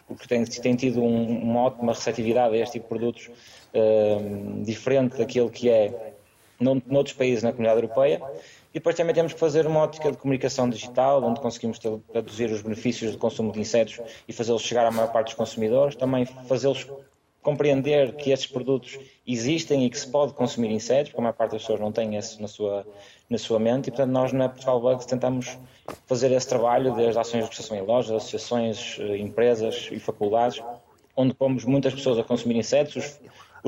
porque 0.08 0.28
tem, 0.28 0.46
tem 0.46 0.76
tido 0.76 1.02
um, 1.02 1.42
uma 1.42 1.62
ótima 1.62 1.94
receptividade 1.94 2.56
a 2.56 2.60
este 2.60 2.74
tipo 2.74 2.86
de 2.86 2.90
produtos, 2.90 3.32
um, 3.74 4.62
diferente 4.62 5.18
daquilo 5.18 5.50
que 5.50 5.70
é 5.70 6.14
noutros 6.60 7.14
países 7.14 7.42
na 7.42 7.52
comunidade 7.52 7.82
europeia. 7.82 8.22
E 8.72 8.74
depois 8.74 8.96
também 8.96 9.16
temos 9.16 9.34
que 9.34 9.40
fazer 9.40 9.66
uma 9.66 9.80
ótica 9.80 10.12
de 10.12 10.18
comunicação 10.18 10.70
digital, 10.70 11.24
onde 11.24 11.40
conseguimos 11.40 11.80
traduzir 11.80 12.52
os 12.52 12.62
benefícios 12.62 13.12
do 13.12 13.18
consumo 13.18 13.52
de 13.52 13.60
insetos 13.60 14.00
e 14.28 14.34
fazê-los 14.34 14.62
chegar 14.62 14.86
à 14.86 14.92
maior 14.92 15.12
parte 15.12 15.28
dos 15.28 15.36
consumidores. 15.36 15.96
Também 15.96 16.26
fazê-los 16.26 16.88
compreender 17.42 18.16
que 18.16 18.32
estes 18.32 18.52
produtos 18.52 19.00
existem 19.26 19.86
e 19.86 19.90
que 19.90 19.98
se 19.98 20.08
pode 20.08 20.34
consumir 20.34 20.72
insetos, 20.72 21.10
porque 21.10 21.22
a 21.22 21.24
maior 21.24 21.34
parte 21.34 21.54
das 21.54 21.62
pessoas 21.62 21.80
não 21.80 21.92
tem 21.92 22.16
isso 22.16 22.40
na 22.40 22.48
sua, 22.48 22.86
na 23.28 23.38
sua 23.40 23.60
mente. 23.60 23.88
E, 23.88 23.92
portanto, 23.92 24.12
nós 24.12 24.32
na 24.34 24.50
Portugal 24.50 24.80
Bugs 24.80 25.06
tentamos 25.06 25.58
fazer 26.06 26.32
esse 26.32 26.48
trabalho 26.48 26.94
desde 26.94 27.18
ações 27.18 27.44
de 27.44 27.50
prestação 27.50 27.76
em 27.76 27.82
lojas, 27.82 28.12
associações, 28.12 28.98
eh, 29.00 29.18
empresas 29.18 29.90
e 29.92 30.00
faculdades, 30.00 30.62
onde 31.16 31.34
pomos 31.34 31.66
muitas 31.66 31.94
pessoas 31.94 32.20
a 32.20 32.24
consumir 32.24 32.56
insetos, 32.56 32.96
os 32.96 33.20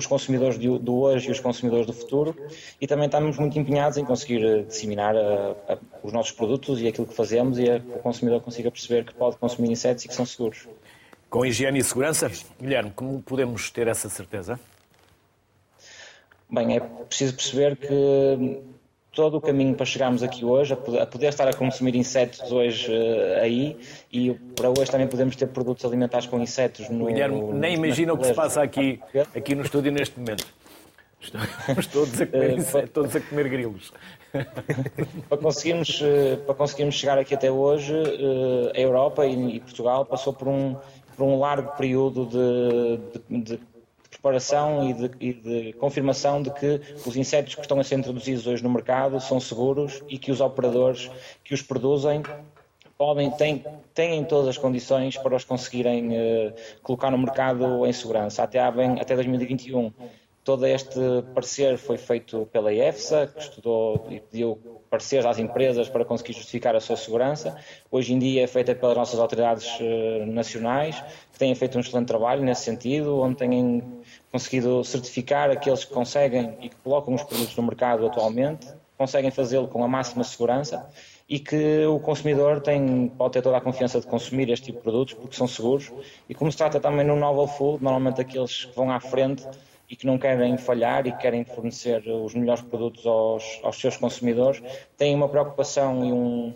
consumidores 0.07 0.57
do 0.57 0.93
hoje 0.93 1.29
e 1.29 1.31
os 1.31 1.39
consumidores 1.39 1.85
do 1.85 1.93
futuro 1.93 2.35
e 2.79 2.87
também 2.87 3.05
estamos 3.05 3.37
muito 3.37 3.57
empenhados 3.57 3.97
em 3.97 4.05
conseguir 4.05 4.43
eh, 4.43 4.63
disseminar 4.63 5.15
a, 5.15 5.19
eh, 5.19 5.55
a, 5.73 5.77
os 6.03 6.13
nossos 6.13 6.31
produtos 6.31 6.81
e 6.81 6.87
aquilo 6.87 7.07
que 7.07 7.13
fazemos 7.13 7.59
e 7.59 7.69
a, 7.69 7.79
que 7.79 7.89
o 7.89 7.99
consumidor 7.99 8.41
consiga 8.41 8.71
perceber 8.71 9.05
que 9.05 9.13
pode 9.13 9.37
consumir 9.37 9.69
insetos 9.71 10.05
e 10.05 10.07
que 10.07 10.13
são 10.15 10.25
seguros. 10.25 10.67
Com 11.29 11.45
higiene 11.45 11.79
e 11.79 11.83
segurança, 11.83 12.29
Guilherme, 12.59 12.91
como 12.91 13.21
podemos 13.21 13.69
ter 13.69 13.87
essa 13.87 14.09
certeza? 14.09 14.59
Bem, 16.49 16.75
é 16.75 16.79
preciso 16.79 17.33
perceber 17.33 17.77
que 17.77 18.61
todo 19.13 19.37
o 19.37 19.41
caminho 19.41 19.75
para 19.75 19.85
chegarmos 19.85 20.23
aqui 20.23 20.45
hoje, 20.45 20.73
a 20.73 21.05
poder, 21.05 21.27
estar 21.27 21.47
a 21.47 21.53
consumir 21.53 21.95
insetos 21.95 22.51
hoje 22.51 22.91
uh, 22.91 23.41
aí, 23.41 23.77
e 24.11 24.31
para 24.55 24.69
hoje 24.69 24.89
também 24.89 25.07
podemos 25.07 25.35
ter 25.35 25.47
produtos 25.47 25.83
alimentares 25.83 26.27
com 26.27 26.39
insetos 26.39 26.89
no. 26.89 27.05
Guilherme, 27.05 27.41
nem 27.53 27.75
imagina 27.75 28.13
o 28.13 28.17
que 28.17 28.25
se 28.25 28.33
passa 28.33 28.61
aqui, 28.61 28.99
aqui 29.35 29.53
no 29.53 29.63
estúdio 29.63 29.91
neste 29.91 30.17
momento. 30.17 30.45
Estamos 31.19 31.85
todos 31.87 32.19
a 32.19 32.25
comer, 32.25 32.59
uh, 32.59 32.87
todos 32.87 33.15
a 33.15 33.19
comer 33.19 33.49
grilos. 33.49 33.93
para, 35.27 35.37
conseguirmos, 35.37 36.01
uh, 36.01 36.37
para 36.45 36.55
conseguirmos 36.55 36.95
chegar 36.95 37.17
aqui 37.17 37.35
até 37.35 37.51
hoje, 37.51 37.93
a 38.73 38.79
Europa 38.79 39.25
e, 39.27 39.57
e, 39.57 39.59
Portugal 39.59 40.05
passou 40.05 40.33
por 40.33 40.47
um, 40.47 40.75
por 41.15 41.25
um 41.25 41.37
largo 41.37 41.75
período 41.75 42.25
de, 42.25 43.39
de, 43.39 43.57
de 43.57 43.70
preparação 44.21 44.87
e 44.87 44.93
de, 44.93 45.11
e 45.19 45.33
de, 45.33 45.73
confirmação 45.73 46.43
de 46.43 46.51
que 46.51 46.79
os 47.05 47.17
insetos 47.17 47.55
que 47.55 47.61
estão 47.61 47.79
a 47.79 47.83
ser 47.83 47.95
introduzidos 47.95 48.45
hoje 48.45 48.63
no 48.63 48.69
mercado 48.69 49.19
são 49.19 49.39
seguros 49.39 50.03
e 50.07 50.17
que 50.17 50.31
os 50.31 50.39
operadores 50.39 51.09
que 51.43 51.55
os 51.55 51.61
produzem 51.63 52.21
podem, 52.95 53.31
têm, 53.31 53.65
têm 53.95 54.23
todas 54.23 54.49
as 54.49 54.57
condições 54.59 55.17
para 55.17 55.35
os 55.35 55.43
conseguirem 55.43 56.09
uh, 56.09 56.53
colocar 56.83 57.09
no 57.09 57.17
mercado 57.17 57.83
em 57.87 57.91
segurança. 57.91 58.43
Até, 58.43 58.71
bem, 58.71 59.01
até 59.01 59.15
2021 59.15 59.91
todo 60.43 60.65
este 60.65 60.99
parecer 61.33 61.77
foi 61.77 61.97
feito 61.97 62.47
pela 62.51 62.73
EFSA, 62.73 63.27
que 63.27 63.41
estudou 63.41 64.07
e 64.09 64.19
pediu 64.19 64.81
pareceres 64.89 65.25
às 65.25 65.39
empresas 65.39 65.87
para 65.87 66.03
conseguir 66.03 66.33
justificar 66.33 66.75
a 66.75 66.79
sua 66.79 66.97
segurança. 66.97 67.55
Hoje 67.89 68.13
em 68.13 68.19
dia 68.19 68.43
é 68.43 68.47
feita 68.47 68.73
pelas 68.73 68.97
nossas 68.97 69.19
autoridades 69.19 69.67
uh, 69.79 70.25
nacionais, 70.25 70.99
que 71.31 71.39
têm 71.39 71.53
feito 71.53 71.77
um 71.77 71.81
excelente 71.81 72.07
trabalho 72.07 72.43
nesse 72.43 72.63
sentido, 72.63 73.19
onde 73.19 73.35
têm 73.35 73.83
conseguido 74.31 74.83
certificar 74.83 75.49
aqueles 75.49 75.83
que 75.83 75.93
conseguem 75.93 76.55
e 76.61 76.69
que 76.69 76.75
colocam 76.77 77.13
os 77.13 77.23
produtos 77.23 77.55
no 77.55 77.63
mercado 77.63 78.05
atualmente, 78.05 78.67
conseguem 78.97 79.31
fazê-lo 79.31 79.67
com 79.67 79.83
a 79.83 79.87
máxima 79.87 80.23
segurança 80.23 80.87
e 81.27 81.39
que 81.39 81.85
o 81.85 81.99
consumidor 81.99 82.61
tem, 82.61 83.07
pode 83.17 83.33
ter 83.33 83.41
toda 83.41 83.57
a 83.57 83.61
confiança 83.61 83.99
de 83.99 84.07
consumir 84.07 84.49
este 84.49 84.65
tipo 84.65 84.77
de 84.77 84.83
produtos 84.83 85.13
porque 85.13 85.35
são 85.35 85.47
seguros. 85.47 85.91
E 86.29 86.35
como 86.35 86.51
se 86.51 86.57
trata 86.57 86.79
também 86.79 87.05
no 87.05 87.15
novel 87.15 87.47
food, 87.47 87.83
normalmente 87.83 88.21
aqueles 88.21 88.65
que 88.65 88.75
vão 88.75 88.91
à 88.91 88.99
frente 88.99 89.47
e 89.89 89.95
que 89.95 90.05
não 90.05 90.17
querem 90.17 90.57
falhar 90.57 91.05
e 91.07 91.11
querem 91.11 91.43
fornecer 91.43 92.07
os 92.07 92.33
melhores 92.33 92.61
produtos 92.61 93.05
aos, 93.05 93.59
aos 93.63 93.79
seus 93.79 93.97
consumidores, 93.97 94.61
têm 94.97 95.15
uma 95.15 95.27
preocupação 95.27 96.05
e 96.05 96.11
um, 96.13 96.53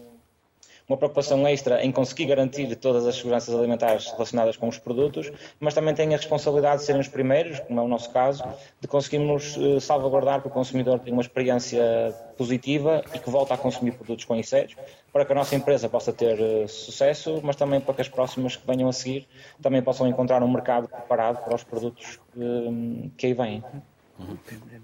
uma 0.88 0.98
preocupação 0.98 1.48
extra 1.48 1.84
em 1.84 1.92
conseguir 1.92 2.26
garantir 2.26 2.76
todas 2.76 3.06
as 3.08 3.16
seguranças 3.16 3.54
alimentares 3.56 4.12
relacionadas 4.12 4.56
com 4.56 4.68
os 4.68 4.78
produtos, 4.78 5.32
mas 5.60 5.74
também 5.74 5.96
têm 5.96 6.14
a 6.14 6.18
responsabilidade 6.18 6.82
de 6.82 6.86
serem 6.86 7.02
os 7.02 7.08
primeiros, 7.08 7.60
como 7.60 7.80
é 7.80 7.84
o 7.84 7.88
nosso 7.88 8.12
caso, 8.12 8.44
de 8.80 8.88
conseguirmos 8.88 9.58
eh, 9.58 9.80
salvaguardar 9.80 10.42
que 10.42 10.48
o 10.48 10.52
consumidor 10.52 11.00
tenha 11.00 11.14
uma 11.14 11.22
experiência 11.22 12.14
positiva 12.38 13.04
e 13.14 13.20
que 13.20 13.30
volta 13.30 13.56
a 13.56 13.58
consumir 13.58 13.94
produtos 13.94 14.26
com 14.26 14.36
insetos, 14.36 14.76
para 15.12 15.26
que 15.26 15.32
a 15.32 15.36
nossa 15.36 15.56
empresa 15.56 15.90
possa 15.90 16.14
ter 16.14 16.40
eh, 16.40 16.68
sucesso, 16.68 17.40
mas 17.44 17.56
também 17.56 17.82
para 17.82 17.96
que 17.96 18.02
as 18.02 18.10
próximas 18.10 18.56
que 18.56 18.68
venham 18.68 18.88
a 18.88 18.94
seguir 18.94 19.28
também 19.62 19.82
possam 19.82 20.08
encontrar 20.08 20.44
um 20.44 20.52
mercado 20.52 20.88
preparado 20.88 21.44
para 21.44 21.56
os 21.56 21.64
produtos 21.64 22.20
que, 22.34 23.12
que 23.18 23.28
aí 23.28 23.34
vêm. 23.34 23.64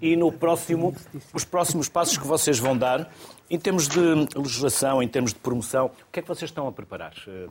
E 0.00 0.16
no 0.16 0.30
próximo, 0.30 0.94
os 1.32 1.44
próximos 1.44 1.88
passos 1.88 2.18
que 2.18 2.26
vocês 2.26 2.58
vão 2.58 2.76
dar, 2.76 3.10
em 3.50 3.58
termos 3.58 3.88
de 3.88 4.00
legislação, 4.36 5.02
em 5.02 5.08
termos 5.08 5.32
de 5.32 5.38
promoção, 5.38 5.86
o 5.86 6.12
que 6.12 6.20
é 6.20 6.22
que 6.22 6.28
vocês 6.28 6.50
estão 6.50 6.66
a 6.66 6.72
preparar, 6.72 7.14
eh, 7.26 7.46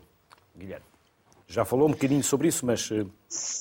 Guilherme? 0.57 0.85
Já 1.47 1.65
falou 1.65 1.87
um 1.87 1.91
bocadinho 1.91 2.23
sobre 2.23 2.47
isso, 2.47 2.65
mas 2.65 2.89
eh, 2.91 3.05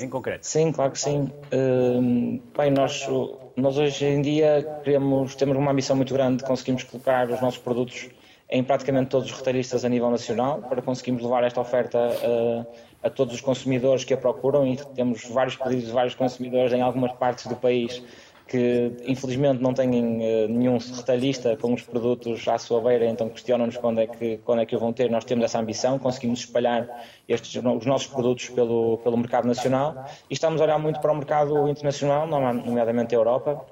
em 0.05 0.09
concreto. 0.09 0.47
Sim, 0.47 0.71
claro 0.71 0.93
que 0.93 1.01
sim. 1.01 1.31
Uh, 1.53 2.41
bem, 2.57 2.71
nós, 2.71 3.09
nós 3.57 3.77
hoje 3.77 4.05
em 4.05 4.23
dia 4.23 4.81
queremos, 4.85 5.35
temos 5.35 5.57
uma 5.57 5.73
ambição 5.73 5.97
muito 5.97 6.15
grande 6.15 6.39
de 6.39 6.45
conseguirmos 6.45 6.85
colocar 6.85 7.29
os 7.31 7.41
nossos 7.41 7.59
produtos 7.59 8.09
em 8.49 8.63
praticamente 8.63 9.11
todos 9.11 9.31
os 9.31 9.37
retalhistas 9.37 9.85
a 9.85 9.89
nível 9.89 10.11
nacional, 10.11 10.61
para 10.63 10.83
conseguirmos 10.83 11.23
levar 11.23 11.45
esta 11.45 11.61
oferta 11.61 11.99
a, 13.03 13.11
todos 13.11 13.35
os 13.35 13.41
consumidores 13.41 14.05
que 14.05 14.15
a 14.15 14.17
procuram 14.17 14.67
e 14.67 14.77
temos 14.95 15.25
vários 15.25 15.57
pedidos 15.57 15.87
de 15.87 15.93
vários 15.93 16.15
consumidores 16.15 16.73
em 16.73 16.81
algumas 16.81 17.13
partes 17.13 17.47
do 17.47 17.57
país 17.57 18.03
que 18.51 18.93
infelizmente 19.07 19.63
não 19.63 19.73
têm 19.73 19.91
uh, 19.91 20.49
nenhum 20.49 20.77
retalhista 20.77 21.57
com 21.57 21.73
os 21.73 21.83
produtos 21.83 22.49
à 22.49 22.59
sua 22.59 22.81
beira, 22.81 23.07
então 23.07 23.29
questionam-nos 23.29 23.77
quando, 23.77 24.01
é 24.01 24.09
que, 24.09 24.39
quando 24.39 24.61
é 24.61 24.67
que 24.67 24.75
o 24.75 24.79
vão 24.79 24.93
ter. 24.93 25.09
Nós 25.09 25.25
temos 25.25 25.45
essa 25.45 25.61
ambição, 25.61 26.01
conseguimos 26.01 26.41
espalhar 26.41 26.89
estes, 27.29 27.55
os 27.55 27.87
nossos 27.87 28.09
produtos 28.09 28.49
pelo, 28.49 28.99
pelo 28.99 29.17
mercado 29.17 29.47
nacional 29.47 30.05
e 30.29 30.35
estamos 30.35 30.61
a 30.61 30.65
olhar 30.65 30.79
muito 30.81 30.99
para 30.99 31.13
o 31.13 31.17
mercado 31.17 31.69
internacional, 31.69 32.27
nomeadamente 32.27 33.15
a 33.15 33.19
Europa, 33.19 33.65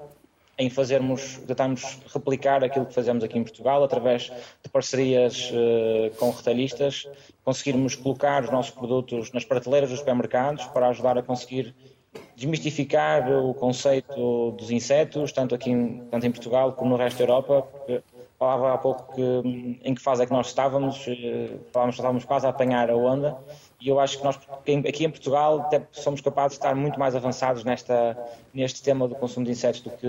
em 0.57 0.69
fazermos, 0.69 1.37
tentarmos 1.45 1.99
replicar 2.13 2.63
aquilo 2.63 2.85
que 2.85 2.93
fazemos 2.93 3.21
aqui 3.21 3.37
em 3.37 3.43
Portugal 3.43 3.83
através 3.83 4.31
de 4.63 4.69
parcerias 4.69 5.51
uh, 5.51 6.15
com 6.17 6.31
retalhistas, 6.31 7.05
conseguirmos 7.43 7.95
colocar 7.95 8.43
os 8.43 8.51
nossos 8.51 8.71
produtos 8.71 9.31
nas 9.31 9.45
prateleiras 9.45 9.89
dos 9.89 9.99
supermercados 9.99 10.65
para 10.67 10.87
ajudar 10.89 11.17
a 11.17 11.23
conseguir 11.23 11.75
desmistificar 12.35 13.31
o 13.31 13.53
conceito 13.53 14.51
dos 14.51 14.71
insetos, 14.71 15.31
tanto 15.31 15.53
aqui 15.53 15.71
em, 15.71 15.99
tanto 16.09 16.25
em 16.25 16.31
Portugal 16.31 16.73
como 16.73 16.91
no 16.91 16.95
resto 16.95 17.17
da 17.17 17.23
Europa. 17.23 17.67
Falava 18.37 18.73
há 18.73 18.77
pouco 18.77 19.13
que, 19.13 19.79
em 19.83 19.93
que 19.93 20.01
fase 20.01 20.23
é 20.23 20.25
que 20.25 20.31
nós 20.31 20.47
estávamos, 20.47 21.05
eh, 21.09 21.57
falávamos 21.73 21.95
que 21.95 22.01
estávamos 22.01 22.23
quase 22.23 22.45
a 22.45 22.49
apanhar 22.49 22.89
a 22.89 22.95
onda, 22.95 23.37
e 23.81 23.89
eu 23.89 23.99
acho 23.99 24.17
que 24.17 24.23
nós 24.23 24.39
aqui 24.87 25.03
em 25.03 25.09
Portugal 25.09 25.59
até 25.59 25.81
somos 25.91 26.21
capazes 26.21 26.51
de 26.51 26.59
estar 26.59 26.73
muito 26.73 26.97
mais 26.97 27.17
avançados 27.17 27.65
nesta, 27.65 28.17
neste 28.53 28.81
tema 28.81 29.09
do 29.09 29.15
consumo 29.15 29.45
de 29.45 29.51
insetos 29.51 29.81
do 29.81 29.89
que, 29.89 30.07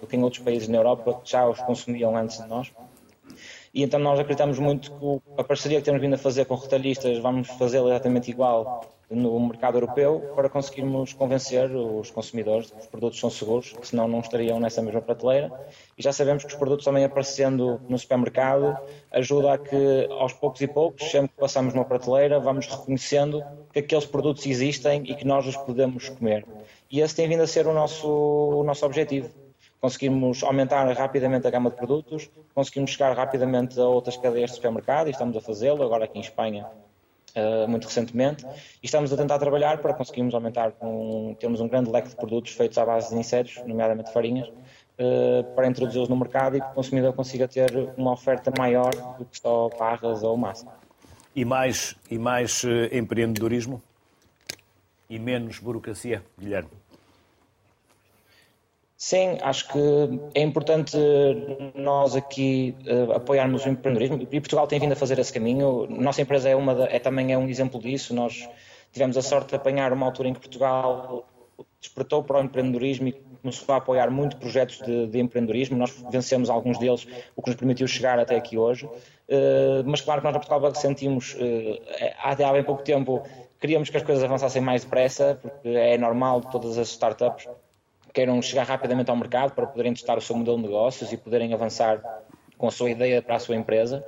do 0.00 0.06
que 0.06 0.16
em 0.16 0.22
outros 0.22 0.42
países 0.42 0.68
na 0.68 0.78
Europa 0.78 1.20
que 1.22 1.30
já 1.30 1.46
os 1.46 1.60
consumiam 1.60 2.16
antes 2.16 2.42
de 2.42 2.48
nós. 2.48 2.72
E 3.72 3.82
então 3.84 4.00
nós 4.00 4.18
acreditamos 4.18 4.58
muito 4.58 4.90
que 4.90 5.40
a 5.40 5.44
parceria 5.44 5.78
que 5.78 5.84
temos 5.84 6.00
vindo 6.00 6.14
a 6.14 6.18
fazer 6.18 6.44
com 6.44 6.56
retalhistas 6.56 7.18
vamos 7.18 7.48
fazê-la 7.48 7.90
exatamente 7.90 8.30
igual 8.30 8.84
no 9.08 9.40
mercado 9.40 9.76
europeu 9.76 10.32
para 10.36 10.48
conseguirmos 10.48 11.12
convencer 11.12 11.70
os 11.70 12.10
consumidores 12.10 12.66
de 12.66 12.72
que 12.72 12.78
os 12.80 12.86
produtos 12.86 13.18
são 13.18 13.28
seguros, 13.28 13.72
que 13.72 13.86
senão 13.86 14.06
não 14.06 14.20
estariam 14.20 14.60
nessa 14.60 14.80
mesma 14.80 15.02
prateleira. 15.02 15.52
E 15.98 16.02
já 16.02 16.12
sabemos 16.12 16.44
que 16.44 16.52
os 16.52 16.58
produtos 16.58 16.84
também 16.84 17.04
aparecendo 17.04 17.80
no 17.88 17.98
supermercado 17.98 18.76
ajuda 19.10 19.54
a 19.54 19.58
que 19.58 20.06
aos 20.10 20.32
poucos 20.32 20.60
e 20.60 20.68
poucos, 20.68 21.10
sempre 21.10 21.30
que 21.30 21.40
passamos 21.40 21.74
numa 21.74 21.84
prateleira, 21.84 22.38
vamos 22.38 22.66
reconhecendo 22.66 23.42
que 23.72 23.80
aqueles 23.80 24.06
produtos 24.06 24.46
existem 24.46 25.02
e 25.04 25.14
que 25.14 25.26
nós 25.26 25.46
os 25.46 25.56
podemos 25.56 26.08
comer. 26.08 26.46
E 26.88 27.00
esse 27.00 27.14
tem 27.14 27.28
vindo 27.28 27.42
a 27.42 27.46
ser 27.46 27.66
o 27.66 27.72
nosso, 27.72 28.08
o 28.08 28.62
nosso 28.62 28.86
objetivo. 28.86 29.28
Conseguimos 29.80 30.42
aumentar 30.42 30.86
rapidamente 30.92 31.46
a 31.46 31.50
gama 31.50 31.70
de 31.70 31.76
produtos, 31.76 32.30
conseguimos 32.54 32.90
chegar 32.90 33.16
rapidamente 33.16 33.80
a 33.80 33.84
outras 33.84 34.16
cadeias 34.16 34.50
de 34.50 34.56
supermercado 34.56 35.06
e 35.06 35.10
estamos 35.10 35.36
a 35.36 35.40
fazê-lo 35.40 35.82
agora 35.82 36.04
aqui 36.04 36.18
em 36.18 36.20
Espanha 36.20 36.66
Uh, 37.30 37.68
muito 37.68 37.84
recentemente 37.84 38.44
e 38.82 38.86
estamos 38.86 39.12
a 39.12 39.16
tentar 39.16 39.38
trabalhar 39.38 39.78
para 39.78 39.94
conseguirmos 39.94 40.34
aumentar 40.34 40.72
um, 40.82 41.36
um 41.40 41.68
grande 41.68 41.88
leque 41.88 42.08
de 42.08 42.16
produtos 42.16 42.52
feitos 42.54 42.76
à 42.76 42.84
base 42.84 43.10
de 43.10 43.20
insetos, 43.20 43.62
nomeadamente 43.64 44.12
farinhas, 44.12 44.48
uh, 44.48 45.44
para 45.54 45.68
introduzi-los 45.68 46.08
no 46.08 46.16
mercado 46.16 46.56
e 46.56 46.60
que 46.60 46.66
o 46.66 46.72
consumidor 46.72 47.12
consiga 47.12 47.46
ter 47.46 47.70
uma 47.96 48.14
oferta 48.14 48.52
maior 48.58 48.90
do 49.16 49.24
que 49.24 49.38
só 49.38 49.68
barras 49.78 50.24
ou 50.24 50.36
massa. 50.36 50.66
E 51.36 51.44
mais, 51.44 51.94
e 52.10 52.18
mais 52.18 52.64
uh, 52.64 52.88
empreendedorismo? 52.90 53.80
E 55.08 55.16
menos 55.16 55.60
burocracia, 55.60 56.24
Guilherme? 56.36 56.79
Sim, 59.02 59.38
acho 59.40 59.66
que 59.68 59.78
é 60.34 60.42
importante 60.42 60.94
nós 61.74 62.14
aqui 62.14 62.76
uh, 62.86 63.12
apoiarmos 63.12 63.64
o 63.64 63.68
empreendedorismo 63.70 64.28
e 64.30 64.40
Portugal 64.40 64.66
tem 64.66 64.78
vindo 64.78 64.92
a 64.92 64.94
fazer 64.94 65.18
esse 65.18 65.32
caminho. 65.32 65.86
Nossa 65.88 66.20
empresa 66.20 66.50
é, 66.50 66.54
uma 66.54 66.84
é 66.84 66.98
também 66.98 67.32
é 67.32 67.38
um 67.38 67.48
exemplo 67.48 67.80
disso. 67.80 68.14
Nós 68.14 68.46
tivemos 68.92 69.16
a 69.16 69.22
sorte 69.22 69.48
de 69.48 69.54
apanhar 69.56 69.90
uma 69.94 70.04
altura 70.04 70.28
em 70.28 70.34
que 70.34 70.40
Portugal 70.40 71.26
despertou 71.80 72.22
para 72.22 72.40
o 72.40 72.44
empreendedorismo 72.44 73.08
e 73.08 73.12
começou 73.40 73.74
a 73.74 73.78
apoiar 73.78 74.10
muito 74.10 74.36
projetos 74.36 74.76
de, 74.80 75.06
de 75.06 75.18
empreendedorismo. 75.18 75.78
Nós 75.78 75.96
vencemos 76.10 76.50
alguns 76.50 76.76
deles, 76.76 77.06
o 77.34 77.40
que 77.40 77.48
nos 77.48 77.56
permitiu 77.58 77.88
chegar 77.88 78.18
até 78.18 78.36
aqui 78.36 78.58
hoje. 78.58 78.84
Uh, 78.84 79.82
mas 79.86 80.02
claro 80.02 80.20
que 80.20 80.26
nós 80.26 80.34
na 80.34 80.40
Portugal 80.40 80.74
sentimos, 80.74 81.32
uh, 81.36 81.80
até 82.22 82.44
há 82.44 82.52
bem 82.52 82.62
pouco 82.62 82.82
tempo, 82.82 83.22
queríamos 83.58 83.88
que 83.88 83.96
as 83.96 84.02
coisas 84.02 84.22
avançassem 84.22 84.60
mais 84.60 84.84
depressa, 84.84 85.38
porque 85.40 85.68
é 85.70 85.96
normal 85.96 86.42
de 86.42 86.50
todas 86.50 86.76
as 86.76 86.88
startups 86.90 87.48
queiram 88.12 88.40
chegar 88.42 88.64
rapidamente 88.64 89.10
ao 89.10 89.16
mercado 89.16 89.52
para 89.52 89.66
poderem 89.66 89.94
testar 89.94 90.18
o 90.18 90.20
seu 90.20 90.36
modelo 90.36 90.56
de 90.56 90.64
negócios 90.64 91.12
e 91.12 91.16
poderem 91.16 91.52
avançar 91.54 92.00
com 92.56 92.68
a 92.68 92.70
sua 92.70 92.90
ideia 92.90 93.22
para 93.22 93.36
a 93.36 93.38
sua 93.38 93.56
empresa. 93.56 94.04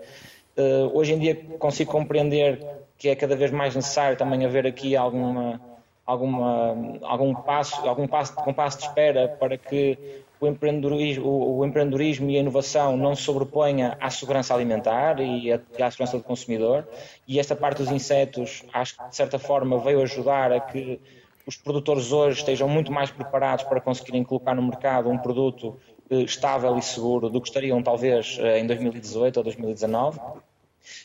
Uh, 0.56 0.96
hoje 0.96 1.14
em 1.14 1.18
dia 1.18 1.34
consigo 1.58 1.90
compreender 1.90 2.60
que 2.98 3.08
é 3.08 3.16
cada 3.16 3.34
vez 3.34 3.50
mais 3.50 3.74
necessário 3.74 4.16
também 4.16 4.44
haver 4.44 4.66
aqui 4.66 4.94
alguma, 4.94 5.60
alguma, 6.04 6.76
algum 7.02 7.34
passo, 7.34 7.88
algum 7.88 8.06
passo, 8.06 8.78
de 8.78 8.84
espera 8.84 9.28
para 9.28 9.56
que 9.56 9.98
o 10.38 10.46
empreendedorismo, 10.46 11.26
o, 11.26 11.58
o 11.58 11.64
empreendedorismo 11.64 12.30
e 12.30 12.36
a 12.36 12.40
inovação 12.40 12.96
não 12.96 13.14
se 13.14 13.22
sobreponha 13.22 13.96
à 14.00 14.10
segurança 14.10 14.54
alimentar 14.54 15.20
e 15.20 15.52
à, 15.52 15.56
à 15.56 15.90
segurança 15.90 16.18
do 16.18 16.22
consumidor. 16.22 16.86
E 17.26 17.40
esta 17.40 17.56
parte 17.56 17.78
dos 17.78 17.90
insetos, 17.90 18.64
acho 18.72 18.96
que 18.96 19.08
de 19.08 19.16
certa 19.16 19.38
forma 19.38 19.78
veio 19.78 20.02
ajudar 20.02 20.52
a 20.52 20.60
que 20.60 21.00
os 21.46 21.56
produtores 21.56 22.12
hoje 22.12 22.38
estejam 22.38 22.68
muito 22.68 22.92
mais 22.92 23.10
preparados 23.10 23.64
para 23.64 23.80
conseguirem 23.80 24.22
colocar 24.24 24.54
no 24.54 24.62
mercado 24.62 25.08
um 25.08 25.18
produto 25.18 25.78
eh, 26.10 26.22
estável 26.22 26.76
e 26.76 26.82
seguro 26.82 27.28
do 27.28 27.40
que 27.40 27.48
estariam 27.48 27.82
talvez 27.82 28.38
eh, 28.40 28.60
em 28.60 28.66
2018 28.66 29.36
ou 29.38 29.42
2019. 29.42 30.20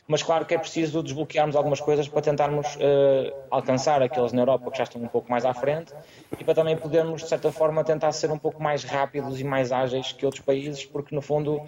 Mas 0.08 0.24
claro 0.24 0.46
que 0.46 0.56
é 0.56 0.58
preciso 0.58 1.04
desbloquearmos 1.04 1.56
algumas 1.56 1.80
coisas 1.80 2.08
para 2.08 2.22
tentarmos 2.22 2.76
uh, 2.78 3.34
alcançar 3.52 4.02
aqueles 4.02 4.34
na 4.34 4.42
Europa 4.42 4.72
que 4.72 4.78
já 4.78 4.84
estão 4.84 5.02
um 5.02 5.08
pouco 5.08 5.30
mais 5.30 5.46
à 5.46 5.54
frente 5.54 5.94
e 6.40 6.44
para 6.44 6.56
também 6.56 6.76
podermos, 6.76 7.22
de 7.22 7.30
certa 7.30 7.52
forma, 7.52 7.84
tentar 7.84 8.12
ser 8.12 8.32
um 8.32 8.40
pouco 8.40 8.62
mais 8.62 8.84
rápidos 8.84 9.40
e 9.40 9.44
mais 9.44 9.72
ágeis 9.72 10.12
que 10.12 10.26
outros 10.26 10.44
países, 10.44 10.86
porque 10.86 11.14
no 11.14 11.22
fundo 11.22 11.62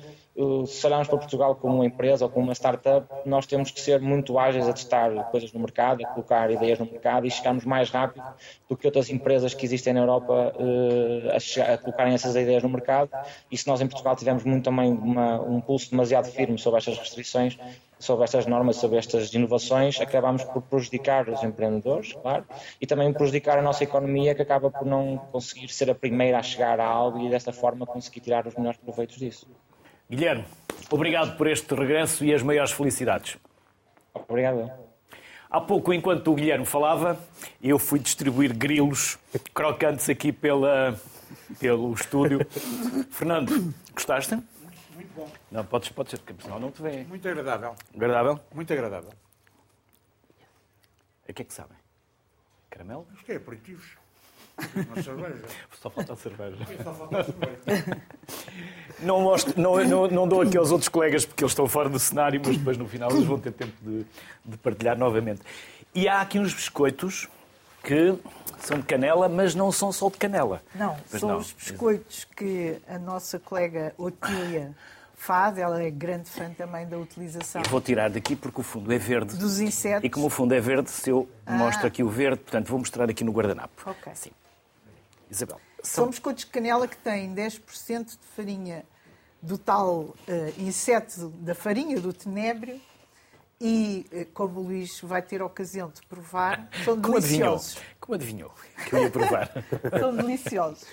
se 0.65 0.85
olharmos 0.87 1.07
para 1.07 1.17
Portugal 1.17 1.55
como 1.55 1.75
uma 1.75 1.85
empresa 1.85 2.23
ou 2.23 2.31
como 2.31 2.45
uma 2.45 2.53
startup, 2.53 3.05
nós 3.25 3.45
temos 3.45 3.71
que 3.71 3.81
ser 3.81 3.99
muito 3.99 4.39
ágeis 4.39 4.67
a 4.67 4.73
testar 4.73 5.11
coisas 5.31 5.51
no 5.51 5.59
mercado, 5.59 6.05
a 6.05 6.07
colocar 6.07 6.49
ideias 6.49 6.79
no 6.79 6.85
mercado 6.85 7.27
e 7.27 7.31
chegarmos 7.31 7.65
mais 7.65 7.89
rápido 7.89 8.23
do 8.69 8.77
que 8.77 8.87
outras 8.87 9.09
empresas 9.09 9.53
que 9.53 9.65
existem 9.65 9.93
na 9.93 9.99
Europa 9.99 10.53
uh, 10.55 11.35
a, 11.35 11.39
chegar, 11.39 11.73
a, 11.73 11.77
colocarem 11.77 12.13
essas 12.13 12.35
ideias 12.35 12.63
no 12.63 12.69
mercado. 12.69 13.09
E 13.51 13.57
se 13.57 13.67
nós 13.67 13.81
em 13.81 13.87
Portugal 13.87 14.15
tivermos 14.15 14.45
muito 14.45 14.63
também 14.63 14.91
uma, 14.91 15.41
um 15.41 15.59
pulso 15.59 15.91
demasiado 15.91 16.25
firme 16.25 16.57
sobre 16.57 16.77
estas 16.77 16.97
restrições, 16.97 17.57
sobre 17.99 18.23
estas 18.23 18.45
normas, 18.45 18.77
sobre 18.77 18.97
estas 18.97 19.33
inovações, 19.33 19.99
acabamos 19.99 20.45
por 20.45 20.61
prejudicar 20.61 21.27
os 21.27 21.43
empreendedores, 21.43 22.13
claro, 22.13 22.45
e 22.79 22.87
também 22.87 23.11
prejudicar 23.11 23.59
a 23.59 23.61
nossa 23.61 23.83
economia 23.83 24.33
que 24.33 24.41
acaba 24.41 24.71
por 24.71 24.85
não 24.85 25.17
conseguir 25.33 25.67
ser 25.67 25.89
a 25.89 25.95
primeira 25.95 26.39
a 26.39 26.43
chegar 26.43 26.79
a 26.79 26.85
algo 26.85 27.19
e 27.19 27.29
desta 27.29 27.51
forma 27.51 27.85
conseguir 27.85 28.21
tirar 28.21 28.47
os 28.47 28.55
melhores 28.55 28.79
proveitos 28.79 29.17
disso. 29.17 29.45
Guilherme, 30.09 30.43
obrigado 30.89 31.37
por 31.37 31.45
este 31.45 31.75
regresso 31.75 32.25
e 32.25 32.33
as 32.33 32.41
maiores 32.41 32.71
felicidades. 32.71 33.37
Obrigado. 34.11 34.71
Há 35.47 35.61
pouco, 35.61 35.93
enquanto 35.93 36.31
o 36.31 36.35
Guilherme 36.35 36.65
falava, 36.65 37.19
eu 37.61 37.77
fui 37.77 37.99
distribuir 37.99 38.57
grilos 38.57 39.19
crocantes 39.53 40.09
aqui 40.09 40.31
pela, 40.31 40.99
pelo 41.59 41.93
estúdio. 41.93 42.39
Fernando, 43.11 43.71
gostaste? 43.93 44.33
Muito 44.95 45.13
bom. 45.15 45.29
Não, 45.51 45.63
podes, 45.63 45.89
podes 45.89 46.11
ser, 46.11 46.17
porque 46.17 46.41
senão 46.41 46.59
não 46.59 46.71
te 46.71 46.81
vê. 46.81 47.03
Muito 47.03 47.27
agradável. 47.27 47.75
Agradável? 47.93 48.39
Muito 48.51 48.73
agradável. 48.73 49.11
O 51.27 51.33
que 51.33 51.43
é 51.43 51.45
que 51.45 51.53
sabem? 51.53 51.77
Caramelo? 52.71 53.07
Acho 53.13 53.23
que 53.23 53.31
é 53.31 53.35
aperitivos. 53.35 53.85
Uma 54.75 55.01
cerveja. 55.03 55.41
Só 55.81 55.89
falta 55.89 56.13
a 56.13 56.15
cerveja. 56.15 56.57
Só 56.83 56.93
falta 56.93 57.19
a 57.19 57.23
cerveja. 57.23 58.01
Não, 59.01 59.21
mostro, 59.21 59.53
não, 59.59 59.83
não, 59.85 60.07
não, 60.07 60.27
dou 60.27 60.41
aqui 60.41 60.57
aos 60.57 60.71
outros 60.71 60.89
colegas 60.89 61.25
porque 61.25 61.43
eles 61.43 61.51
estão 61.51 61.67
fora 61.67 61.87
do 61.87 61.97
cenário, 61.97 62.41
mas 62.45 62.57
depois 62.57 62.77
no 62.77 62.87
final 62.87 63.09
eles 63.11 63.23
vão 63.23 63.39
ter 63.39 63.51
tempo 63.53 63.73
de, 63.81 64.05
de 64.45 64.57
partilhar 64.57 64.97
novamente. 64.97 65.41
E 65.95 66.07
há 66.07 66.19
aqui 66.21 66.37
uns 66.37 66.53
biscoitos 66.53 67.27
que 67.81 68.13
são 68.59 68.77
de 68.77 68.83
canela, 68.85 69.29
mas 69.29 69.55
não 69.55 69.71
são 69.71 69.91
só 69.91 70.09
de 70.09 70.17
canela. 70.17 70.61
Não, 70.75 70.97
pois 71.09 71.19
são 71.21 71.29
não. 71.29 71.37
os 71.37 71.53
biscoitos 71.53 72.25
que 72.35 72.77
a 72.89 72.99
nossa 72.99 73.39
colega 73.39 73.93
Otília 73.97 74.75
faz. 75.15 75.57
Ela 75.57 75.81
é 75.81 75.89
grande 75.89 76.29
fã 76.29 76.49
também 76.49 76.85
da 76.85 76.97
utilização. 76.97 77.61
Eu 77.63 77.69
vou 77.69 77.79
tirar 77.79 78.09
daqui 78.09 78.35
porque 78.35 78.59
o 78.59 78.63
fundo 78.63 78.91
é 78.91 78.97
verde. 78.97 79.37
Dos 79.37 79.61
insetos. 79.61 80.03
E 80.03 80.09
como 80.09 80.25
o 80.25 80.29
fundo 80.29 80.53
é 80.53 80.59
verde, 80.59 80.89
se 80.89 81.09
eu 81.09 81.27
Ah. 81.45 81.53
mostro 81.53 81.87
aqui 81.87 82.03
o 82.03 82.09
verde, 82.09 82.41
portanto 82.41 82.67
vou 82.67 82.79
mostrar 82.79 83.09
aqui 83.09 83.23
no 83.23 83.31
guardanapo. 83.31 83.89
Ok. 83.89 84.11
Sim. 84.13 84.31
Isabel. 85.29 85.59
São 85.83 86.07
biscoitos 86.09 86.43
de 86.45 86.51
canela 86.51 86.87
que 86.87 86.97
têm 86.97 87.33
10% 87.33 88.05
de 88.05 88.27
farinha 88.35 88.83
do 89.41 89.57
tal 89.57 90.13
eh, 90.27 90.53
inseto 90.57 91.29
da 91.29 91.55
farinha 91.55 91.99
do 92.01 92.11
tenébrio 92.11 92.81
e, 93.61 94.05
eh, 94.11 94.25
como 94.33 94.59
o 94.59 94.63
Luís 94.63 94.99
vai 95.01 95.21
ter 95.21 95.41
ocasião 95.41 95.89
de 95.89 96.01
provar, 96.07 96.67
são 96.83 97.01
Como 97.01 97.17
adivinhou? 97.17 97.51
deliciosos. 97.55 97.77
Como 97.99 98.15
adivinhou 98.15 98.53
que 98.87 98.93
eu 98.95 99.03
ia 99.03 99.09
provar? 99.11 99.49
São 99.99 100.15
deliciosos. 100.15 100.85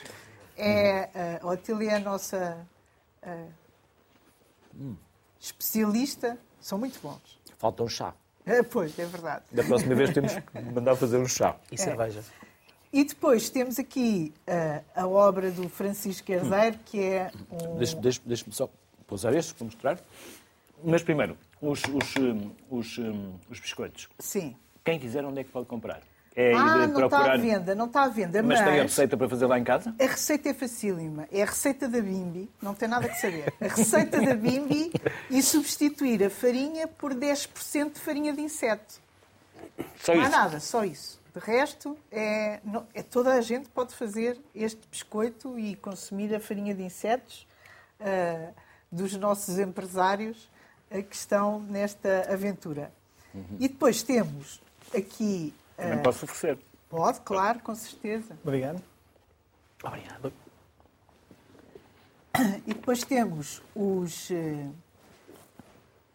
É, 0.57 1.11
eh, 1.14 1.41
a 1.43 1.47
Otília 1.47 1.93
é 1.93 1.95
a 1.97 2.01
nossa 2.01 2.66
eh, 3.22 3.47
especialista. 5.41 6.39
São 6.61 6.78
muito 6.78 6.99
bons. 7.01 7.41
Falta 7.59 7.82
um 7.82 7.89
chá. 7.89 8.14
Eh, 8.45 8.62
pois, 8.62 8.97
é 8.99 9.05
verdade. 9.07 9.45
Da 9.53 9.62
próxima 9.64 9.95
vez 9.95 10.12
temos 10.12 10.32
que 10.39 10.61
mandar 10.72 10.95
fazer 10.97 11.18
um 11.18 11.26
chá. 11.26 11.57
E 11.70 11.78
cerveja. 11.78 12.22
E 12.97 13.05
depois 13.05 13.51
temos 13.51 13.78
aqui 13.78 14.32
uh, 14.49 14.82
a 14.94 15.07
obra 15.07 15.51
do 15.51 15.68
Francisco 15.68 16.32
Herdeiro, 16.32 16.78
que 16.86 16.99
é 16.99 17.30
um... 17.53 17.76
Deixa-me 17.76 18.01
deixa, 18.01 18.20
deixa 18.24 18.44
só 18.51 18.70
pousar 19.07 19.34
estes 19.34 19.53
para 19.53 19.66
mostrar. 19.66 20.01
Mas 20.82 21.03
primeiro, 21.03 21.36
os, 21.61 21.82
os, 21.82 22.16
um, 22.16 22.51
os, 22.70 22.97
um, 22.97 23.34
os 23.51 23.61
biscoitos. 23.61 24.09
Sim. 24.18 24.57
Quem 24.82 24.99
quiser, 24.99 25.22
onde 25.26 25.40
é 25.40 25.44
que 25.44 25.51
pode 25.51 25.66
comprar? 25.66 26.01
É 26.34 26.55
ah, 26.55 26.86
não 26.86 26.94
procurar... 26.94 27.20
está 27.20 27.32
à 27.34 27.36
venda, 27.36 27.74
não 27.74 27.84
está 27.84 28.05
à 28.05 28.09
venda. 28.09 28.42
Mas, 28.42 28.61
mas, 28.61 28.66
tem 28.66 28.80
a 28.80 28.82
receita 28.84 29.14
para 29.14 29.28
fazer 29.28 29.44
lá 29.44 29.59
em 29.59 29.64
casa? 29.64 29.94
A 30.01 30.07
receita 30.07 30.49
é 30.49 30.55
facílima. 30.55 31.28
É 31.30 31.42
a 31.42 31.47
receita 31.47 31.86
da 31.86 32.01
Bimbi, 32.01 32.49
não 32.62 32.72
tem 32.72 32.88
nada 32.88 33.11
que 33.11 33.20
saber. 33.20 33.53
A 33.61 33.68
receita 33.68 34.22
da 34.22 34.34
Bimbi 34.34 34.90
e 35.30 35.42
substituir 35.42 36.24
a 36.24 36.30
farinha 36.30 36.88
por 36.88 37.12
10% 37.12 37.92
de 37.92 38.01
farinha 38.01 38.32
de 38.32 38.40
inseto. 38.40 38.94
Só 39.99 40.14
não 40.14 40.22
isso? 40.22 40.34
há 40.34 40.38
nada, 40.38 40.61
só 40.61 40.82
isso. 40.82 41.26
De 41.37 41.41
resto, 41.41 41.99
é, 42.11 42.61
não, 42.64 42.87
é, 42.95 43.03
toda 43.03 43.34
a 43.34 43.43
gente 43.43 43.68
pode 43.68 43.95
fazer 43.95 44.41
este 44.55 44.80
biscoito 44.91 45.59
e 45.59 45.76
consumir 45.76 46.34
a 46.34 46.41
farinha 46.41 46.74
de 46.74 46.82
insetos 46.82 47.47
uh, 48.01 48.55
dos 48.91 49.14
nossos 49.16 49.59
empresários 49.59 50.49
uh, 50.91 51.03
que 51.03 51.14
estão 51.14 51.61
nesta 51.61 52.32
aventura. 52.32 52.91
Uhum. 53.34 53.59
E 53.61 53.68
depois 53.68 54.03
temos 54.03 54.62
aqui 54.97 55.53
também 55.76 56.03
posso 56.03 56.24
oferecer. 56.24 56.59
Pode, 56.89 57.20
claro, 57.20 57.61
com 57.61 57.74
certeza. 57.74 58.34
Obrigado. 58.43 58.82
Obrigado. 59.84 60.32
E 62.66 62.72
depois 62.72 63.05
temos 63.05 63.62
os 63.74 64.30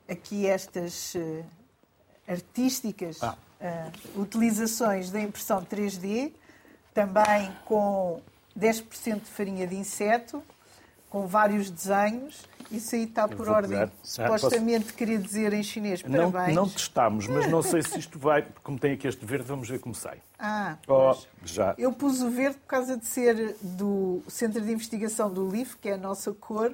aqui 0.09 0.47
estas 0.47 1.13
artísticas 2.27 3.21
ah. 3.21 3.37
Uh, 3.61 4.21
utilizações 4.21 5.11
da 5.11 5.19
impressão 5.21 5.63
3D, 5.63 6.31
também 6.93 7.51
com 7.65 8.21
10% 8.57 9.21
de 9.21 9.29
farinha 9.29 9.67
de 9.67 9.75
inseto, 9.75 10.43
com 11.09 11.27
vários 11.27 11.69
desenhos. 11.69 12.49
Isso 12.71 12.95
aí 12.95 13.03
está 13.03 13.27
por 13.27 13.49
ordem. 13.49 13.91
Supostamente 14.01 14.85
posso... 14.85 14.95
queria 14.95 15.17
dizer 15.17 15.51
em 15.51 15.61
chinês 15.61 16.01
parabéns. 16.01 16.55
Não, 16.55 16.63
não 16.63 16.69
testámos, 16.69 17.27
mas 17.27 17.47
não 17.47 17.61
sei 17.61 17.81
se 17.81 17.99
isto 17.99 18.17
vai. 18.17 18.47
Como 18.63 18.79
tem 18.79 18.93
aqui 18.93 19.07
este 19.07 19.25
verde, 19.25 19.45
vamos 19.45 19.67
ver 19.67 19.79
como 19.79 19.93
sai. 19.93 20.19
Ah, 20.39 20.77
oh, 20.87 21.13
já. 21.43 21.75
Eu 21.77 21.91
pus 21.91 22.21
o 22.21 22.29
verde 22.29 22.57
por 22.59 22.67
causa 22.67 22.95
de 22.95 23.05
ser 23.05 23.57
do 23.61 24.23
Centro 24.29 24.61
de 24.61 24.71
Investigação 24.71 25.31
do 25.31 25.49
LIF, 25.49 25.75
que 25.77 25.89
é 25.89 25.93
a 25.93 25.97
nossa 25.97 26.31
cor. 26.33 26.73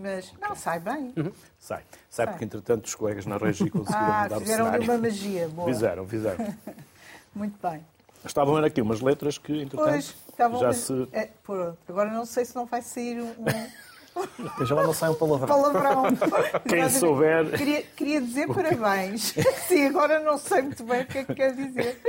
Mas 0.00 0.32
não, 0.40 0.54
sai 0.54 0.80
bem. 0.80 1.12
Uhum. 1.16 1.32
Sai. 1.58 1.82
sai. 2.10 2.26
Porque 2.26 2.44
entretanto 2.44 2.86
os 2.86 2.94
colegas 2.94 3.26
na 3.26 3.36
Regi 3.36 3.70
conseguiram 3.70 4.04
ah, 4.04 4.22
mudar 4.22 4.36
o 4.36 4.46
cenário. 4.46 4.80
fizeram 4.80 4.94
uma 4.94 4.98
magia. 4.98 5.48
Boa. 5.48 5.68
Fizeram, 5.68 6.06
fizeram. 6.06 6.54
Muito 7.34 7.58
bem. 7.62 7.84
Estavam 8.24 8.56
aqui 8.56 8.80
umas 8.80 9.00
letras 9.00 9.38
que, 9.38 9.52
entretanto, 9.52 9.88
pois, 9.88 10.14
estavam, 10.28 10.60
já 10.60 10.72
se... 10.72 11.08
É, 11.12 11.28
pronto. 11.44 11.78
Agora 11.88 12.10
não 12.10 12.26
sei 12.26 12.44
se 12.44 12.56
não 12.56 12.66
vai 12.66 12.82
sair 12.82 13.20
um... 13.20 13.32
Veja 14.58 14.74
lá, 14.74 14.82
não 14.82 14.94
sai 14.94 15.10
um 15.10 15.14
palavrão. 15.14 15.46
Palavrão. 15.46 16.04
Quem 16.66 16.88
souber... 16.88 17.50
Queria, 17.56 17.82
queria 17.82 18.20
dizer 18.22 18.48
parabéns. 18.48 19.34
Sim, 19.68 19.88
agora 19.88 20.18
não 20.20 20.38
sei 20.38 20.62
muito 20.62 20.82
bem 20.84 21.02
o 21.02 21.06
que 21.06 21.18
é 21.18 21.24
que 21.24 21.34
quer 21.34 21.54
dizer. 21.54 22.00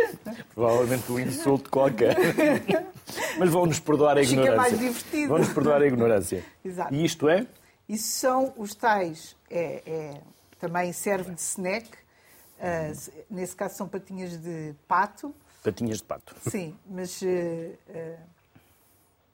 Provavelmente 0.56 1.12
um 1.12 1.20
insulto 1.20 1.70
qualquer. 1.70 2.16
Mas 3.38 3.50
vão-nos 3.50 3.82
perdoar 3.82 4.18
a 4.18 4.22
ignorância. 4.22 4.52
Fica 4.52 4.56
mais 4.56 4.80
divertido. 4.80 5.28
Vão-nos 5.28 5.50
perdoar 5.50 5.82
a 5.82 5.86
ignorância. 5.86 6.46
Exato. 6.64 6.94
E 6.94 7.04
isto 7.04 7.28
é? 7.28 7.46
Isso 7.88 8.08
são 8.20 8.54
os 8.58 8.76
tais... 8.76 9.36
É, 9.50 9.84
é, 9.86 10.22
também 10.60 10.92
serve 10.92 11.34
de 11.34 11.42
snack. 11.42 11.88
Uh, 12.58 13.24
nesse 13.30 13.56
caso 13.56 13.76
são 13.76 13.88
patinhas 13.88 14.36
de 14.38 14.74
pato 14.88 15.34
Patinhas 15.64 15.98
de 15.98 16.04
pato. 16.06 16.36
Sim, 16.50 16.78
mas 16.86 17.22
uh, 17.22 17.26
uh, 17.26 18.20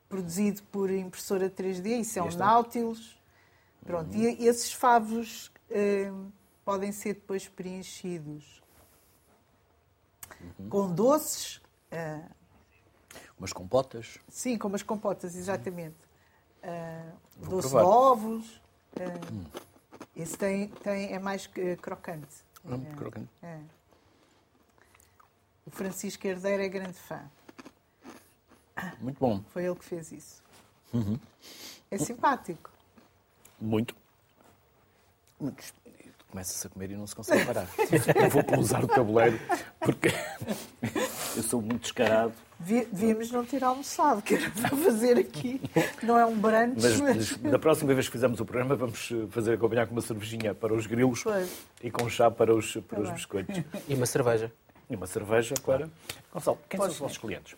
produzido 0.10 0.64
por 0.64 0.90
impressora 0.90 1.50
3D, 1.50 2.02
isso 2.02 2.18
é 2.18 2.24
um 2.24 2.30
Nautilus. 2.32 3.22
Pronto, 3.86 4.16
uhum. 4.16 4.24
e 4.24 4.48
esses 4.48 4.72
favos 4.72 5.52
podem 6.64 6.92
ser 6.94 7.16
depois 7.16 7.50
preenchidos 7.50 8.64
uhum. 10.58 10.70
com 10.70 10.94
doces. 10.94 11.62
umas 13.38 13.52
compotas? 13.52 14.18
Sim, 14.30 14.58
com 14.58 14.70
umas 14.70 14.82
compotas, 14.82 15.36
exatamente. 15.36 15.98
Doce 17.38 17.70
provar. 17.70 17.84
de 17.84 17.90
ovos. 17.90 18.62
Hum. 19.32 19.44
Esse 20.16 20.38
tem, 20.38 20.68
tem, 20.68 21.14
é 21.14 21.20
mais 21.20 21.48
crocante. 21.82 22.44
Hum, 22.66 22.84
crocante. 22.96 23.30
É. 23.42 23.60
O 25.66 25.72
Francisco 25.72 26.28
Herdeiro 26.28 26.62
é 26.62 26.70
grande 26.70 26.98
fã. 27.00 27.22
Muito 29.00 29.18
bom. 29.20 29.42
Foi 29.52 29.66
ele 29.66 29.76
que 29.76 29.86
fez 29.86 30.12
isso. 30.12 30.44
Uhum. 30.94 31.20
É 31.90 31.98
simpático. 31.98 32.70
Muito. 33.60 33.96
Começa-se 36.30 36.66
a 36.68 36.70
comer 36.70 36.92
e 36.92 36.96
não 36.96 37.08
se 37.08 37.16
consegue 37.16 37.46
parar. 37.46 37.68
Eu 38.24 38.30
vou 38.30 38.44
pousar 38.44 38.84
o 38.84 38.88
tabuleiro 38.88 39.40
porque 39.80 40.10
eu 41.36 41.44
sou 41.44 41.62
muito 41.62 41.84
descarado. 41.84 42.34
Devíamos 42.66 43.32
não 43.32 43.46
ter 43.46 43.64
almoçado, 43.64 44.22
que 44.22 44.36
era 44.36 44.50
para 44.50 44.70
fazer 44.70 45.18
aqui. 45.18 45.62
Não 46.02 46.18
é 46.18 46.26
um 46.26 46.38
brunch, 46.38 46.82
mas, 46.82 47.02
mas... 47.02 47.38
Da 47.38 47.60
próxima 47.60 47.94
vez 47.94 48.08
que 48.08 48.14
fizermos 48.14 48.40
o 48.40 48.46
programa, 48.46 48.76
vamos 48.76 49.12
fazer 49.30 49.54
acompanhar 49.54 49.86
com 49.88 49.94
uma 49.94 50.02
cervejinha 50.02 50.54
para 50.54 50.74
os 50.74 50.86
grilos 50.86 51.24
pois. 51.24 51.52
e 51.82 51.92
com 51.92 52.10
chá 52.10 52.32
para 52.32 52.54
os, 52.54 52.74
para 52.88 52.98
tá 52.98 53.02
os 53.02 53.10
biscoitos. 53.12 53.62
E 53.88 53.96
uma 53.96 54.06
cerveja 54.06 54.52
e 54.90 54.96
uma 54.96 55.08
cerveja 55.08 55.56
para. 55.66 55.90
Gonçalo, 56.32 56.58
quem 56.70 56.78
Pode 56.78 56.94
são 56.94 56.96
os 56.96 57.02
nossos 57.02 57.18
clientes? 57.18 57.56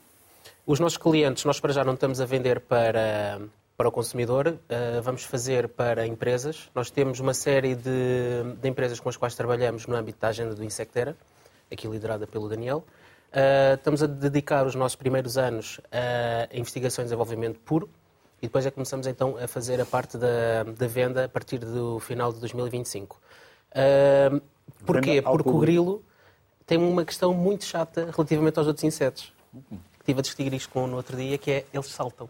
Os 0.65 0.79
nossos 0.79 0.97
clientes, 0.97 1.45
nós 1.45 1.59
para 1.59 1.73
já 1.73 1.83
não 1.83 1.93
estamos 1.93 2.19
a 2.19 2.25
vender 2.25 2.59
para, 2.61 3.39
para 3.77 3.87
o 3.87 3.91
consumidor, 3.91 4.47
uh, 4.47 5.01
vamos 5.01 5.23
fazer 5.23 5.67
para 5.69 6.07
empresas. 6.07 6.69
Nós 6.73 6.89
temos 6.89 7.19
uma 7.19 7.33
série 7.33 7.75
de, 7.75 8.55
de, 8.59 8.67
empresas 8.67 8.99
com 8.99 9.09
as 9.09 9.17
quais 9.17 9.35
trabalhamos 9.35 9.85
no 9.85 9.95
âmbito 9.95 10.19
da 10.19 10.29
agenda 10.29 10.55
do 10.55 10.63
Insectera, 10.63 11.15
aqui 11.71 11.87
liderada 11.87 12.25
pelo 12.25 12.49
Daniel. 12.49 12.83
Uh, 13.35 13.75
estamos 13.75 14.01
a 14.01 14.07
dedicar 14.07 14.65
os 14.65 14.75
nossos 14.75 14.95
primeiros 14.95 15.37
anos 15.37 15.81
a 15.91 16.55
investigação 16.57 17.03
e 17.03 17.05
desenvolvimento 17.05 17.59
puro 17.59 17.89
e 18.41 18.47
depois 18.47 18.65
é 18.65 18.69
que 18.69 18.75
começamos 18.75 19.07
então 19.07 19.37
a 19.37 19.45
fazer 19.45 19.81
a 19.81 19.85
parte 19.85 20.17
da, 20.17 20.63
da 20.63 20.87
venda 20.87 21.25
a 21.25 21.29
partir 21.29 21.57
do 21.57 21.99
final 21.99 22.31
de 22.31 22.39
2025. 22.39 23.19
Uh, 23.71 24.41
porquê? 24.85 25.21
Porque 25.21 25.49
o 25.49 25.59
grilo 25.59 26.01
tem 26.65 26.77
uma 26.77 27.03
questão 27.03 27.33
muito 27.33 27.65
chata 27.65 28.09
relativamente 28.15 28.57
aos 28.57 28.67
outros 28.67 28.83
insetos. 28.83 29.33
Estive 29.99 30.19
a 30.19 30.21
discutir 30.21 30.53
isto 30.53 30.69
com 30.69 30.87
no 30.87 30.95
outro 30.95 31.17
dia, 31.17 31.37
que 31.37 31.51
é 31.51 31.65
eles 31.73 31.87
saltam. 31.87 32.29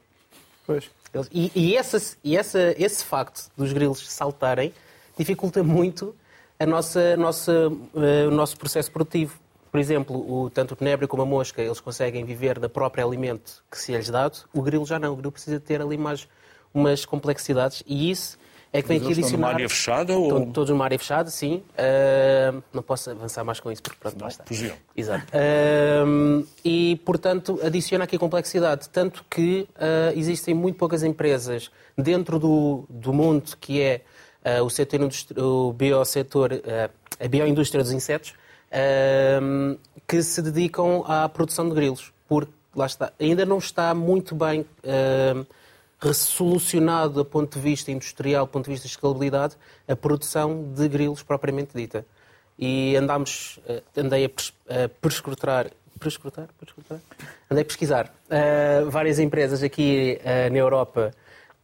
Pois. 0.66 0.89
Eles, 1.14 1.30
e, 1.32 1.51
e, 1.53 1.78
essa, 1.78 2.18
e 2.24 2.36
essa, 2.36 2.74
esse 2.78 3.03
facto 3.03 3.51
dos 3.56 3.72
grilos 3.72 4.08
saltarem 4.10 4.74
dificulta 5.18 5.64
muito 5.64 6.16
a 6.60 6.66
nossa, 6.66 7.16
nossa, 7.16 7.70
uh, 7.70 8.28
o 8.28 8.32
nosso 8.32 8.58
processo 8.58 8.91
produtivo. 8.91 9.39
Por 9.76 9.80
exemplo, 9.80 10.16
o, 10.16 10.50
tanto 10.50 10.72
o 10.72 10.76
tenebro 10.78 11.06
como 11.06 11.24
a 11.24 11.26
mosca, 11.26 11.62
eles 11.62 11.82
conseguem 11.82 12.24
viver 12.24 12.60
da 12.60 12.70
própria 12.70 13.04
alimento 13.04 13.62
que 13.70 13.78
se 13.78 13.92
lhes 13.92 14.10
dado. 14.10 14.46
O 14.54 14.62
grilo 14.62 14.86
já 14.86 14.98
não. 14.98 15.12
O 15.12 15.18
grilo 15.18 15.34
precisa 15.34 15.60
ter 15.60 15.82
ali 15.82 15.98
mais 15.98 16.30
umas 16.74 17.04
complexidades 17.04 17.84
e 17.86 18.10
isso 18.10 18.38
é 18.72 18.82
que 18.82 18.88
vem 18.88 19.00
aqui 19.00 19.08
adicionar... 19.08 19.26
Estão 19.28 19.40
numa 19.40 19.50
área 19.50 19.68
fechada? 19.68 20.14
Ou... 20.14 20.24
Estão 20.24 20.52
todos 20.54 20.70
numa 20.70 20.86
área 20.86 20.98
fechada, 20.98 21.30
sim. 21.30 21.62
Uh, 21.74 22.64
não 22.72 22.82
posso 22.82 23.10
avançar 23.10 23.44
mais 23.44 23.60
com 23.60 23.70
isso, 23.70 23.84
porque 23.84 24.00
pronto, 24.00 24.18
não, 24.18 24.30
está. 24.30 24.46
Fugiam. 24.46 24.78
Exato. 24.96 25.26
Uh, 25.36 26.48
e, 26.64 26.96
portanto, 27.04 27.60
adiciona 27.62 28.06
aqui 28.06 28.18
complexidade. 28.18 28.88
Tanto 28.88 29.26
que 29.30 29.68
uh, 29.76 30.18
existem 30.18 30.54
muito 30.54 30.78
poucas 30.78 31.04
empresas 31.04 31.70
dentro 31.98 32.40
do, 32.40 32.86
do 32.90 33.12
mundo 33.12 33.58
que 33.60 33.82
é 33.82 34.04
o 34.64 34.70
setor 34.70 35.02
o 35.36 35.74
biosetor, 35.74 36.52
a 37.20 37.28
bioindústria 37.28 37.84
dos 37.84 37.92
insetos, 37.92 38.36
que 40.07 40.22
se 40.22 40.41
dedicam 40.41 41.03
à 41.07 41.28
produção 41.30 41.68
de 41.70 41.76
grilos. 41.76 42.13
Porque, 42.28 42.51
lá 42.76 42.86
está, 42.86 43.11
ainda 43.20 43.45
não 43.45 43.57
está 43.57 43.93
muito 43.93 44.36
bem 44.36 44.66
ressolucionado 45.99 47.13
do 47.13 47.26
ponto 47.26 47.55
de 47.55 47.59
vista 47.59 47.91
industrial, 47.91 48.45
do 48.45 48.51
ponto 48.51 48.66
de 48.66 48.72
vista 48.72 48.88
de 48.88 48.93
escalabilidade, 48.93 49.55
a 49.88 49.95
produção 49.95 50.63
de 50.74 50.88
grilos 50.88 51.24
propriamente 51.24 51.72
dita. 51.74 52.05
E 52.57 52.95
andámos, 52.95 53.59
eh, 53.68 53.82
andei 53.97 54.26
a 54.26 54.30
prescrutar, 55.01 55.70
prescrutar? 55.99 56.47
Andei 57.49 57.63
a 57.63 57.66
pesquisar 57.66 58.13
uh, 58.30 58.89
várias 58.89 59.20
empresas 59.20 59.61
aqui 59.61 60.20
uh, 60.22 60.51
na 60.51 60.57
Europa 60.57 61.11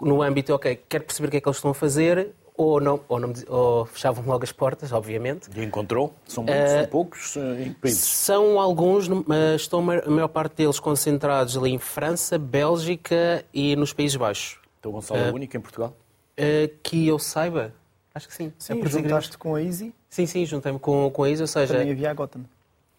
no 0.01 0.21
âmbito, 0.21 0.53
ok, 0.53 0.83
quero 0.89 1.03
perceber 1.03 1.27
o 1.27 1.31
que 1.31 1.37
é 1.37 1.41
que 1.41 1.47
eles 1.47 1.57
estão 1.57 1.71
a 1.71 1.75
fazer, 1.75 2.29
ou, 2.61 2.81
não, 2.81 2.99
ou, 3.07 3.19
não, 3.19 3.33
ou 3.47 3.85
fechavam 3.85 4.23
logo 4.25 4.43
as 4.43 4.51
portas, 4.51 4.91
obviamente. 4.91 5.49
E 5.55 5.63
encontrou? 5.63 6.13
São 6.27 6.43
muitos, 6.43 6.71
uh, 6.71 6.75
são 6.75 6.85
poucos 6.87 7.35
em 7.35 7.73
países? 7.73 7.99
São 7.99 8.59
alguns, 8.59 9.07
mas 9.07 9.61
estão 9.61 9.79
a 9.79 10.09
maior 10.09 10.27
parte 10.27 10.55
deles 10.57 10.79
concentrados 10.79 11.57
ali 11.57 11.71
em 11.71 11.79
França, 11.79 12.37
Bélgica 12.37 13.45
e 13.53 13.75
nos 13.75 13.93
Países 13.93 14.15
Baixos. 14.15 14.59
Então 14.79 14.91
Gonçalo 14.91 15.19
é 15.19 15.31
uh, 15.31 15.33
único 15.35 15.55
em 15.55 15.59
Portugal? 15.59 15.95
Uh, 16.39 16.73
que 16.81 17.07
eu 17.07 17.19
saiba, 17.19 17.73
acho 18.15 18.27
que 18.27 18.33
sim. 18.33 18.51
Sim, 18.57 18.85
juntaste 18.85 19.37
com 19.37 19.55
a 19.55 19.61
Easy? 19.61 19.93
Sim, 20.09 20.25
sim, 20.25 20.45
juntei-me 20.45 20.79
com, 20.79 21.09
com 21.11 21.23
a 21.23 21.29
Easy, 21.29 21.41
ou 21.41 21.47
seja... 21.47 21.73
Também 21.73 21.91
havia 21.91 22.11
a 22.11 22.13
Gotham. 22.13 22.43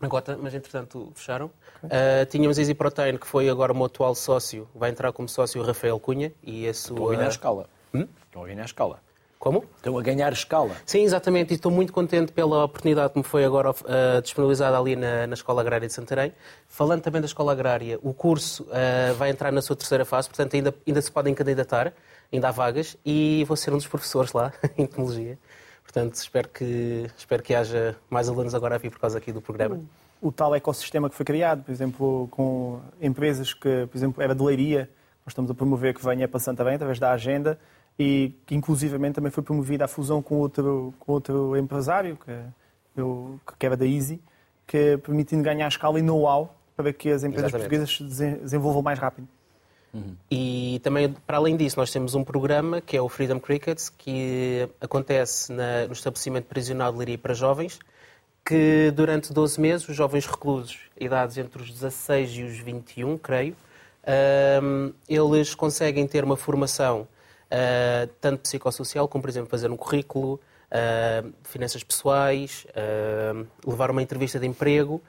na 0.02 0.08
Gota, 0.08 0.36
mas 0.40 0.52
entretanto 0.52 1.12
fecharam. 1.14 1.46
Uh, 1.84 2.26
tínhamos 2.28 2.58
Easy 2.58 2.74
Protein, 2.74 3.16
que 3.16 3.26
foi 3.26 3.48
agora 3.48 3.72
o 3.72 3.76
meu 3.76 3.86
atual 3.86 4.14
sócio, 4.14 4.68
vai 4.74 4.90
entrar 4.90 5.12
como 5.12 5.28
sócio 5.28 5.62
o 5.62 5.64
Rafael 5.64 5.98
Cunha. 6.00 6.32
E 6.42 6.68
a 6.68 6.74
sua... 6.74 6.94
Estão 6.94 7.08
a 7.08 7.14
ganhar 7.14 7.28
escala. 7.28 7.66
Hum? 7.94 8.06
Estão 8.26 8.44
a 8.44 8.46
ganhar 8.46 8.64
escala. 8.64 9.00
Como? 9.42 9.64
Estão 9.76 9.98
a 9.98 10.02
ganhar 10.02 10.32
escala. 10.32 10.70
Sim, 10.86 11.02
exatamente, 11.02 11.50
e 11.50 11.54
estou 11.54 11.72
muito 11.72 11.92
contente 11.92 12.30
pela 12.30 12.62
oportunidade 12.64 13.12
que 13.12 13.18
me 13.18 13.24
foi 13.24 13.44
agora 13.44 13.72
uh, 13.72 14.22
disponibilizada 14.22 14.78
ali 14.78 14.94
na, 14.94 15.26
na, 15.26 15.34
Escola 15.34 15.62
Agrária 15.62 15.88
de 15.88 15.92
Santarém. 15.92 16.32
Falando 16.68 17.02
também 17.02 17.20
da 17.20 17.26
Escola 17.26 17.50
Agrária, 17.50 17.98
o 18.04 18.14
curso 18.14 18.62
uh, 18.62 19.14
vai 19.16 19.30
entrar 19.30 19.50
na 19.50 19.60
sua 19.60 19.74
terceira 19.74 20.04
fase, 20.04 20.28
portanto 20.28 20.54
ainda, 20.54 20.72
ainda 20.86 21.02
se 21.02 21.10
podem 21.10 21.34
candidatar, 21.34 21.92
ainda 22.32 22.50
há 22.50 22.50
vagas, 22.52 22.96
e 23.04 23.44
vou 23.48 23.56
ser 23.56 23.72
um 23.72 23.78
dos 23.78 23.88
professores 23.88 24.32
lá, 24.32 24.52
em 24.78 24.86
Tecnologia. 24.86 25.36
Portanto, 25.82 26.14
espero 26.14 26.48
que, 26.48 27.10
espero 27.18 27.42
que 27.42 27.52
haja 27.52 27.96
mais 28.08 28.28
alunos 28.28 28.54
agora 28.54 28.76
a 28.76 28.78
vir 28.78 28.92
por 28.92 29.00
causa 29.00 29.18
aqui 29.18 29.32
do 29.32 29.42
programa. 29.42 29.80
O, 30.20 30.28
o 30.28 30.32
tal 30.32 30.54
ecossistema 30.54 31.10
que 31.10 31.16
foi 31.16 31.26
criado, 31.26 31.64
por 31.64 31.72
exemplo, 31.72 32.28
com 32.30 32.78
empresas 33.00 33.52
que, 33.52 33.88
por 33.90 33.98
exemplo, 33.98 34.22
era 34.22 34.36
de 34.36 34.42
leiria, 34.44 34.88
nós 35.26 35.32
estamos 35.32 35.50
a 35.50 35.54
promover 35.54 35.94
que 35.94 36.04
venha 36.04 36.28
para 36.28 36.38
Santarém 36.38 36.76
através 36.76 37.00
da 37.00 37.10
agenda 37.10 37.58
e 38.02 38.34
que 38.44 38.54
inclusivamente 38.54 39.14
também 39.14 39.30
foi 39.30 39.42
promovida 39.42 39.84
a 39.84 39.88
fusão 39.88 40.20
com 40.20 40.36
outro, 40.36 40.92
com 40.98 41.12
outro 41.12 41.56
empresário, 41.56 42.18
que, 42.24 42.32
eu, 42.96 43.38
que 43.58 43.64
era 43.64 43.76
da 43.76 43.86
Easy, 43.86 44.20
que 44.66 44.96
permitindo 44.98 45.42
ganhar 45.42 45.68
escala 45.68 45.98
e 45.98 46.02
know-how 46.02 46.54
para 46.76 46.92
que 46.92 47.10
as 47.10 47.22
empresas 47.22 47.50
Exatamente. 47.50 47.86
portuguesas 47.86 48.18
se 48.18 48.34
desenvolvam 48.34 48.82
mais 48.82 48.98
rápido. 48.98 49.28
Uhum. 49.94 50.16
E 50.30 50.80
também, 50.82 51.14
para 51.26 51.36
além 51.36 51.56
disso, 51.56 51.78
nós 51.78 51.92
temos 51.92 52.14
um 52.14 52.24
programa 52.24 52.80
que 52.80 52.96
é 52.96 53.00
o 53.00 53.08
Freedom 53.08 53.38
Crickets, 53.38 53.88
que 53.90 54.68
acontece 54.80 55.52
na, 55.52 55.86
no 55.86 55.92
estabelecimento 55.92 56.46
prisional 56.46 56.92
de 56.92 56.98
Liria 56.98 57.18
para 57.18 57.34
jovens, 57.34 57.78
que 58.44 58.90
durante 58.96 59.32
12 59.32 59.60
meses, 59.60 59.88
os 59.88 59.94
jovens 59.94 60.26
reclusos, 60.26 60.78
idades 60.98 61.38
entre 61.38 61.62
os 61.62 61.70
16 61.70 62.30
e 62.30 62.42
os 62.42 62.58
21, 62.58 63.16
creio, 63.18 63.54
um, 64.62 64.92
eles 65.08 65.54
conseguem 65.54 66.06
ter 66.08 66.24
uma 66.24 66.36
formação 66.36 67.06
uh, 67.52 68.10
tanto 68.20 68.40
psicossocial, 68.40 69.06
como, 69.06 69.22
por 69.22 69.28
exemplo, 69.28 69.50
fazer 69.50 69.70
um 69.70 69.76
currículo, 69.76 70.40
uh, 70.72 71.32
finanças 71.44 71.84
pessoais, 71.84 72.66
uh, 72.70 73.46
levar 73.64 73.90
uma 73.90 74.02
entrevista 74.02 74.40
de 74.40 74.46
emprego 74.46 75.02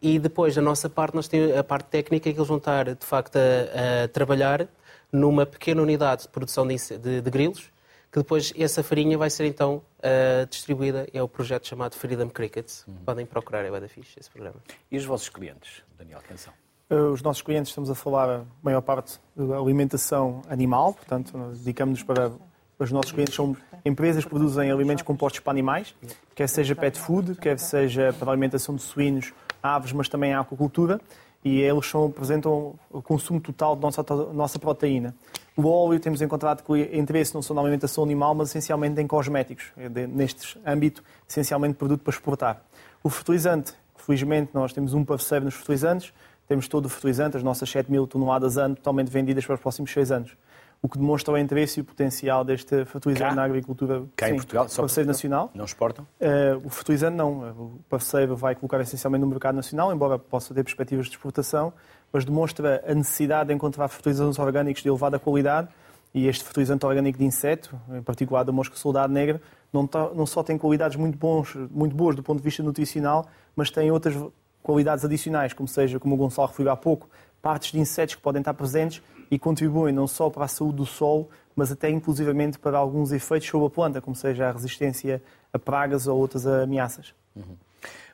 e 0.00 0.18
depois, 0.18 0.54
da 0.54 0.62
nossa 0.62 0.88
parte, 0.88 1.14
nós 1.14 1.26
temos 1.26 1.56
a 1.56 1.64
parte 1.64 1.86
técnica 1.88 2.32
que 2.32 2.38
eles 2.38 2.48
vão 2.48 2.58
estar, 2.58 2.94
de 2.94 3.06
facto, 3.06 3.36
a, 3.36 4.04
a 4.04 4.08
trabalhar 4.08 4.68
numa 5.10 5.44
pequena 5.44 5.82
unidade 5.82 6.22
de 6.22 6.28
produção 6.28 6.66
de, 6.66 6.76
de, 6.98 7.20
de, 7.20 7.30
grilos, 7.30 7.70
que 8.12 8.18
depois 8.18 8.52
essa 8.56 8.82
farinha 8.82 9.18
vai 9.18 9.28
ser 9.28 9.46
então 9.46 9.82
uh, 9.98 10.46
distribuída. 10.48 11.08
É 11.12 11.22
o 11.22 11.28
projeto 11.28 11.66
chamado 11.66 11.96
Freedom 11.96 12.28
Cricket. 12.28 12.70
Uhum. 12.86 12.94
Podem 13.04 13.26
procurar, 13.26 13.64
é 13.64 13.70
bem 13.70 13.88
fixe 13.88 14.18
esse 14.20 14.30
programa. 14.30 14.56
E 14.90 14.96
os 14.96 15.04
vossos 15.04 15.28
clientes, 15.28 15.82
Daniel, 15.98 16.20
quem 16.26 16.36
são? 16.36 16.52
Eh, 16.52 16.67
os 16.90 17.22
nossos 17.22 17.42
clientes, 17.42 17.70
estamos 17.70 17.90
a 17.90 17.94
falar, 17.94 18.40
a 18.40 18.42
maior 18.62 18.80
parte, 18.80 19.18
de 19.36 19.52
alimentação 19.52 20.42
animal, 20.48 20.94
portanto, 20.94 21.36
dedicamos-nos 21.58 22.02
para. 22.02 22.32
Os 22.78 22.92
nossos 22.92 23.10
clientes 23.10 23.34
são 23.34 23.56
empresas 23.84 24.22
que 24.22 24.30
produzem 24.30 24.70
alimentos 24.70 25.02
compostos 25.02 25.40
para 25.40 25.50
animais, 25.50 25.96
quer 26.32 26.48
seja 26.48 26.76
pet 26.76 26.96
food, 26.96 27.34
quer 27.34 27.58
seja 27.58 28.12
para 28.12 28.28
a 28.28 28.32
alimentação 28.32 28.76
de 28.76 28.82
suínos 28.82 29.32
aves, 29.60 29.90
mas 29.90 30.08
também 30.08 30.32
a 30.32 30.38
aquacultura, 30.38 31.00
e 31.44 31.60
eles 31.60 31.86
são, 31.86 32.06
apresentam 32.06 32.78
o 32.88 33.02
consumo 33.02 33.40
total 33.40 33.74
da 33.74 33.82
nossa, 33.82 34.04
nossa 34.32 34.58
proteína. 34.60 35.12
O 35.56 35.66
óleo 35.66 35.98
temos 35.98 36.22
encontrado 36.22 36.62
interesse 36.92 37.34
não 37.34 37.42
só 37.42 37.52
na 37.52 37.60
alimentação 37.60 38.04
animal, 38.04 38.32
mas 38.32 38.50
essencialmente 38.50 39.00
em 39.00 39.08
cosméticos, 39.08 39.72
neste 40.10 40.56
âmbito, 40.64 41.02
essencialmente 41.28 41.74
produto 41.74 42.02
para 42.02 42.12
exportar. 42.12 42.62
O 43.02 43.10
fertilizante, 43.10 43.74
felizmente 43.96 44.50
nós 44.54 44.72
temos 44.72 44.94
um 44.94 45.04
parceiro 45.04 45.46
nos 45.46 45.54
fertilizantes, 45.54 46.12
temos 46.48 46.66
todo 46.66 46.86
o 46.86 46.88
fertilizante, 46.88 47.36
as 47.36 47.42
nossas 47.42 47.68
7 47.70 47.90
mil 47.90 48.06
toneladas 48.06 48.56
ano 48.56 48.74
totalmente 48.74 49.10
vendidas 49.10 49.44
para 49.44 49.54
os 49.54 49.60
próximos 49.60 49.92
6 49.92 50.10
anos 50.10 50.36
o 50.80 50.88
que 50.88 50.96
demonstra 50.96 51.34
o 51.34 51.38
interesse 51.38 51.80
e 51.80 51.82
o 51.82 51.84
potencial 51.84 52.44
deste 52.44 52.84
fertilizante 52.84 53.34
na 53.34 53.42
agricultura. 53.42 54.04
Cá 54.14 54.26
sim, 54.26 54.32
em 54.32 54.36
Portugal? 54.36 54.68
Só 54.68 54.82
parceiro 54.82 55.08
nacional. 55.08 55.50
Não 55.54 55.64
exportam? 55.64 56.06
Uh, 56.20 56.64
o 56.64 56.70
fertilizante 56.70 57.16
não. 57.16 57.50
O 57.50 57.80
parceiro 57.88 58.36
vai 58.36 58.54
colocar 58.54 58.80
essencialmente 58.80 59.22
no 59.22 59.26
mercado 59.26 59.56
nacional, 59.56 59.92
embora 59.92 60.18
possa 60.18 60.54
ter 60.54 60.62
perspectivas 60.62 61.06
de 61.06 61.12
exportação, 61.12 61.72
mas 62.12 62.24
demonstra 62.24 62.82
a 62.86 62.94
necessidade 62.94 63.48
de 63.48 63.54
encontrar 63.54 63.88
fertilizantes 63.88 64.38
orgânicos 64.38 64.82
de 64.82 64.88
elevada 64.88 65.18
qualidade 65.18 65.68
e 66.14 66.26
este 66.26 66.44
fertilizante 66.44 66.86
orgânico 66.86 67.18
de 67.18 67.24
inseto, 67.24 67.78
em 67.90 68.02
particular 68.02 68.44
da 68.44 68.52
mosca 68.52 68.76
soldado 68.76 69.12
negra, 69.12 69.42
não, 69.72 69.88
não 70.14 70.24
só 70.24 70.42
tem 70.42 70.56
qualidades 70.56 70.96
muito, 70.96 71.18
bons, 71.18 71.54
muito 71.70 71.94
boas 71.94 72.16
do 72.16 72.22
ponto 72.22 72.38
de 72.38 72.44
vista 72.44 72.62
nutricional, 72.62 73.26
mas 73.54 73.70
tem 73.70 73.90
outras 73.90 74.14
qualidades 74.62 75.04
adicionais, 75.04 75.52
como 75.52 75.68
seja, 75.68 75.98
como 75.98 76.14
o 76.14 76.18
Gonçalo 76.18 76.48
referiu 76.48 76.72
há 76.72 76.76
pouco, 76.76 77.08
partes 77.40 77.72
de 77.72 77.78
insetos 77.78 78.14
que 78.14 78.20
podem 78.20 78.40
estar 78.40 78.54
presentes 78.54 79.02
e 79.30 79.38
contribuem 79.38 79.94
não 79.94 80.06
só 80.06 80.30
para 80.30 80.44
a 80.44 80.48
saúde 80.48 80.76
do 80.76 80.86
solo, 80.86 81.28
mas 81.54 81.72
até 81.72 81.90
inclusivamente 81.90 82.58
para 82.58 82.78
alguns 82.78 83.12
efeitos 83.12 83.48
sobre 83.48 83.66
a 83.66 83.70
planta, 83.70 84.00
como 84.00 84.14
seja 84.14 84.48
a 84.48 84.52
resistência 84.52 85.22
a 85.52 85.58
pragas 85.58 86.06
ou 86.06 86.18
outras 86.18 86.46
ameaças. 86.46 87.14
Uhum. 87.34 87.56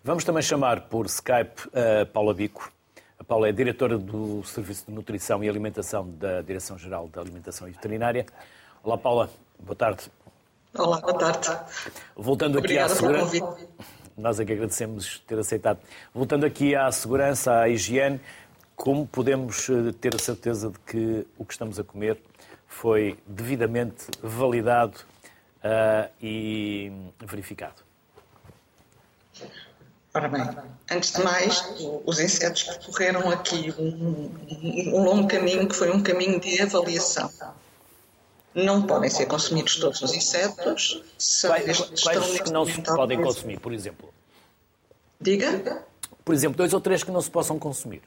Vamos 0.02 0.24
também 0.24 0.42
chamar 0.42 0.82
por 0.82 1.06
Skype 1.06 1.70
a 1.72 2.06
Paula 2.06 2.34
Bico. 2.34 2.70
A 3.18 3.24
Paula 3.24 3.48
é 3.48 3.52
diretora 3.52 3.96
do 3.96 4.42
Serviço 4.44 4.84
de 4.86 4.92
Nutrição 4.92 5.42
e 5.42 5.48
Alimentação 5.48 6.08
da 6.18 6.42
Direção-Geral 6.42 7.08
da 7.08 7.20
Alimentação 7.20 7.66
e 7.66 7.70
Veterinária. 7.70 8.26
Olá, 8.82 8.98
Paula. 8.98 9.30
Boa 9.58 9.76
tarde. 9.76 10.10
Olá, 10.76 11.00
boa 11.00 11.14
tarde. 11.14 11.56
Voltando 12.16 12.58
Obrigada 12.58 12.92
aqui 12.92 12.92
à 12.92 12.96
segurança. 12.96 13.56
Nós 14.16 14.38
é 14.38 14.44
que 14.44 14.52
agradecemos 14.52 15.22
ter 15.26 15.38
aceitado. 15.38 15.78
Voltando 16.14 16.46
aqui 16.46 16.74
à 16.74 16.90
segurança, 16.92 17.60
à 17.60 17.68
higiene, 17.68 18.20
como 18.76 19.06
podemos 19.06 19.68
eh, 19.68 19.92
ter 20.00 20.14
a 20.14 20.18
certeza 20.18 20.70
de 20.70 20.78
que 20.80 21.26
o 21.38 21.44
que 21.44 21.52
estamos 21.52 21.78
a 21.78 21.84
comer 21.84 22.18
foi 22.66 23.16
devidamente 23.26 24.06
validado 24.22 24.98
uh, 25.64 26.10
e 26.20 26.92
verificado? 27.20 27.82
Ora 30.12 30.28
bem, 30.28 30.48
antes 30.90 31.12
de 31.12 31.24
mais, 31.24 31.74
os 32.04 32.20
insetos 32.20 32.62
percorreram 32.62 33.30
aqui 33.30 33.74
um, 33.76 34.30
um, 34.96 35.02
longo 35.02 35.26
caminho 35.26 35.68
que 35.68 35.74
foi 35.74 35.90
um 35.90 36.00
caminho 36.00 36.38
de 36.38 36.62
avaliação. 36.62 37.30
Não 38.54 38.86
podem 38.86 39.10
ser 39.10 39.26
consumidos 39.26 39.76
todos 39.76 40.00
os 40.00 40.14
insetos. 40.14 41.02
Quais, 41.46 41.80
quais 42.02 42.40
que 42.40 42.50
não 42.52 42.64
se 42.64 42.80
podem 42.82 43.20
consumir, 43.20 43.58
por 43.58 43.72
exemplo? 43.72 44.12
Diga? 45.20 45.84
Por 46.24 46.34
exemplo, 46.34 46.56
dois 46.56 46.72
ou 46.72 46.80
três 46.80 47.02
que 47.02 47.10
não 47.10 47.20
se 47.20 47.30
possam 47.30 47.58
consumir. 47.58 48.02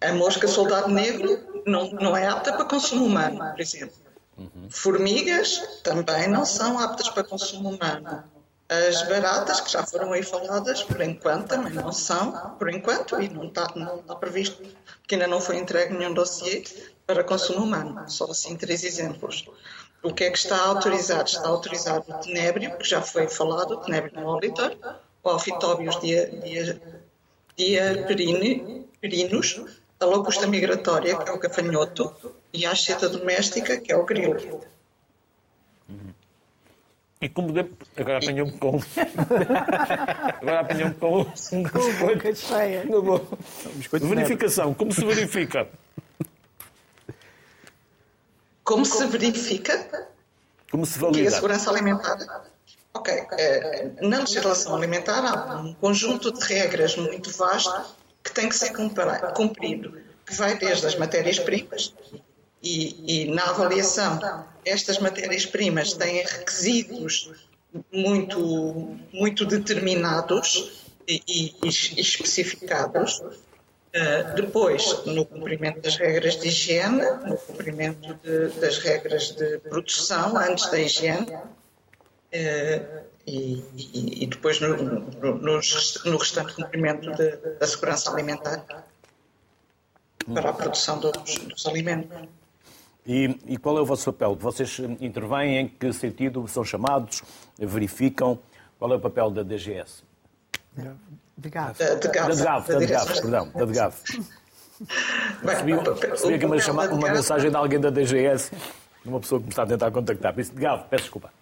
A 0.00 0.12
mosca 0.12 0.46
soldado 0.46 0.88
negro 0.88 1.62
não, 1.66 1.90
não 1.92 2.16
é 2.16 2.26
apta 2.26 2.52
para 2.52 2.64
consumo 2.64 3.06
humano, 3.06 3.38
por 3.50 3.60
exemplo. 3.60 3.96
Uhum. 4.36 4.70
Formigas 4.70 5.80
também 5.82 6.28
não 6.28 6.44
são 6.44 6.78
aptas 6.78 7.08
para 7.08 7.24
consumo 7.24 7.70
humano. 7.70 8.22
As 8.68 9.02
baratas, 9.08 9.62
que 9.62 9.72
já 9.72 9.82
foram 9.86 10.12
aí 10.12 10.22
faladas, 10.22 10.82
por 10.82 11.00
enquanto 11.00 11.48
também 11.48 11.72
não 11.72 11.90
são, 11.90 12.32
por 12.58 12.68
enquanto, 12.68 13.20
e 13.20 13.26
não 13.26 13.46
está, 13.46 13.66
não 13.74 14.00
está 14.00 14.14
previsto, 14.14 14.62
que 15.06 15.14
ainda 15.14 15.26
não 15.26 15.40
foi 15.40 15.56
entregue 15.56 15.94
nenhum 15.94 16.12
dossiê 16.12 16.62
para 17.06 17.24
consumo 17.24 17.64
humano. 17.64 18.04
Só 18.10 18.30
assim 18.30 18.56
três 18.56 18.84
exemplos. 18.84 19.48
O 20.02 20.12
que 20.12 20.24
é 20.24 20.30
que 20.30 20.36
está 20.36 20.60
autorizado? 20.60 21.28
Está 21.28 21.48
autorizado 21.48 22.04
o 22.08 22.18
tenébrio, 22.18 22.76
que 22.76 22.86
já 22.86 23.00
foi 23.00 23.26
falado, 23.26 23.72
o 23.72 23.76
tenébrio 23.78 24.20
molitor, 24.20 24.76
o 25.22 25.28
alfitóbios 25.30 25.98
dia, 26.00 26.28
dia, 26.28 26.80
dia 27.56 28.06
perinos, 28.06 29.64
a 29.98 30.04
locusta 30.04 30.46
migratória, 30.46 31.16
que 31.16 31.28
é 31.28 31.32
o 31.32 31.38
gafanhoto, 31.38 32.14
e 32.52 32.66
a 32.66 32.72
asceta 32.72 33.08
doméstica, 33.08 33.80
que 33.80 33.90
é 33.90 33.96
o 33.96 34.04
grilo. 34.04 34.60
E 37.20 37.28
como 37.28 37.52
de... 37.52 37.66
Agora 37.96 38.18
apanhou-me 38.18 38.52
com. 38.52 38.78
Agora 40.40 40.60
apanhou-me 40.60 40.94
com. 40.94 41.24
Com 41.24 42.06
boca 42.06 42.34
cheia. 42.34 42.84
Verificação. 43.90 44.72
Como 44.72 44.92
se 44.92 45.04
verifica? 45.04 45.68
Como 48.62 48.84
se 48.84 49.06
verifica? 49.06 50.06
Como 50.70 50.86
se 50.86 50.98
valida? 50.98 51.18
Que 51.18 51.24
é 51.24 51.28
a 51.28 51.32
segurança 51.32 51.70
alimentar. 51.70 52.18
Ok. 52.94 53.12
Eh, 53.32 53.90
na 54.02 54.18
legislação 54.18 54.76
alimentar 54.76 55.24
há 55.24 55.60
um 55.60 55.74
conjunto 55.74 56.32
de 56.32 56.44
regras 56.44 56.96
muito 56.96 57.30
vasto 57.30 57.96
que 58.22 58.32
tem 58.32 58.48
que 58.48 58.54
ser 58.54 58.72
cumprido, 58.72 59.98
que 60.24 60.34
vai 60.34 60.56
desde 60.56 60.86
as 60.86 60.96
matérias-primas 60.96 61.94
e, 62.62 63.22
e, 63.24 63.30
na 63.30 63.44
avaliação 63.44 64.18
estas 64.64 64.98
matérias-primas 64.98 65.92
têm 65.92 66.22
requisitos 66.24 67.30
muito, 67.92 68.96
muito 69.12 69.44
determinados 69.44 70.88
e, 71.06 71.22
e, 71.26 71.54
e 71.64 72.00
especificados. 72.00 73.20
Uh, 73.20 74.34
depois, 74.36 75.04
no 75.06 75.24
cumprimento 75.24 75.80
das 75.80 75.96
regras 75.96 76.38
de 76.38 76.48
higiene, 76.48 77.02
no 77.26 77.38
cumprimento 77.38 78.14
de, 78.22 78.48
das 78.60 78.78
regras 78.78 79.30
de 79.30 79.58
produção 79.60 80.36
antes 80.36 80.70
da 80.70 80.78
higiene, 80.78 81.26
e, 82.30 83.62
e, 83.76 84.24
e 84.24 84.26
depois 84.26 84.60
no, 84.60 84.76
no, 84.76 85.34
no, 85.36 86.16
restante 86.18 86.54
cumprimento 86.54 87.10
de, 87.12 87.36
da 87.58 87.66
segurança 87.66 88.10
alimentar 88.10 88.64
para 90.32 90.50
a 90.50 90.52
produção 90.52 90.98
dos, 90.98 91.12
dos 91.12 91.66
alimentos. 91.66 92.28
E, 93.08 93.40
e, 93.46 93.56
qual 93.56 93.78
é 93.78 93.80
o 93.80 93.86
vosso 93.86 94.12
papel? 94.12 94.36
Vocês 94.36 94.78
intervêm? 95.00 95.56
Em 95.56 95.66
que 95.66 95.90
sentido 95.94 96.46
são 96.46 96.62
chamados? 96.62 97.22
Verificam? 97.58 98.38
Qual 98.78 98.92
é 98.92 98.96
o 98.96 99.00
papel 99.00 99.30
da 99.30 99.42
DGS? 99.42 100.04
De 101.38 101.48
GAV. 101.48 101.78
Da, 101.78 101.94
de 101.94 102.08
GAV, 102.08 102.68
da 102.68 102.78
DGAV, 102.78 103.20
perdão, 103.22 103.50
da 103.54 103.64
DGAV. 103.64 103.94
Recebi, 105.42 105.72
recebi 105.72 106.34
aqui 106.34 106.46
uma, 106.46 106.86
uma 106.86 107.10
mensagem 107.10 107.50
de 107.50 107.56
alguém 107.56 107.80
da 107.80 107.90
DGS, 107.90 108.52
uma 109.04 109.18
pessoa 109.18 109.40
que 109.40 109.46
me 109.46 109.50
está 109.50 109.64
a 109.64 109.66
tentar 109.66 109.90
contactar. 109.90 110.32
Disse, 110.34 110.52
DGAV, 110.52 110.84
peço 110.88 111.04
desculpa. 111.04 111.32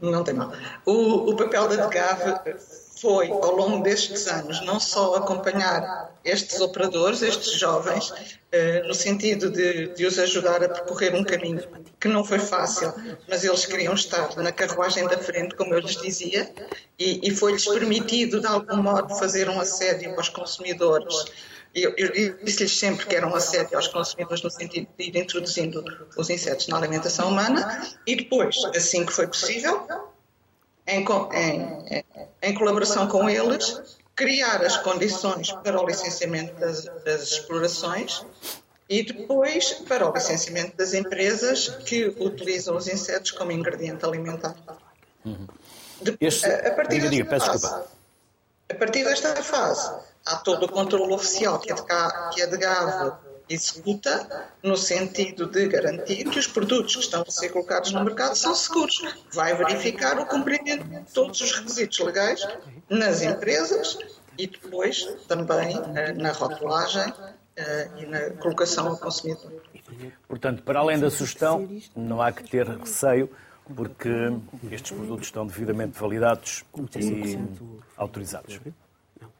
Não 0.00 0.24
tem 0.24 0.34
mal. 0.34 0.52
O, 0.86 1.32
o 1.32 1.36
papel 1.36 1.68
da 1.68 1.86
DGAV 1.86 2.40
foi, 3.00 3.30
ao 3.30 3.56
longo 3.56 3.82
destes 3.82 4.26
anos, 4.26 4.60
não 4.64 4.78
só 4.78 5.14
acompanhar 5.14 6.14
estes 6.24 6.60
operadores, 6.60 7.22
estes 7.22 7.58
jovens, 7.58 8.12
eh, 8.52 8.82
no 8.82 8.92
sentido 8.92 9.50
de, 9.50 9.88
de, 9.94 10.04
os 10.04 10.18
ajudar 10.18 10.62
a 10.62 10.68
percorrer 10.68 11.14
um 11.14 11.24
caminho 11.24 11.62
que 11.98 12.08
não 12.08 12.22
foi 12.22 12.38
fácil, 12.38 12.92
mas 13.26 13.42
eles 13.42 13.64
queriam 13.64 13.94
estar 13.94 14.36
na 14.36 14.52
carruagem 14.52 15.06
da 15.06 15.16
frente, 15.16 15.54
como 15.54 15.72
eu 15.72 15.80
lhes 15.80 15.96
dizia, 15.96 16.52
e, 16.98 17.26
e 17.26 17.30
foi-lhes 17.34 17.64
permitido, 17.64 18.40
de 18.40 18.46
algum 18.46 18.76
modo, 18.76 19.14
fazer 19.16 19.48
um 19.48 19.58
assédio 19.58 20.14
aos 20.16 20.28
consumidores. 20.28 21.24
Eu, 21.74 21.94
eu 21.96 22.36
disse-lhes 22.44 22.76
sempre 22.76 23.06
que 23.06 23.14
era 23.14 23.26
um 23.26 23.34
assédio 23.34 23.76
aos 23.76 23.88
consumidores 23.88 24.42
no 24.42 24.50
sentido 24.50 24.88
de 24.98 25.04
ir 25.04 25.16
introduzindo 25.16 25.82
os 26.16 26.28
insetos 26.28 26.66
na 26.68 26.76
alimentação 26.76 27.28
humana, 27.28 27.88
e 28.06 28.16
depois, 28.16 28.56
assim 28.74 29.06
que 29.06 29.12
foi 29.12 29.26
possível, 29.26 29.86
em, 30.90 31.04
em, 31.34 32.04
em 32.42 32.54
colaboração 32.54 33.06
com 33.06 33.28
eles, 33.28 33.98
criar 34.14 34.62
as 34.64 34.76
condições 34.76 35.52
para 35.52 35.80
o 35.80 35.86
licenciamento 35.86 36.58
das, 36.60 36.84
das 37.04 37.22
explorações 37.22 38.24
e 38.88 39.02
depois 39.02 39.72
para 39.88 40.08
o 40.08 40.12
licenciamento 40.12 40.76
das 40.76 40.92
empresas 40.92 41.68
que 41.68 42.06
utilizam 42.18 42.76
os 42.76 42.88
insetos 42.88 43.30
como 43.30 43.52
ingrediente 43.52 44.04
alimentar. 44.04 44.56
Uhum. 45.24 45.46
Este... 46.20 46.46
a, 46.46 46.72
partir 46.72 47.00
fase, 47.24 47.66
a 48.68 48.74
partir 48.74 49.04
desta 49.04 49.42
fase, 49.42 49.92
há 50.26 50.36
todo 50.36 50.66
o 50.66 50.68
controle 50.68 51.12
oficial 51.12 51.58
que 51.58 51.70
é 51.70 51.74
de, 51.74 51.82
que 52.34 52.42
é 52.42 52.46
de 52.46 52.56
GAV 52.56 53.29
executa 53.50 54.48
no 54.62 54.76
sentido 54.76 55.46
de 55.46 55.66
garantir 55.66 56.24
que 56.30 56.38
os 56.38 56.46
produtos 56.46 56.94
que 56.94 57.02
estão 57.02 57.24
a 57.26 57.30
ser 57.30 57.48
colocados 57.48 57.90
no 57.90 58.04
mercado 58.04 58.36
são 58.36 58.54
seguros. 58.54 59.02
Vai 59.32 59.56
verificar 59.56 60.18
o 60.20 60.26
cumprimento 60.26 60.84
de 60.84 61.12
todos 61.12 61.40
os 61.40 61.52
requisitos 61.52 61.98
legais 61.98 62.46
nas 62.88 63.22
empresas 63.22 63.98
e 64.38 64.46
depois 64.46 65.04
também 65.26 65.76
eh, 65.96 66.12
na 66.12 66.30
rotulagem 66.30 67.12
eh, 67.56 67.88
e 67.98 68.06
na 68.06 68.30
colocação 68.30 68.86
ao 68.86 68.96
consumidor. 68.96 69.52
Portanto, 70.28 70.62
para 70.62 70.78
além 70.78 71.00
da 71.00 71.10
sugestão, 71.10 71.68
não 71.96 72.22
há 72.22 72.30
que 72.30 72.48
ter 72.48 72.68
receio, 72.68 73.28
porque 73.74 74.08
estes 74.70 74.92
produtos 74.92 75.26
estão 75.26 75.44
devidamente 75.44 75.98
validados 75.98 76.64
e 76.96 77.38
autorizados. 77.96 78.60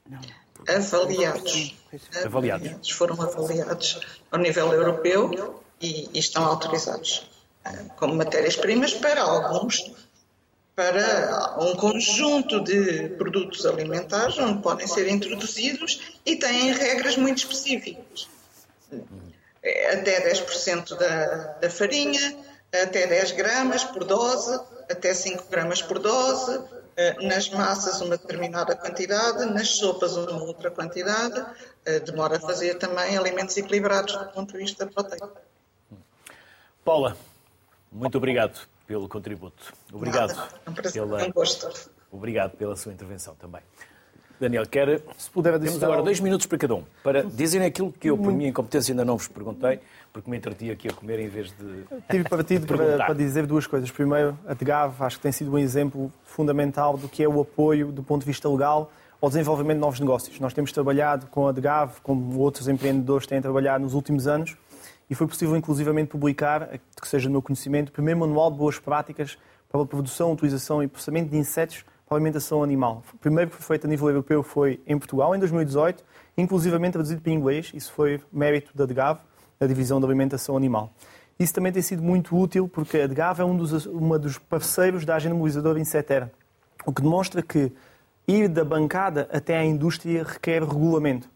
Não 0.08 0.18
avaliados. 0.68 1.74
avaliados. 2.24 2.90
Foram 2.90 3.20
avaliados 3.20 4.00
ao 4.30 4.38
nível 4.38 4.72
europeu 4.72 5.62
e, 5.80 6.08
e 6.12 6.18
estão 6.18 6.44
autorizados 6.44 7.28
eh, 7.64 7.84
como 7.96 8.14
matérias-primas 8.14 8.94
para 8.94 9.22
alguns, 9.22 9.92
para 10.74 11.56
um 11.58 11.74
conjunto 11.74 12.60
de 12.60 13.08
produtos 13.10 13.66
alimentares 13.66 14.38
onde 14.38 14.62
podem 14.62 14.86
ser 14.86 15.08
introduzidos 15.08 16.18
e 16.24 16.36
têm 16.36 16.72
regras 16.72 17.16
muito 17.16 17.38
específicas. 17.38 18.28
Eh, 19.62 19.94
até 19.94 20.32
10% 20.32 20.96
da, 20.96 21.26
da 21.60 21.70
farinha, 21.70 22.36
até 22.72 23.06
10 23.06 23.32
gramas 23.32 23.84
por 23.84 24.04
dose, 24.04 24.58
até 24.90 25.12
5 25.12 25.46
gramas 25.50 25.82
por 25.82 25.98
dose, 25.98 26.60
nas 27.22 27.48
massas 27.50 28.00
uma 28.00 28.16
determinada 28.16 28.74
quantidade, 28.76 29.44
nas 29.46 29.68
sopas 29.68 30.16
uma 30.16 30.42
outra 30.42 30.70
quantidade, 30.70 31.44
eh, 31.84 32.00
demora 32.00 32.36
a 32.36 32.40
fazer 32.40 32.74
também 32.74 33.16
alimentos 33.16 33.56
equilibrados 33.56 34.16
do 34.16 34.26
ponto 34.26 34.52
de 34.52 34.58
vista 34.58 34.86
proteico. 34.86 35.30
Paula, 36.84 37.16
muito 37.90 38.18
obrigado 38.18 38.66
pelo 38.86 39.08
contributo. 39.08 39.72
Obrigado. 39.92 40.34
Nada, 40.34 40.48
é 40.66 40.70
um 40.70 40.74
pela... 40.74 41.24
um 41.24 41.32
gosto. 41.32 41.90
Obrigado 42.10 42.56
pela 42.56 42.76
sua 42.76 42.92
intervenção 42.92 43.34
também. 43.34 43.62
Daniel, 44.40 44.66
quer... 44.66 45.02
Se 45.18 45.30
puder 45.30 45.60
Temos 45.60 45.82
agora 45.82 46.02
dois 46.02 46.18
minutos 46.18 46.46
para 46.46 46.58
cada 46.58 46.74
um, 46.74 46.84
para 47.02 47.22
dizerem 47.22 47.66
aquilo 47.68 47.92
que 47.92 48.08
eu, 48.08 48.16
por 48.16 48.32
minha 48.32 48.48
incompetência, 48.48 48.92
ainda 48.92 49.04
não 49.04 49.18
vos 49.18 49.28
perguntei, 49.28 49.80
porque 50.12 50.30
me 50.30 50.36
entreti 50.36 50.70
aqui 50.70 50.88
a 50.88 50.92
comer 50.92 51.20
em 51.20 51.28
vez 51.28 51.52
de. 51.52 51.84
Tive 52.10 52.28
partido 52.28 52.66
para, 52.66 52.96
para, 52.98 53.14
dizer 53.14 53.46
duas 53.46 53.66
coisas. 53.66 53.90
Primeiro, 53.90 54.38
a 54.46 54.54
TGAV 54.54 55.02
acho 55.02 55.16
que 55.16 55.22
tem 55.22 55.32
sido 55.32 55.52
um 55.52 55.58
exemplo 55.58 56.12
fundamental 56.24 56.96
do 56.96 57.08
que 57.08 57.22
é 57.22 57.28
o 57.28 57.40
apoio, 57.40 57.92
do 57.92 58.02
ponto 58.02 58.20
de 58.20 58.26
vista 58.26 58.48
legal, 58.48 58.92
ao 59.20 59.28
desenvolvimento 59.28 59.76
de 59.76 59.80
novos 59.80 60.00
negócios. 60.00 60.38
Nós 60.40 60.52
temos 60.52 60.72
trabalhado 60.72 61.26
com 61.26 61.46
a 61.46 61.52
DGAV, 61.52 62.00
como 62.02 62.38
outros 62.38 62.68
empreendedores 62.68 63.26
têm 63.26 63.40
trabalhado 63.40 63.84
nos 63.84 63.94
últimos 63.94 64.26
anos, 64.26 64.56
e 65.08 65.14
foi 65.14 65.26
possível, 65.26 65.56
inclusivamente, 65.56 66.08
publicar, 66.08 66.68
que 67.00 67.08
seja 67.08 67.28
no 67.28 67.32
meu 67.32 67.42
conhecimento, 67.42 67.88
o 67.88 67.92
primeiro 67.92 68.20
manual 68.20 68.50
de 68.50 68.58
boas 68.58 68.78
práticas 68.78 69.38
para 69.68 69.80
a 69.80 69.86
produção, 69.86 70.32
utilização 70.32 70.82
e 70.82 70.88
processamento 70.88 71.30
de 71.30 71.36
insetos 71.36 71.84
alimentação 72.14 72.62
animal. 72.62 73.02
O 73.14 73.18
primeiro 73.18 73.50
que 73.50 73.56
foi 73.56 73.76
feito 73.76 73.86
a 73.86 73.88
nível 73.88 74.08
europeu 74.08 74.42
foi 74.42 74.80
em 74.86 74.98
Portugal, 74.98 75.34
em 75.34 75.38
2018, 75.38 76.04
inclusivamente 76.36 76.92
traduzido 76.94 77.20
para 77.20 77.32
inglês. 77.32 77.70
Isso 77.72 77.92
foi 77.92 78.20
mérito 78.32 78.76
da 78.76 78.84
DGAV, 78.84 79.20
da 79.60 79.66
Divisão 79.66 80.00
de 80.00 80.06
Alimentação 80.06 80.56
Animal. 80.56 80.90
Isso 81.38 81.52
também 81.52 81.70
tem 81.70 81.82
sido 81.82 82.02
muito 82.02 82.34
útil 82.34 82.66
porque 82.66 82.96
a 82.96 83.06
DGAV 83.06 83.40
é 83.40 83.44
um 83.44 83.54
dos, 83.54 83.84
uma 83.84 84.18
dos 84.18 84.38
parceiros 84.38 85.04
da 85.04 85.16
agenda 85.16 85.34
mobilizadora 85.34 85.78
Insetera, 85.78 86.32
o 86.86 86.90
que 86.90 87.02
demonstra 87.02 87.42
que 87.42 87.70
ir 88.26 88.48
da 88.48 88.64
bancada 88.64 89.28
até 89.30 89.58
à 89.58 89.62
indústria 89.62 90.24
requer 90.24 90.62
regulamento. 90.62 91.28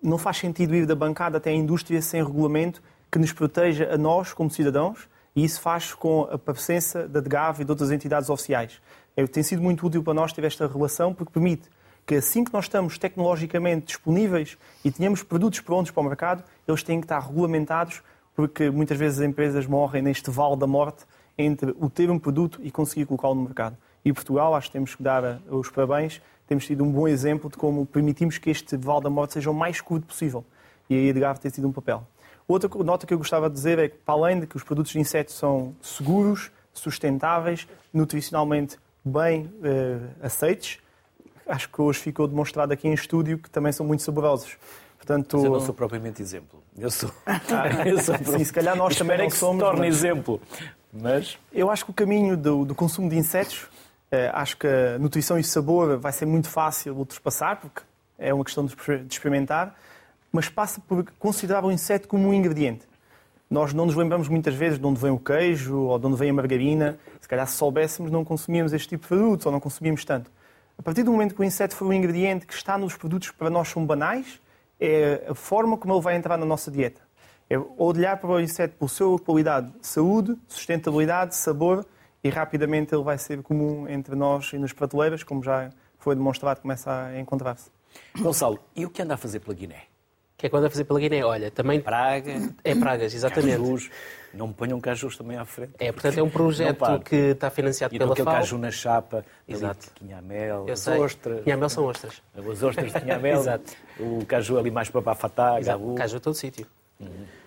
Não 0.00 0.18
faz 0.18 0.36
sentido 0.36 0.72
ir 0.72 0.86
da 0.86 0.94
bancada 0.94 1.38
até 1.38 1.50
à 1.50 1.52
indústria 1.52 2.00
sem 2.00 2.24
regulamento 2.24 2.80
que 3.10 3.18
nos 3.18 3.32
proteja 3.32 3.92
a 3.92 3.98
nós 3.98 4.32
como 4.32 4.48
cidadãos 4.48 5.08
e 5.34 5.44
isso 5.44 5.60
faz 5.60 5.92
com 5.92 6.28
a 6.30 6.38
presença 6.38 7.08
da 7.08 7.18
DGAV 7.18 7.62
e 7.62 7.64
de 7.64 7.72
outras 7.72 7.90
entidades 7.90 8.30
oficiais. 8.30 8.80
É, 9.16 9.26
tem 9.26 9.42
sido 9.42 9.60
muito 9.60 9.84
útil 9.84 10.00
para 10.00 10.14
nós 10.14 10.32
ter 10.32 10.44
esta 10.44 10.68
relação 10.68 11.12
porque 11.12 11.32
permite 11.32 11.68
que 12.06 12.14
assim 12.14 12.44
que 12.44 12.52
nós 12.52 12.66
estamos 12.66 12.98
tecnologicamente 12.98 13.86
disponíveis 13.86 14.56
e 14.84 14.92
tenhamos 14.92 15.24
produtos 15.24 15.58
prontos 15.58 15.90
para 15.90 16.00
o 16.02 16.04
mercado, 16.04 16.44
eles 16.66 16.82
têm 16.82 17.00
que 17.00 17.04
estar 17.04 17.20
regulamentados 17.20 18.02
porque 18.34 18.70
muitas 18.70 18.98
vezes 18.98 19.20
as 19.20 19.24
empresas 19.26 19.66
morrem 19.66 20.02
neste 20.02 20.30
vale 20.30 20.56
da 20.56 20.66
morte 20.66 21.04
entre 21.38 21.74
o 21.78 21.88
ter 21.88 22.10
um 22.10 22.18
produto 22.18 22.60
e 22.62 22.70
conseguir 22.70 23.06
colocá-lo 23.06 23.34
no 23.34 23.42
mercado. 23.42 23.76
E 24.04 24.12
Portugal, 24.12 24.54
acho 24.54 24.68
que 24.68 24.72
temos 24.72 24.94
que 24.94 25.02
dar 25.02 25.40
os 25.48 25.70
parabéns, 25.70 26.20
temos 26.46 26.66
tido 26.66 26.84
um 26.84 26.90
bom 26.90 27.08
exemplo 27.08 27.48
de 27.48 27.56
como 27.56 27.86
permitimos 27.86 28.38
que 28.38 28.50
este 28.50 28.76
vale 28.76 29.02
da 29.02 29.10
morte 29.10 29.34
seja 29.34 29.50
o 29.50 29.54
mais 29.54 29.80
curto 29.80 30.06
possível. 30.06 30.44
E 30.90 30.94
aí 30.94 31.06
a 31.06 31.10
Edgar 31.10 31.38
tem 31.38 31.50
tido 31.50 31.66
um 31.66 31.72
papel. 31.72 32.06
Outra 32.46 32.68
nota 32.84 33.06
que 33.06 33.14
eu 33.14 33.18
gostava 33.18 33.48
de 33.48 33.54
dizer 33.54 33.78
é 33.78 33.88
que, 33.88 33.96
para 33.96 34.14
além 34.14 34.40
de 34.40 34.46
que 34.46 34.56
os 34.56 34.62
produtos 34.62 34.92
de 34.92 34.98
insetos 34.98 35.34
são 35.34 35.74
seguros, 35.80 36.50
sustentáveis, 36.74 37.66
nutricionalmente 37.92 38.76
bem 39.02 39.46
uh, 39.46 40.10
aceites. 40.22 40.78
Acho 41.46 41.68
que 41.70 41.80
hoje 41.80 42.00
ficou 42.00 42.26
demonstrado 42.26 42.72
aqui 42.72 42.88
em 42.88 42.92
estúdio 42.92 43.38
que 43.38 43.48
também 43.48 43.72
são 43.72 43.86
muito 43.86 44.02
saborosos. 44.02 44.58
Portanto, 45.04 45.36
Mas 45.36 45.44
eu 45.44 45.50
não 45.50 45.60
sou 45.60 45.74
propriamente 45.74 46.22
exemplo. 46.22 46.62
Eu 46.78 46.90
sou. 46.90 47.10
eu 47.84 48.00
sou 48.00 48.14
Sim, 48.16 48.42
se 48.42 48.52
calhar 48.52 48.74
nós 48.74 48.96
também 48.96 49.18
não 49.18 49.28
que 49.28 49.36
somos. 49.36 49.56
Se 49.56 49.60
torne 49.60 49.86
mas... 49.86 49.96
exemplo. 49.96 50.40
Mas 50.90 51.38
eu 51.52 51.70
acho 51.70 51.84
que 51.84 51.90
o 51.90 51.94
caminho 51.94 52.36
do, 52.36 52.64
do 52.64 52.74
consumo 52.74 53.10
de 53.10 53.16
insetos, 53.16 53.66
eh, 54.10 54.30
acho 54.32 54.56
que 54.56 54.66
a 54.66 54.98
nutrição 54.98 55.38
e 55.38 55.44
sabor 55.44 55.98
vai 55.98 56.12
ser 56.12 56.24
muito 56.24 56.48
fácil 56.48 56.94
ultrapassar, 56.94 57.60
porque 57.60 57.82
é 58.18 58.32
uma 58.32 58.44
questão 58.44 58.64
de 58.64 58.74
experimentar, 59.10 59.76
mas 60.32 60.48
passa 60.48 60.80
por 60.80 61.04
considerar 61.18 61.64
o 61.64 61.70
inseto 61.70 62.08
como 62.08 62.28
um 62.28 62.32
ingrediente. 62.32 62.86
Nós 63.50 63.74
não 63.74 63.84
nos 63.84 63.94
lembramos 63.94 64.28
muitas 64.28 64.54
vezes 64.54 64.78
de 64.78 64.86
onde 64.86 65.00
vem 65.00 65.10
o 65.10 65.18
queijo 65.18 65.76
ou 65.80 65.98
de 65.98 66.06
onde 66.06 66.16
vem 66.16 66.30
a 66.30 66.32
margarina. 66.32 66.96
Se 67.20 67.28
calhar, 67.28 67.46
se 67.46 67.56
soubéssemos, 67.56 68.10
não 68.10 68.24
consumíamos 68.24 68.72
este 68.72 68.88
tipo 68.88 69.02
de 69.02 69.08
produtos 69.08 69.44
ou 69.44 69.52
não 69.52 69.60
consumíamos 69.60 70.04
tanto. 70.04 70.30
A 70.78 70.82
partir 70.82 71.02
do 71.02 71.12
momento 71.12 71.34
que 71.34 71.40
o 71.40 71.44
inseto 71.44 71.76
for 71.76 71.86
um 71.86 71.92
ingrediente 71.92 72.46
que 72.46 72.54
está 72.54 72.78
nos 72.78 72.96
produtos 72.96 73.30
que 73.30 73.36
para 73.36 73.50
nós 73.50 73.68
são 73.68 73.84
banais, 73.84 74.40
é 74.80 75.26
a 75.28 75.34
forma 75.34 75.76
como 75.76 75.94
ele 75.94 76.02
vai 76.02 76.16
entrar 76.16 76.36
na 76.36 76.46
nossa 76.46 76.70
dieta. 76.70 77.02
É 77.48 77.58
olhar 77.76 78.16
para 78.16 78.30
o 78.30 78.40
inseto 78.40 78.76
pela 78.78 78.88
sua 78.88 79.18
qualidade, 79.18 79.72
saúde, 79.82 80.36
sustentabilidade, 80.48 81.36
sabor 81.36 81.84
e 82.22 82.30
rapidamente 82.30 82.94
ele 82.94 83.02
vai 83.02 83.18
ser 83.18 83.42
comum 83.42 83.86
entre 83.88 84.14
nós 84.14 84.52
e 84.52 84.58
nas 84.58 84.72
prateleiras, 84.72 85.22
como 85.22 85.42
já 85.42 85.70
foi 85.98 86.14
demonstrado, 86.14 86.60
começa 86.60 86.90
a 86.90 87.20
encontrar-se. 87.20 87.70
Gonçalo, 88.18 88.58
e 88.74 88.84
o 88.84 88.90
que 88.90 89.02
anda 89.02 89.14
a 89.14 89.16
fazer 89.16 89.40
pela 89.40 89.54
Guiné? 89.54 89.94
que 90.44 90.46
é 90.46 90.50
que 90.50 90.56
anda 90.56 90.66
a 90.66 90.70
fazer 90.70 90.84
pela 90.84 91.00
Guiné? 91.00 91.24
Olha, 91.24 91.50
também. 91.50 91.80
Praga. 91.80 92.32
É 92.62 92.74
pragas, 92.74 93.14
exatamente. 93.14 93.90
Não 94.36 94.48
me 94.48 94.54
ponham 94.54 94.80
cajus 94.80 95.16
também 95.16 95.36
à 95.36 95.44
frente. 95.44 95.72
É, 95.78 95.92
portanto, 95.92 96.18
é 96.18 96.22
um 96.22 96.28
projeto 96.30 97.00
que 97.04 97.14
está 97.16 97.50
financiado 97.50 97.94
e 97.94 97.98
pela 97.98 98.12
aquele 98.12 98.24
FAO. 98.24 98.34
caju 98.34 98.58
na 98.58 98.70
chapa, 98.70 99.24
Exato. 99.48 99.86
quinhamel, 99.94 100.64
Eu 100.66 100.72
as 100.74 100.80
sei. 100.80 100.98
ostras. 100.98 101.42
Quinhamel 101.44 101.68
são 101.68 101.84
ostras. 101.84 102.22
As 102.36 102.62
ostras 102.62 102.92
de 102.92 103.00
quinhamel, 103.00 103.38
Exato. 103.40 103.72
o 104.00 104.24
caju 104.26 104.58
ali 104.58 104.70
mais 104.70 104.88
para 104.90 105.00
Bafatá, 105.00 105.60
gabu. 105.60 105.94
Caju 105.94 106.16
a 106.16 106.20
todo 106.20 106.34
sítio. 106.34 106.66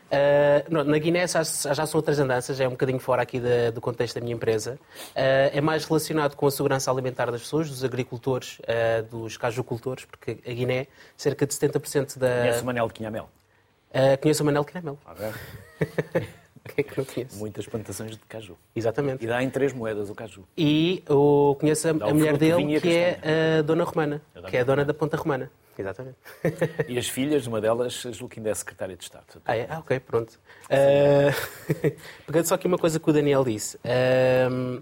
Uh, 0.09 0.63
não, 0.69 0.85
na 0.85 0.97
Guiné 0.97 1.27
já, 1.27 1.43
já 1.43 1.85
são 1.85 1.97
outras 1.97 2.17
andanças, 2.17 2.61
é 2.61 2.65
um 2.67 2.71
bocadinho 2.71 2.97
fora 2.99 3.21
aqui 3.23 3.41
da- 3.41 3.71
do 3.71 3.81
contexto 3.81 4.15
da 4.15 4.21
minha 4.21 4.33
empresa. 4.33 4.79
Uh, 5.09 5.51
é 5.51 5.59
mais 5.59 5.83
relacionado 5.83 6.33
com 6.35 6.47
a 6.47 6.51
segurança 6.51 6.89
alimentar 6.89 7.29
das 7.29 7.41
pessoas, 7.41 7.69
dos 7.69 7.83
agricultores, 7.83 8.59
uh, 8.59 9.03
dos 9.11 9.35
cajucultores, 9.35 10.05
porque 10.05 10.38
a 10.47 10.51
Guiné, 10.53 10.88
cerca 11.17 11.45
de 11.45 11.53
70% 11.53 12.17
da. 12.17 12.39
Conhece 12.39 12.61
o 12.61 12.65
Manel 12.65 12.88
de 12.88 12.93
quinhamel? 12.93 13.29
Uh, 13.89 14.17
conheço 14.21 14.43
o 14.43 14.45
Manel 14.45 14.63
Quinamel. 14.63 14.97
A 15.05 15.13
ver? 15.13 15.33
Quem 16.68 16.76
é 16.78 16.84
que 16.84 16.97
não 16.97 17.05
conhece? 17.05 17.38
Muitas 17.38 17.65
plantações 17.65 18.11
de 18.11 18.20
caju. 18.20 18.57
Exatamente. 18.76 19.24
E 19.24 19.28
dá 19.28 19.41
em 19.41 19.49
três 19.49 19.74
moedas 19.74 20.09
o 20.09 20.15
caju. 20.15 20.43
E 20.57 21.03
o, 21.09 21.55
conheço 21.59 21.88
a, 21.88 21.91
a 21.91 22.13
mulher 22.13 22.38
dele, 22.38 22.76
a 22.76 22.82
que 22.82 22.95
é 22.95 23.20
a 23.59 23.61
Dona 23.61 23.84
Romana, 23.84 24.22
A 24.34 24.39
Dona 24.39 24.49
que 24.49 24.57
é 24.57 24.61
a 24.61 24.63
dona 24.63 24.86
da 24.86 24.93
Ponta 24.93 25.18
Romana. 25.18 25.51
Exatamente. 25.78 26.18
E 26.88 26.97
as 26.97 27.07
filhas, 27.07 27.45
uma 27.45 27.61
delas, 27.61 27.93
julgo 28.11 28.30
que 28.30 28.39
ainda 28.39 28.49
é 28.49 28.55
secretária 28.55 28.95
de 28.95 29.03
Estado. 29.03 29.41
Ah, 29.45 29.55
é? 29.55 29.68
Ah, 29.70 29.80
ok, 29.80 29.99
pronto. 29.99 30.39
Uh, 30.65 31.91
Pegando 32.26 32.45
só 32.45 32.55
aqui 32.55 32.65
uma 32.68 32.80
coisa 32.80 32.99
que 32.99 33.09
o 33.09 33.13
Daniel 33.13 33.43
disse. 33.43 33.80
Um, 34.51 34.82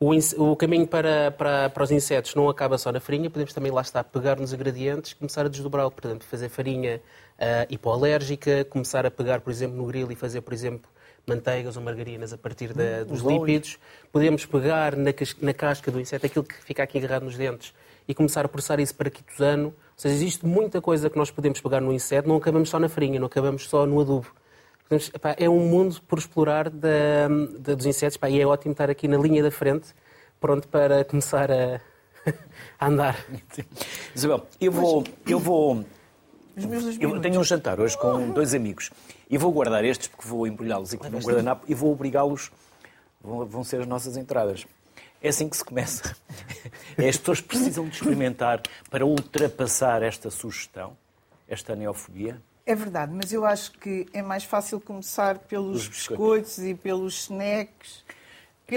o, 0.00 0.50
o 0.50 0.56
caminho 0.56 0.86
para, 0.86 1.30
para, 1.30 1.70
para 1.70 1.84
os 1.84 1.90
insetos 1.90 2.34
não 2.34 2.48
acaba 2.48 2.78
só 2.78 2.90
na 2.90 2.98
farinha, 2.98 3.30
podemos 3.30 3.52
também, 3.52 3.70
lá 3.70 3.82
está, 3.82 4.02
pegar 4.02 4.36
nos 4.36 4.52
ingredientes, 4.52 5.12
começar 5.12 5.44
a 5.44 5.48
desdobrá-lo. 5.48 5.90
Portanto, 5.90 6.24
fazer 6.24 6.48
farinha 6.48 7.00
uh, 7.38 7.66
hipoalérgica, 7.68 8.64
começar 8.64 9.04
a 9.04 9.10
pegar, 9.10 9.42
por 9.42 9.50
exemplo, 9.50 9.76
no 9.76 9.86
grilo 9.86 10.10
e 10.10 10.16
fazer, 10.16 10.40
por 10.40 10.54
exemplo, 10.54 10.90
manteigas 11.26 11.76
ou 11.76 11.82
margarinas 11.82 12.32
a 12.32 12.38
partir 12.38 12.72
da- 12.72 13.04
dos 13.04 13.24
óleos. 13.24 13.40
lípidos. 13.46 13.78
Podemos 14.10 14.44
pegar 14.44 14.96
na, 14.96 15.10
na 15.40 15.54
casca 15.54 15.90
do 15.90 16.00
inseto 16.00 16.26
aquilo 16.26 16.44
que 16.44 16.54
fica 16.64 16.82
aqui 16.82 16.98
agarrado 16.98 17.22
nos 17.24 17.36
dentes 17.36 17.72
e 18.08 18.14
começar 18.14 18.44
a 18.44 18.48
processar 18.48 18.80
isso 18.80 18.94
para 18.94 19.08
quitosano. 19.10 19.66
Ou 19.68 19.74
seja, 19.96 20.14
existe 20.14 20.44
muita 20.44 20.80
coisa 20.80 21.08
que 21.08 21.16
nós 21.16 21.30
podemos 21.30 21.60
pegar 21.60 21.80
no 21.80 21.92
inseto, 21.92 22.28
não 22.28 22.36
acabamos 22.36 22.68
só 22.68 22.78
na 22.78 22.88
farinha, 22.88 23.20
não 23.20 23.26
acabamos 23.26 23.68
só 23.68 23.86
no 23.86 24.00
adubo. 24.00 24.26
Podemos- 24.88 25.10
epá, 25.14 25.34
é 25.38 25.48
um 25.48 25.60
mundo 25.60 26.00
por 26.08 26.18
explorar 26.18 26.68
da- 26.68 27.28
da- 27.58 27.74
dos 27.74 27.86
insetos 27.86 28.16
epá, 28.16 28.28
e 28.28 28.40
é 28.40 28.46
ótimo 28.46 28.72
estar 28.72 28.90
aqui 28.90 29.06
na 29.06 29.16
linha 29.16 29.42
da 29.42 29.50
frente, 29.50 29.88
pronto 30.40 30.66
para 30.66 31.04
começar 31.04 31.50
a, 31.52 31.80
a 32.80 32.86
andar. 32.88 33.16
Isabel, 34.14 34.44
eu 34.60 34.72
vou, 34.72 35.04
eu 35.26 35.38
vou 35.38 35.84
Os 36.56 36.64
meus 36.66 36.82
dois 36.82 37.00
Eu 37.00 37.20
tenho 37.20 37.40
um 37.40 37.44
jantar 37.44 37.80
hoje 37.80 37.96
com 37.96 38.30
dois 38.32 38.54
amigos 38.54 38.90
e 39.32 39.38
vou 39.38 39.50
guardar 39.50 39.82
estes 39.82 40.08
porque 40.08 40.28
vou 40.28 40.46
embrulhá-los 40.46 40.92
aqui 40.92 41.08
num 41.08 41.18
guardanapo 41.18 41.64
e 41.66 41.74
vou 41.74 41.90
obrigá-los, 41.90 42.52
vão, 43.18 43.46
vão 43.46 43.64
ser 43.64 43.80
as 43.80 43.86
nossas 43.86 44.18
entradas. 44.18 44.66
É 45.22 45.30
assim 45.30 45.48
que 45.48 45.56
se 45.56 45.64
começa. 45.64 46.14
As 46.98 47.16
pessoas 47.16 47.40
precisam 47.40 47.88
de 47.88 47.94
experimentar 47.94 48.60
para 48.90 49.06
ultrapassar 49.06 50.02
esta 50.02 50.30
sugestão, 50.30 50.96
esta 51.48 51.74
neofobia. 51.74 52.42
É 52.66 52.74
verdade, 52.74 53.12
mas 53.12 53.32
eu 53.32 53.44
acho 53.44 53.72
que 53.72 54.06
é 54.12 54.20
mais 54.20 54.44
fácil 54.44 54.78
começar 54.80 55.38
pelos 55.38 55.82
Os 55.82 55.88
biscoitos. 55.88 56.08
biscoitos 56.08 56.58
e 56.58 56.74
pelos 56.74 57.22
snacks. 57.22 58.04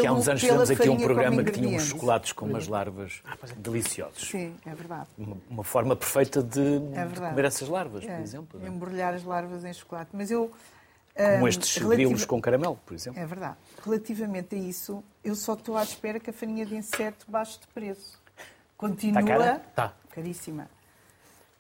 Que 0.02 0.08
há 0.08 0.10
pelo- 0.10 0.20
uns 0.22 0.28
anos 0.28 0.42
fizemos 0.42 0.70
aqui 0.70 0.90
um 0.90 0.98
programa 0.98 1.44
que 1.44 1.52
tinha 1.52 1.78
uns 1.78 1.84
chocolates 1.84 2.32
com 2.32 2.46
umas 2.46 2.68
larvas 2.68 3.22
deliciosos. 3.58 4.28
Sim, 4.30 4.56
é 4.66 4.74
verdade. 4.76 5.08
Uma, 5.18 5.38
uma 5.50 5.64
forma 5.64 5.96
perfeita 5.96 6.42
de, 6.44 6.82
É 6.94 7.06
de 7.06 7.20
comer 7.20 7.46
essas 7.46 7.68
larvas, 7.68 8.04
É, 8.04 8.16
por 8.16 8.22
exemplo. 8.24 8.62
é? 8.64 8.68
Embrulhar 8.68 9.14
as 9.14 9.24
larvas 9.24 9.64
em 9.66 9.74
chocolate. 9.74 10.10
Mas 10.14 10.30
eu. 10.32 10.52
Como 11.16 11.46
hum, 11.46 11.48
estes 11.48 11.78
relativa- 11.78 11.96
grilos 12.04 12.26
com 12.26 12.42
caramelo, 12.42 12.78
por 12.86 12.94
exemplo. 12.94 13.20
É 13.22 13.26
verdade. 13.26 13.56
Relativamente 13.86 14.54
a 14.54 14.58
isso, 14.58 15.02
eu 15.24 15.34
só 15.34 15.54
estou 15.54 15.78
à 15.78 15.84
espera 15.84 16.20
que 16.20 16.30
a 16.30 16.34
farinha 16.34 16.66
de 16.66 16.76
inseto 16.76 17.26
baixe 17.30 17.58
de 17.60 17.68
preço. 17.68 18.20
Continua 18.78 19.22
Está 19.22 19.32
cara? 19.38 19.62
Tá. 19.74 19.94
caríssima. 20.12 20.68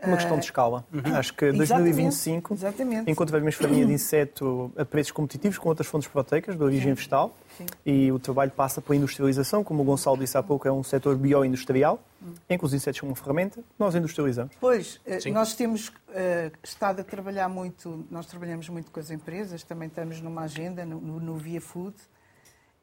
Uma 0.07 0.17
questão 0.17 0.37
de 0.37 0.45
escala. 0.45 0.85
Acho 1.17 1.33
que 1.33 1.45
Exatamente, 1.45 1.57
2025 1.57 2.53
exatamente. 2.53 3.11
enquanto 3.11 3.29
tivermos 3.29 3.55
farinha 3.55 3.85
de 3.85 3.93
inseto 3.93 4.71
a 4.77 4.85
preços 4.85 5.11
competitivos 5.11 5.57
com 5.57 5.69
outras 5.69 5.87
fontes 5.87 6.07
proteicas 6.07 6.55
de 6.55 6.63
origem 6.63 6.93
vegetal 6.93 7.35
Sim. 7.57 7.65
e 7.85 8.11
o 8.11 8.19
trabalho 8.19 8.51
passa 8.51 8.81
pela 8.81 8.95
industrialização, 8.95 9.63
como 9.63 9.81
o 9.81 9.85
Gonçalo 9.85 10.17
disse 10.17 10.37
há 10.37 10.43
pouco, 10.43 10.67
é 10.67 10.71
um 10.71 10.83
setor 10.83 11.15
bioindustrial, 11.15 11.99
Hum. 12.23 12.33
em 12.49 12.57
que 12.57 12.65
os 12.65 12.73
insetos 12.73 12.99
são 12.99 13.07
uma 13.09 13.15
ferramenta, 13.15 13.61
nós 13.77 13.93
industrializamos. 13.93 14.55
Pois, 14.59 14.99
eh, 15.05 15.19
nós 15.29 15.53
temos 15.53 15.91
eh, 16.13 16.51
estado 16.63 17.01
a 17.01 17.03
trabalhar 17.03 17.47
muito, 17.47 18.03
nós 18.09 18.25
trabalhamos 18.25 18.67
muito 18.69 18.89
com 18.89 18.99
as 18.99 19.11
empresas, 19.11 19.63
também 19.63 19.87
estamos 19.89 20.19
numa 20.21 20.41
agenda 20.41 20.83
no, 20.85 20.99
no- 20.99 21.35
Via 21.37 21.61
Food 21.61 21.95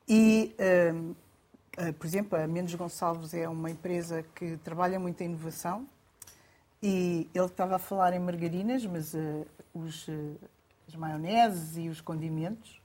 e, 0.08 0.54
eh, 0.58 0.92
por 1.98 2.06
exemplo, 2.06 2.38
a 2.38 2.46
Menos 2.46 2.74
Gonçalves 2.74 3.32
é 3.34 3.48
uma 3.48 3.70
empresa 3.70 4.24
que 4.34 4.56
trabalha 4.58 5.00
muito 5.00 5.20
em 5.22 5.24
inovação 5.26 5.86
e 6.82 7.28
ele 7.34 7.46
estava 7.46 7.76
a 7.76 7.78
falar 7.78 8.12
em 8.12 8.18
margarinas, 8.18 8.84
mas 8.86 9.14
eh, 9.14 9.44
os, 9.72 10.06
eh, 10.08 10.12
as 10.88 10.94
maioneses 10.96 11.76
e 11.76 11.88
os 11.88 12.00
condimentos, 12.00 12.80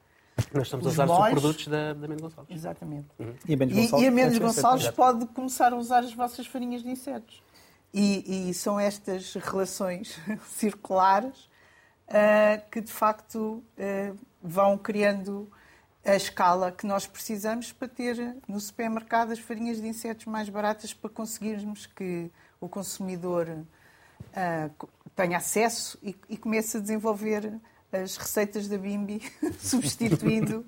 Nós 0.54 0.68
estamos 0.68 0.86
a 0.86 0.90
Os 0.90 0.94
usar 0.94 1.06
molhos- 1.08 1.26
subprodutos 1.30 1.68
da, 1.68 1.94
da 1.94 2.08
Mendes 2.08 2.22
Gonçalves. 2.22 2.56
exatamente. 2.56 3.08
E 3.48 3.54
a 3.54 3.58
Mendes 3.58 3.76
E, 3.78 3.82
Gonçalves 3.82 4.06
e 4.06 4.08
a 4.08 4.12
Mendes. 4.12 4.38
Gonçalves 4.38 4.88
pode 4.90 5.26
começar 5.28 5.74
a 5.74 5.76
usar 5.76 6.00
as 6.04 6.14
vossas 6.14 6.46
farinhas 6.46 6.84
de 6.84 6.90
insetos. 6.90 7.42
E, 7.94 8.50
e 8.50 8.54
são 8.54 8.80
estas 8.80 9.34
relações 9.34 10.20
circulares 10.48 11.50
ah, 12.08 12.62
que, 12.72 12.82
de 12.82 12.92
facto, 12.92 13.64
vão 14.44 14.78
criando 14.78 15.50
a 16.06 16.16
escala 16.16 16.72
que 16.72 16.86
nós 16.86 17.08
precisamos 17.08 17.72
para 17.74 17.88
ter 17.88 18.38
no 18.48 18.60
supermercado 18.60 19.32
as 19.32 19.40
farinhas 19.40 19.82
de 19.82 19.88
insetos 19.88 20.26
mais 20.26 20.48
baratas 20.50 20.94
para 20.94 21.10
conseguirmos 21.10 21.86
que 21.88 22.30
o 22.62 22.70
consumidor 22.70 23.66
co- 24.78 24.90
tenha 25.16 25.38
acesso 25.38 25.98
e, 26.02 26.16
e 26.30 26.38
comece 26.38 26.78
a 26.78 26.80
desenvolver 26.80 27.54
as 27.92 28.18
receitas 28.18 28.68
da 28.68 28.78
Bimbi, 28.78 29.22
substituindo 29.60 30.66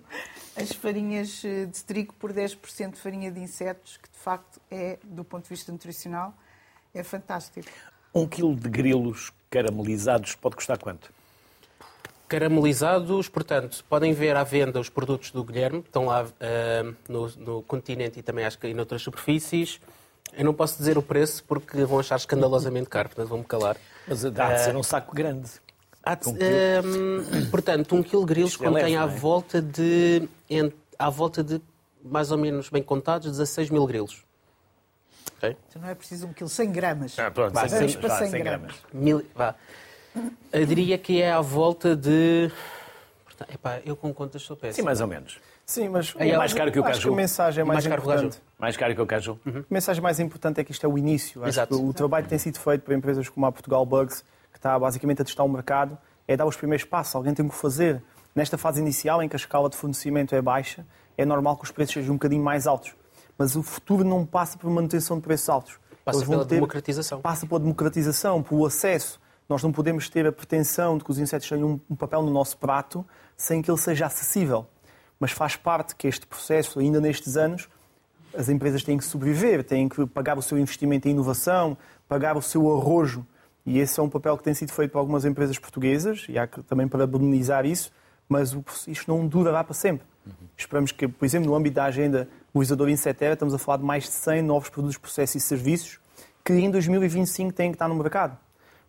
as 0.55 0.71
farinhas 0.71 1.41
eh, 1.43 1.65
de 1.65 1.83
trigo 1.83 2.13
por 2.13 2.33
10% 2.33 2.91
de 2.91 2.99
farinha 2.99 3.31
de 3.31 3.39
insetos, 3.39 3.97
que 3.97 4.09
de 4.09 4.17
facto 4.17 4.59
é, 4.71 4.97
do 5.03 5.23
ponto 5.23 5.43
de 5.43 5.49
vista 5.49 5.71
nutricional, 5.71 6.33
é 6.93 7.03
fantástico. 7.03 7.67
Um 8.13 8.27
quilo 8.27 8.55
de 8.55 8.69
grilos 8.69 9.31
caramelizados 9.49 10.35
pode 10.35 10.55
custar 10.55 10.77
quanto? 10.77 11.11
Caramelizados, 12.27 13.27
portanto, 13.27 13.83
podem 13.89 14.13
ver 14.13 14.35
à 14.35 14.43
venda 14.43 14.79
os 14.79 14.89
produtos 14.89 15.31
do 15.31 15.43
Guilherme, 15.43 15.79
estão 15.79 16.05
lá 16.05 16.27
ah, 16.39 16.93
no, 17.07 17.27
no 17.37 17.61
continente 17.63 18.19
e 18.19 18.23
também 18.23 18.45
acho 18.45 18.57
que 18.57 18.67
em 18.67 18.79
outras 18.79 19.01
superfícies. 19.01 19.79
Eu 20.33 20.45
não 20.45 20.53
posso 20.53 20.77
dizer 20.77 20.97
o 20.97 21.01
preço 21.01 21.43
porque 21.43 21.83
vão 21.85 21.99
achar 21.99 22.15
escandalosamente 22.15 22.87
caro, 22.89 23.09
portanto 23.09 23.27
vou-me 23.27 23.43
calar. 23.43 23.77
Mas 24.07 24.21
dá 24.23 24.53
de 24.53 24.61
ser 24.61 24.75
um 24.75 24.83
saco 24.83 25.13
grande. 25.15 25.49
Há 26.03 26.15
de- 26.15 26.29
Um 26.29 26.33
quilo. 26.33 26.49
hum, 26.85 27.49
portanto, 27.51 27.95
um 27.95 28.01
quilo 28.03 28.21
de 28.23 28.27
grilos 28.33 28.51
Isto 28.51 28.63
é 28.63 28.67
contém 28.67 28.83
leve, 28.83 28.97
à 28.97 29.03
é? 29.03 29.07
volta 29.19 29.61
de 29.61 30.29
ent- 30.49 30.73
à 30.97 31.09
volta 31.09 31.43
de 31.43 31.61
mais 32.03 32.31
ou 32.31 32.37
menos 32.37 32.69
bem 32.69 32.81
contados 32.81 33.29
16 33.29 33.69
mil 33.69 33.85
grilos. 33.85 34.23
Ok? 35.37 35.55
Então 35.69 35.81
não 35.81 35.89
é 35.89 35.95
preciso 35.95 36.27
um 36.27 36.33
quilo, 36.33 36.49
100 36.49 36.71
gramas. 36.71 37.19
Ah, 37.19 37.29
pronto, 37.29 37.53
Vá, 37.53 37.67
cem- 37.67 37.79
vamos 37.79 37.95
para 37.97 38.09
vá, 38.09 38.17
100 38.19 38.29
cem 38.31 38.43
gramas. 38.43 38.75
Mil, 38.93 39.25
vá. 39.35 39.55
Eu 40.51 40.65
diria 40.65 40.97
que 40.97 41.21
é 41.21 41.31
à 41.31 41.41
volta 41.41 41.95
de. 41.95 42.51
Portanto, 43.25 43.51
Epá, 43.53 43.79
eu 43.85 43.95
com 43.95 44.13
contas 44.13 44.41
sou 44.41 44.55
péssimo. 44.55 44.75
Sim, 44.81 44.85
mais 44.85 45.01
ou 45.01 45.07
menos. 45.07 45.39
Sim, 45.69 45.87
mas 45.89 46.15
É 46.17 46.35
mais 46.35 46.51
caro 46.51 46.71
que 46.71 46.79
o 46.79 46.83
acho 46.83 46.93
caju. 46.93 47.09
que 47.09 47.13
a 47.13 47.15
mensagem 47.15 47.61
é 47.61 47.63
mais, 47.63 47.75
Mais 47.75 47.87
caro 47.87 48.01
que 48.01 48.07
importante. 48.07 48.37
caju. 48.37 48.43
Mais 48.57 48.75
caro 48.77 48.95
que 48.95 49.01
o 49.01 49.05
caju. 49.05 49.39
A 49.45 49.63
mensagem 49.69 50.01
mais 50.01 50.19
importante 50.19 50.59
é 50.59 50.63
que 50.63 50.71
isto 50.71 50.83
é 50.83 50.89
o 50.89 50.97
início. 50.97 51.47
Exato. 51.47 51.77
que 51.77 51.83
o 51.83 51.93
trabalho 51.93 52.23
que 52.23 52.29
tem 52.31 52.39
sido 52.39 52.57
feito 52.59 52.81
por 52.81 52.91
empresas 52.91 53.29
como 53.29 53.45
a 53.45 53.51
Portugal 53.51 53.85
Bugs, 53.85 54.23
que 54.51 54.57
está 54.57 54.79
basicamente 54.79 55.21
a 55.21 55.25
testar 55.25 55.43
o 55.43 55.47
mercado, 55.47 55.95
é 56.27 56.35
dar 56.35 56.47
os 56.47 56.55
primeiros 56.55 56.83
passos. 56.85 57.13
Alguém 57.13 57.35
tem 57.35 57.47
que 57.47 57.53
fazer. 57.53 58.01
Nesta 58.33 58.57
fase 58.57 58.81
inicial, 58.81 59.21
em 59.21 59.29
que 59.29 59.35
a 59.35 59.37
escala 59.37 59.69
de 59.69 59.77
fornecimento 59.77 60.33
é 60.33 60.41
baixa, 60.41 60.83
é 61.15 61.23
normal 61.23 61.55
que 61.55 61.65
os 61.65 61.71
preços 61.71 61.93
sejam 61.93 62.13
um 62.13 62.17
bocadinho 62.17 62.43
mais 62.43 62.65
altos. 62.65 62.95
Mas 63.37 63.55
o 63.55 63.61
futuro 63.61 64.03
não 64.03 64.25
passa 64.25 64.57
por 64.57 64.71
manutenção 64.71 65.17
de 65.17 65.23
preços 65.23 65.49
altos. 65.49 65.79
Passa 66.03 66.25
pela 66.25 66.45
democratização. 66.45 67.21
Passa 67.21 67.45
pela 67.45 67.59
democratização, 67.59 68.41
pelo 68.41 68.65
acesso. 68.65 69.19
Nós 69.47 69.61
não 69.61 69.71
podemos 69.71 70.09
ter 70.09 70.25
a 70.25 70.31
pretensão 70.31 70.97
de 70.97 71.03
que 71.03 71.11
os 71.11 71.19
insetos 71.19 71.47
tenham 71.47 71.79
um 71.87 71.95
papel 71.95 72.23
no 72.23 72.31
nosso 72.31 72.57
prato 72.57 73.05
sem 73.37 73.61
que 73.61 73.69
ele 73.69 73.77
seja 73.77 74.07
acessível. 74.07 74.65
Mas 75.19 75.31
faz 75.31 75.55
parte 75.55 75.95
que 75.95 76.07
este 76.07 76.25
processo, 76.25 76.79
ainda 76.79 77.01
nestes 77.01 77.35
anos, 77.35 77.67
as 78.35 78.49
empresas 78.49 78.83
têm 78.83 78.97
que 78.97 79.03
sobreviver, 79.03 79.63
têm 79.63 79.89
que 79.89 80.05
pagar 80.07 80.37
o 80.37 80.41
seu 80.41 80.57
investimento 80.57 81.07
em 81.07 81.11
inovação, 81.11 81.77
pagar 82.07 82.37
o 82.37 82.41
seu 82.41 82.71
arrojo. 82.75 83.25
E 83.65 83.79
esse 83.79 83.99
é 83.99 84.03
um 84.03 84.09
papel 84.09 84.37
que 84.37 84.43
tem 84.43 84.53
sido 84.53 84.71
feito 84.71 84.91
por 84.91 84.99
algumas 84.99 85.25
empresas 85.25 85.59
portuguesas, 85.59 86.25
e 86.29 86.39
há 86.39 86.47
que 86.47 86.63
também 86.63 86.87
parabenizar 86.87 87.65
isso, 87.65 87.91
mas 88.27 88.55
isto 88.87 89.11
não 89.11 89.27
durará 89.27 89.63
para 89.63 89.73
sempre. 89.73 90.07
Esperamos 90.55 90.91
que, 90.91 91.07
por 91.07 91.25
exemplo, 91.25 91.49
no 91.49 91.55
âmbito 91.55 91.75
da 91.75 91.85
agenda 91.85 92.27
Luísador 92.53 92.89
Insetera, 92.89 93.33
estamos 93.33 93.53
a 93.53 93.57
falar 93.57 93.77
de 93.77 93.83
mais 93.83 94.03
de 94.03 94.11
100 94.11 94.41
novos 94.43 94.69
produtos, 94.69 94.97
processos 94.97 95.35
e 95.35 95.39
serviços 95.39 95.99
que 96.43 96.53
em 96.53 96.69
2025 96.69 97.53
têm 97.53 97.71
que 97.71 97.75
estar 97.75 97.87
no 97.87 97.95
mercado. 97.95 98.37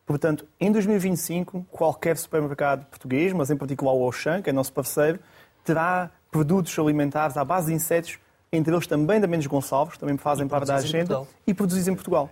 Portanto, 0.06 0.46
em 0.58 0.72
2025, 0.72 1.66
qualquer 1.70 2.16
supermercado 2.16 2.84
português, 2.86 3.32
mas 3.32 3.50
em 3.50 3.56
particular 3.56 3.92
o 3.92 4.02
Auchan, 4.02 4.42
que 4.42 4.50
é 4.50 4.52
nosso 4.52 4.72
parceiro, 4.72 5.20
terá 5.64 6.10
produtos 6.30 6.78
alimentares 6.78 7.36
à 7.36 7.44
base 7.44 7.68
de 7.68 7.74
insetos, 7.74 8.18
entre 8.52 8.72
eles 8.72 8.86
também 8.86 9.20
da 9.20 9.26
Menos 9.26 9.46
Gonçalves, 9.46 9.98
também 9.98 10.16
fazem 10.16 10.46
parte 10.48 10.66
da 10.66 10.76
agenda, 10.76 11.26
e 11.46 11.54
produzidos 11.54 11.88
em 11.88 11.94
Portugal. 11.94 12.30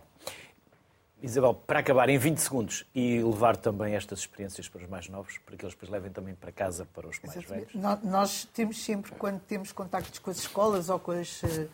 Isabel, 1.20 1.52
para 1.52 1.80
acabar 1.80 2.08
em 2.08 2.16
20 2.16 2.38
segundos 2.38 2.86
e 2.94 3.20
levar 3.20 3.56
também 3.56 3.94
estas 3.96 4.20
experiências 4.20 4.68
para 4.68 4.82
os 4.82 4.88
mais 4.88 5.08
novos, 5.08 5.38
para 5.38 5.56
que 5.56 5.64
eles 5.64 5.74
depois 5.74 5.90
levem 5.90 6.12
também 6.12 6.34
para 6.34 6.52
casa 6.52 6.86
para 6.94 7.08
os 7.08 7.18
mais 7.20 7.36
Exatamente. 7.36 7.76
velhos. 7.76 8.04
Nós 8.04 8.44
temos 8.54 8.84
sempre, 8.84 9.10
quando 9.12 9.40
temos 9.40 9.72
contactos 9.72 10.18
com 10.20 10.30
as 10.30 10.38
escolas 10.38 10.88
ou 10.88 10.98
com 11.00 11.10
as 11.10 11.42
uh, 11.42 11.68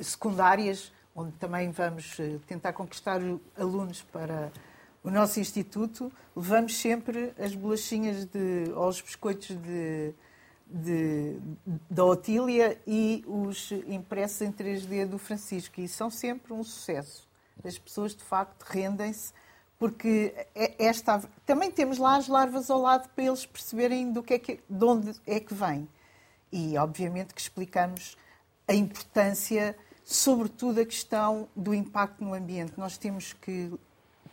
secundárias, 0.00 0.92
onde 1.14 1.30
também 1.32 1.70
vamos 1.70 2.18
uh, 2.18 2.40
tentar 2.48 2.72
conquistar 2.72 3.20
alunos 3.56 4.02
para 4.02 4.50
o 5.04 5.10
nosso 5.10 5.38
instituto, 5.38 6.12
levamos 6.34 6.76
sempre 6.76 7.32
as 7.38 7.54
bolachinhas 7.54 8.24
de, 8.24 8.72
ou 8.74 8.88
os 8.88 9.00
biscoitos 9.00 9.56
de, 9.56 10.12
de, 10.66 11.38
da 11.88 12.04
Otília 12.04 12.80
e 12.86 13.24
os 13.26 13.70
impressos 13.86 14.42
em 14.42 14.52
3D 14.52 15.06
do 15.06 15.18
Francisco. 15.18 15.80
E 15.80 15.88
são 15.88 16.10
sempre 16.10 16.52
um 16.52 16.64
sucesso. 16.64 17.26
As 17.64 17.78
pessoas, 17.78 18.14
de 18.14 18.22
facto, 18.22 18.62
rendem-se, 18.64 19.32
porque 19.78 20.34
é, 20.54 20.74
esta, 20.84 21.22
também 21.44 21.70
temos 21.70 21.98
lá 21.98 22.16
as 22.16 22.28
larvas 22.28 22.70
ao 22.70 22.80
lado 22.80 23.08
para 23.10 23.24
eles 23.24 23.46
perceberem 23.46 24.12
do 24.12 24.22
que 24.22 24.34
é 24.34 24.38
que, 24.38 24.60
de 24.68 24.84
onde 24.84 25.14
é 25.26 25.40
que 25.40 25.54
vem. 25.54 25.88
E, 26.52 26.76
obviamente, 26.78 27.34
que 27.34 27.40
explicamos 27.40 28.16
a 28.68 28.74
importância, 28.74 29.76
sobretudo 30.04 30.80
a 30.80 30.84
questão 30.84 31.48
do 31.54 31.74
impacto 31.74 32.22
no 32.22 32.34
ambiente. 32.34 32.74
Nós 32.76 32.98
temos 32.98 33.32
que 33.32 33.72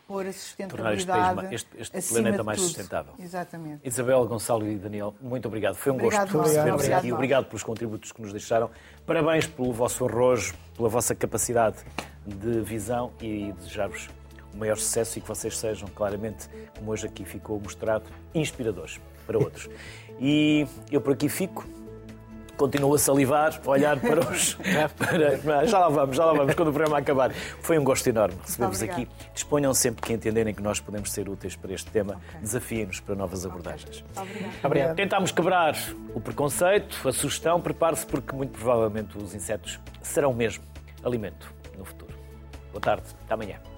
pôr 0.06 0.26
a 0.26 0.32
sustentabilidade 0.32 1.54
este, 1.54 1.68
este, 1.78 1.96
este 1.96 2.12
planeta 2.12 2.42
mais 2.42 2.58
tudo. 2.58 2.68
sustentável. 2.68 3.14
Exatamente. 3.18 3.86
Isabel, 3.86 4.26
Gonçalo 4.26 4.68
e 4.68 4.76
Daniel, 4.76 5.14
muito 5.20 5.48
obrigado. 5.48 5.74
Foi 5.74 5.92
um 5.92 5.96
obrigado, 5.96 6.30
gosto 6.30 6.48
receber-vos 6.48 6.90
aqui. 6.90 7.12
Obrigado 7.12 7.46
pelos 7.46 7.62
contributos 7.62 8.12
que 8.12 8.20
nos 8.22 8.32
deixaram. 8.32 8.70
Parabéns 9.06 9.46
pelo 9.46 9.72
vosso 9.72 10.06
arrojo, 10.06 10.54
pela 10.76 10.88
vossa 10.88 11.14
capacidade 11.14 11.78
de 12.26 12.60
visão 12.60 13.12
e 13.20 13.52
desejar-vos 13.52 14.08
o 14.52 14.56
maior 14.56 14.76
sucesso 14.76 15.18
e 15.18 15.22
que 15.22 15.28
vocês 15.28 15.58
sejam, 15.58 15.88
claramente, 15.88 16.48
como 16.78 16.92
hoje 16.92 17.06
aqui 17.06 17.24
ficou 17.24 17.60
mostrado, 17.60 18.04
inspiradores 18.34 19.00
para 19.26 19.38
outros. 19.38 19.68
E 20.20 20.66
eu 20.90 21.00
por 21.00 21.12
aqui 21.14 21.28
fico. 21.28 21.66
Continuo 22.56 22.94
a 22.94 22.98
salivar, 22.98 23.60
a 23.64 23.70
olhar 23.70 23.98
para 23.98 24.20
os. 24.20 24.54
Para... 25.42 25.66
Já 25.66 25.78
lá 25.78 25.88
vamos, 25.88 26.16
já 26.16 26.24
lá 26.24 26.32
vamos, 26.32 26.54
quando 26.54 26.68
o 26.68 26.72
programa 26.72 26.98
acabar. 26.98 27.32
Foi 27.32 27.78
um 27.78 27.84
gosto 27.84 28.06
enorme 28.08 28.36
receber-vos 28.44 28.82
aqui. 28.82 29.08
Disponham 29.32 29.74
sempre 29.74 30.02
que 30.02 30.12
entenderem 30.12 30.54
que 30.54 30.62
nós 30.62 30.80
podemos 30.80 31.10
ser 31.10 31.28
úteis 31.28 31.56
para 31.56 31.72
este 31.72 31.90
tema. 31.90 32.20
Okay. 32.28 32.40
Desafiem-nos 32.40 33.00
para 33.00 33.14
novas 33.14 33.44
abordagens. 33.44 34.04
Obrigado. 34.16 34.64
Obrigado. 34.64 34.96
Tentámos 34.96 35.32
quebrar 35.32 35.76
o 36.14 36.20
preconceito, 36.20 37.08
a 37.08 37.12
sugestão. 37.12 37.60
Prepare-se, 37.60 38.06
porque 38.06 38.34
muito 38.34 38.52
provavelmente 38.52 39.18
os 39.18 39.34
insetos 39.34 39.80
serão 40.02 40.32
mesmo 40.32 40.64
alimento 41.02 41.52
no 41.76 41.84
futuro. 41.84 42.14
Boa 42.70 42.80
tarde, 42.80 43.04
até 43.24 43.34
amanhã. 43.34 43.73